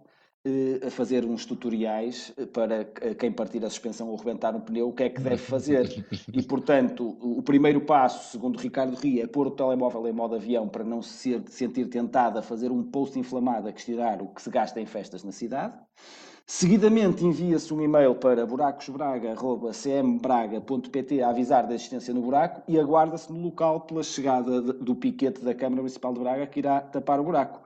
[0.46, 4.90] eh, a fazer uns tutoriais para que- quem partir a suspensão ou rebentar um pneu,
[4.90, 6.06] o que é que deve fazer.
[6.32, 10.68] E, portanto, o primeiro passo, segundo Ricardo Ria, é pôr o telemóvel em modo avião
[10.68, 14.50] para não se sentir tentado a fazer um post inflamado a questionar o que se
[14.50, 15.76] gasta em festas na cidade.
[16.46, 23.42] Seguidamente envia-se um e-mail para buracosbraga.cmbraga.pt a avisar da existência no buraco e aguarda-se no
[23.42, 27.62] local pela chegada do piquete da Câmara Municipal de Braga que irá tapar o buraco.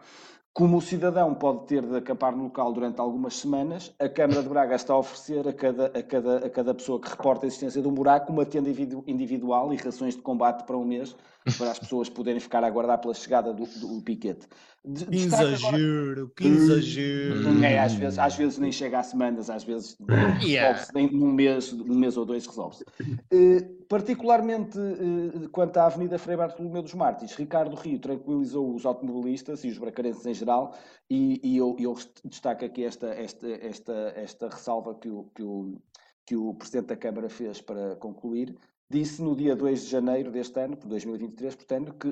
[0.55, 4.48] Como o cidadão pode ter de acampar no local durante algumas semanas, a Câmara de
[4.48, 7.82] Braga está a oferecer a cada, a cada, a cada pessoa que reporta a existência
[7.82, 11.16] de um buraco uma tenda individu- individual e rações de combate para um mês,
[11.57, 14.47] para as pessoas poderem ficar a aguardar pela chegada do, do piquete.
[14.85, 17.65] De- Que exagero, que exagero.
[17.65, 19.97] é, às vezes, às vezes nem chega a semanas, às vezes
[20.43, 20.85] Yeah.
[21.12, 22.85] num mês, um mês ou dois resolve-se.
[23.31, 29.65] Eh, particularmente eh, quanto à Avenida Frei Bartolomeu dos Mártires, Ricardo Rio tranquilizou os automobilistas
[29.65, 30.75] e os bracarenses em geral
[31.11, 35.79] e, e eu, eu destaco aqui esta, esta, esta, esta ressalva que o, que, o,
[36.25, 38.55] que o Presidente da Câmara fez para concluir.
[38.90, 42.09] Disse no dia 2 de janeiro deste ano, por 2023, portanto, que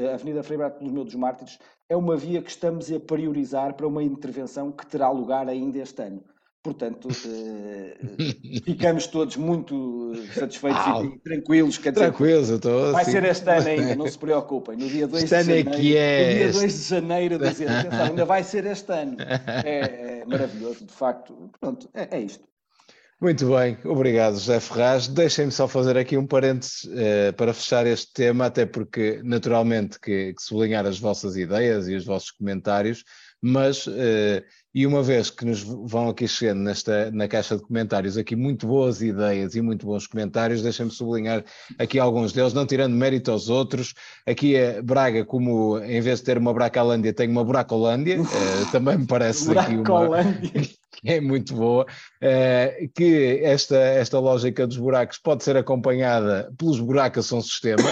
[0.00, 1.58] eh, a Avenida Frei Bartolomeu dos Mártires
[1.88, 6.00] é uma via que estamos a priorizar para uma intervenção que terá lugar ainda este
[6.02, 6.22] ano.
[6.62, 7.96] Portanto, eh,
[8.64, 11.78] ficamos todos muito eh, satisfeitos Ah, e tranquilos.
[11.78, 13.10] Quer dizer, Tranquilo, eu estou vai assim.
[13.12, 14.76] ser este ano ainda, não se preocupem.
[14.76, 16.60] No dia 2 Este de ano é janeiro, que é no dia este.
[16.60, 19.16] 2 de janeiro, dizer, atenção, ainda vai ser este ano.
[19.64, 21.50] É, é maravilhoso, de facto.
[21.58, 22.44] Pronto, é, é isto.
[23.22, 25.06] Muito bem, obrigado, José Ferraz.
[25.06, 30.32] Deixem-me só fazer aqui um parênteses eh, para fechar este tema, até porque, naturalmente, que,
[30.32, 33.04] que sublinhar as vossas ideias e os vossos comentários,
[33.42, 34.44] mas, eh,
[34.74, 38.66] e uma vez que nos vão aqui chegando nesta, na caixa de comentários aqui muito
[38.66, 41.44] boas ideias e muito bons comentários, deixem-me sublinhar
[41.78, 43.94] aqui alguns deles, não tirando mérito aos outros.
[44.26, 48.98] Aqui é Braga, como em vez de ter uma Bracalândia, tem uma Buracolândia, eh, também
[48.98, 50.50] me parece aqui uma Buracolândia.
[50.92, 51.86] que é muito boa,
[52.20, 57.88] eh, que esta, esta lógica dos buracos pode ser acompanhada pelos buracos são sistema,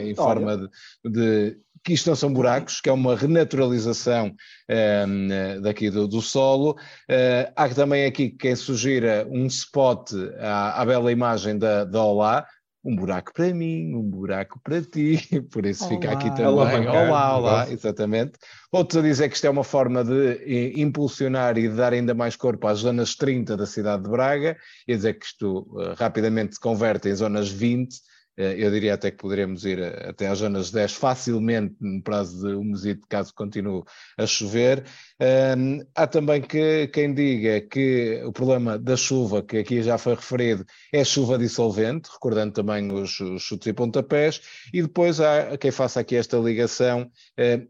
[0.00, 0.68] em forma de,
[1.10, 4.34] de que isto não são buracos, que é uma renaturalização
[4.68, 6.76] eh, daqui do, do solo.
[7.08, 12.46] Eh, há também aqui quem sugira um spot à, à bela imagem da, da Olá,
[12.84, 15.18] um buraco para mim, um buraco para ti,
[15.52, 16.70] por isso fica aqui Olá.
[16.70, 16.88] também.
[16.88, 17.74] Olá, olá, negócio.
[17.74, 18.32] exatamente.
[18.72, 22.14] Outros a dizer que isto é uma forma de eh, impulsionar e de dar ainda
[22.14, 24.56] mais corpo às zonas 30 da cidade de Braga,
[24.86, 28.07] e a dizer que isto eh, rapidamente se converte em zonas 20.
[28.38, 32.48] Eh, eu diria até que poderemos ir eh, até às zonas 10 facilmente no prazo
[32.48, 33.82] de um mesito, caso continue
[34.16, 34.84] a chover.
[35.20, 40.14] Ahm, há também que, quem diga que o problema da chuva, que aqui já foi
[40.14, 44.40] referido, é chuva dissolvente, recordando também os, os chutes e pontapés,
[44.72, 47.10] e depois há quem faça aqui esta ligação.
[47.36, 47.66] eh,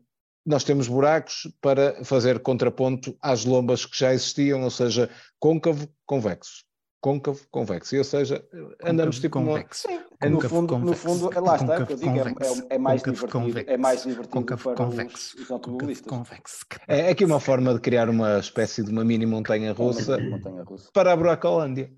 [0.46, 6.67] nós temos buracos para fazer contraponto às lombas que já existiam, ou seja, côncavo, convexo.
[7.00, 7.96] Côncavo, convexo.
[7.96, 8.44] Ou seja,
[8.84, 9.88] andamos Côncavo tipo uma, convexo.
[9.88, 11.02] No Côncavo fundo, no convexo.
[11.08, 13.26] fundo, lá está, que eu digo, é- Côncavo é, é mais convexo.
[13.38, 15.26] divertido, é mais divertido Côncavo para os, convexo.
[15.28, 16.06] os Côncavo automobilistas.
[16.10, 16.56] convexo.
[16.88, 20.90] É aqui uma forma de criar uma espécie de uma mini montanha russa Montanha russa.
[20.92, 21.90] para a Buracolândia.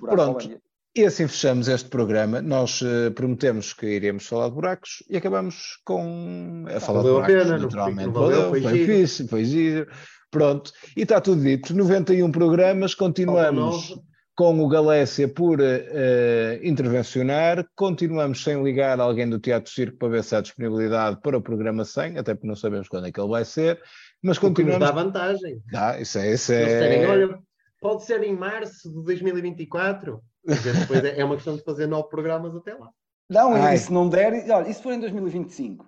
[0.00, 0.60] Buracolândia.
[0.96, 2.42] E assim fechamos este programa.
[2.42, 7.26] Nós eh, prometemos que iremos falar de buracos e acabamos com a falar Valeu a
[7.26, 8.06] de buracos, pena, naturalmente.
[8.06, 8.92] não valeu, foi foi giro.
[8.92, 9.86] fixe, foi giro.
[10.32, 11.74] Pronto, e está tudo dito.
[11.76, 13.94] 91 programas, continuamos.
[14.40, 20.24] Com o Galécia por eh, intervencionar, continuamos sem ligar alguém do Teatro Circo para ver
[20.24, 23.28] se há disponibilidade para o programa 100, até porque não sabemos quando é que ele
[23.28, 23.78] vai ser,
[24.22, 24.80] mas continuamos.
[24.80, 25.60] dá vantagem.
[25.74, 26.64] Ah, isso é, isso é...
[26.64, 27.38] disserem, olha,
[27.82, 30.22] pode ser em março de 2024.
[30.46, 32.88] Quer dizer, Depois é é uma questão de fazer nove programas até lá.
[33.28, 33.74] Não, Ai.
[33.74, 35.86] e se não der, olha, e se for em 2025?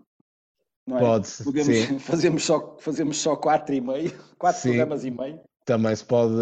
[0.86, 1.00] Não é?
[1.00, 1.98] Pode, Podemos, sim.
[2.04, 4.68] fazemos, só, fazemos só quatro e meio, quatro Sim.
[4.68, 5.40] programas e meio.
[5.64, 6.34] Também se pode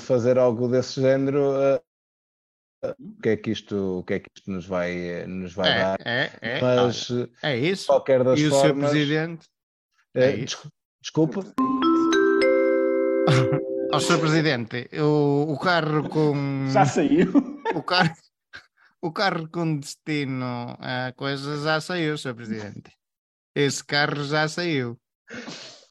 [0.00, 1.52] fazer algo desse género.
[1.60, 1.80] eh,
[3.00, 5.78] O que é que isto, o que é que isto nos vai, nos vai É,
[5.82, 5.98] dar?
[6.06, 6.60] é, é.
[6.60, 7.86] Mas, olha, é isso.
[7.86, 8.60] qualquer das E o Sr.
[8.60, 8.90] formas.
[8.90, 9.46] Presidente?
[10.14, 10.44] eh, é isso.
[10.44, 10.68] descu-
[11.02, 11.40] Desculpa?
[13.92, 14.18] Ó, Sr.
[14.20, 16.68] Presidente, o, o carro com.
[16.72, 17.32] Já saiu.
[17.74, 18.14] O carro,
[19.02, 22.34] o carro com destino a coisa já saiu, Sr.
[22.34, 22.92] Presidente.
[23.56, 24.96] Esse carro já saiu.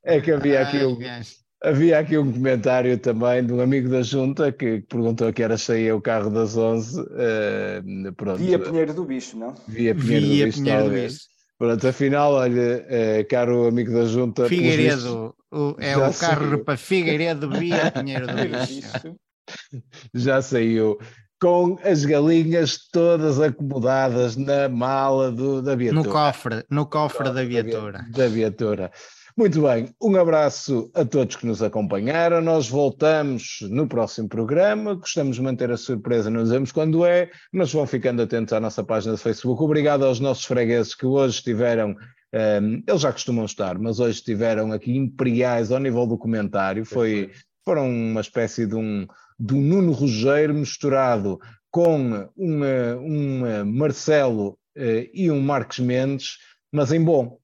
[0.04, 1.36] É que havia aqui Ai, um, gajo.
[1.64, 5.96] Havia aqui um comentário também de um amigo da Junta que perguntou que era saía
[5.96, 7.04] o carro das 11.
[7.18, 7.82] eh,
[8.16, 9.56] pronto, Via Pinheiro do Bicho, não?
[9.68, 10.90] via Pinheiro Via do Bicho, Pinheiro do.
[10.92, 11.20] Bicho.
[11.58, 15.34] Pronto, afinal, olha, eh, caro amigo da Junta, Figueiredo.
[15.52, 16.14] o- é o carro
[16.52, 16.64] saiu.
[16.64, 18.92] para Figueiredo via Pinheiro do Pinheiro do Bicho.
[18.94, 19.16] Bicho.
[20.14, 21.00] já saiu
[21.42, 26.04] com as galinhas todas acomodadas na mala do, da viatura.
[26.04, 28.06] No cofre, no cofre da viatura.
[28.12, 28.92] Da viatura.
[29.38, 32.42] Muito bem, um abraço a todos que nos acompanharam.
[32.42, 34.96] Nós voltamos no próximo programa.
[34.96, 38.84] Gostamos de manter a surpresa, não dizemos quando é, mas vão ficando atentos à nossa
[38.84, 39.62] página de Facebook.
[39.62, 41.96] Obrigado aos nossos fregueses que hoje estiveram,
[42.34, 46.84] ehm, eles já costumam estar, mas hoje estiveram aqui imperiais ao nível do comentário.
[46.84, 47.30] Foi,
[47.64, 49.06] foram uma espécie de um,
[49.40, 51.40] de um Nuno Rogério misturado
[51.70, 56.40] com uma Marcelo eh, e um Marcos Mendes,
[56.72, 57.38] mas em bom.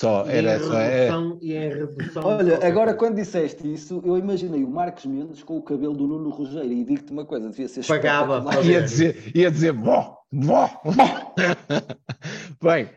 [0.00, 0.78] Só, E era em só.
[0.80, 1.08] É,
[1.40, 2.22] E redução.
[2.22, 6.06] de Olha, agora quando disseste isso, eu imaginei o Marcos Mendes com o cabelo do
[6.06, 10.68] Nuno Rogério e digo-te uma coisa, devia ser Pagava ia dizer, ia dizer, bom, bom,
[10.84, 11.34] bom.
[12.62, 12.88] Bem,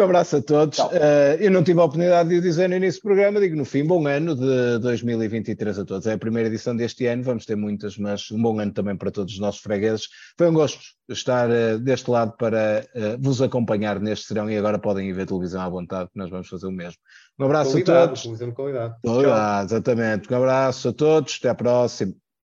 [0.00, 0.78] um abraço a todos.
[0.92, 3.64] Eh, eu não tive a oportunidade de o dizer no início do programa, digo no
[3.64, 6.06] fim, bom ano de 2023 a todos.
[6.06, 9.10] É a primeira edição deste ano, vamos ter muitas, mas um bom ano também para
[9.10, 10.08] todos os nossos fregueses.
[10.38, 14.78] Foi um gosto estar eh, deste lado para eh, vos acompanhar neste serão e agora
[14.78, 16.98] podem ir ver televisão à vontade, que nós vamos fazer o mesmo.
[17.38, 18.22] Um abraço a Qualidade, todos.
[18.22, 18.94] televisão de qualidade.
[19.04, 20.32] Olá, exatamente.
[20.32, 22.12] Um abraço a todos, até à próxima.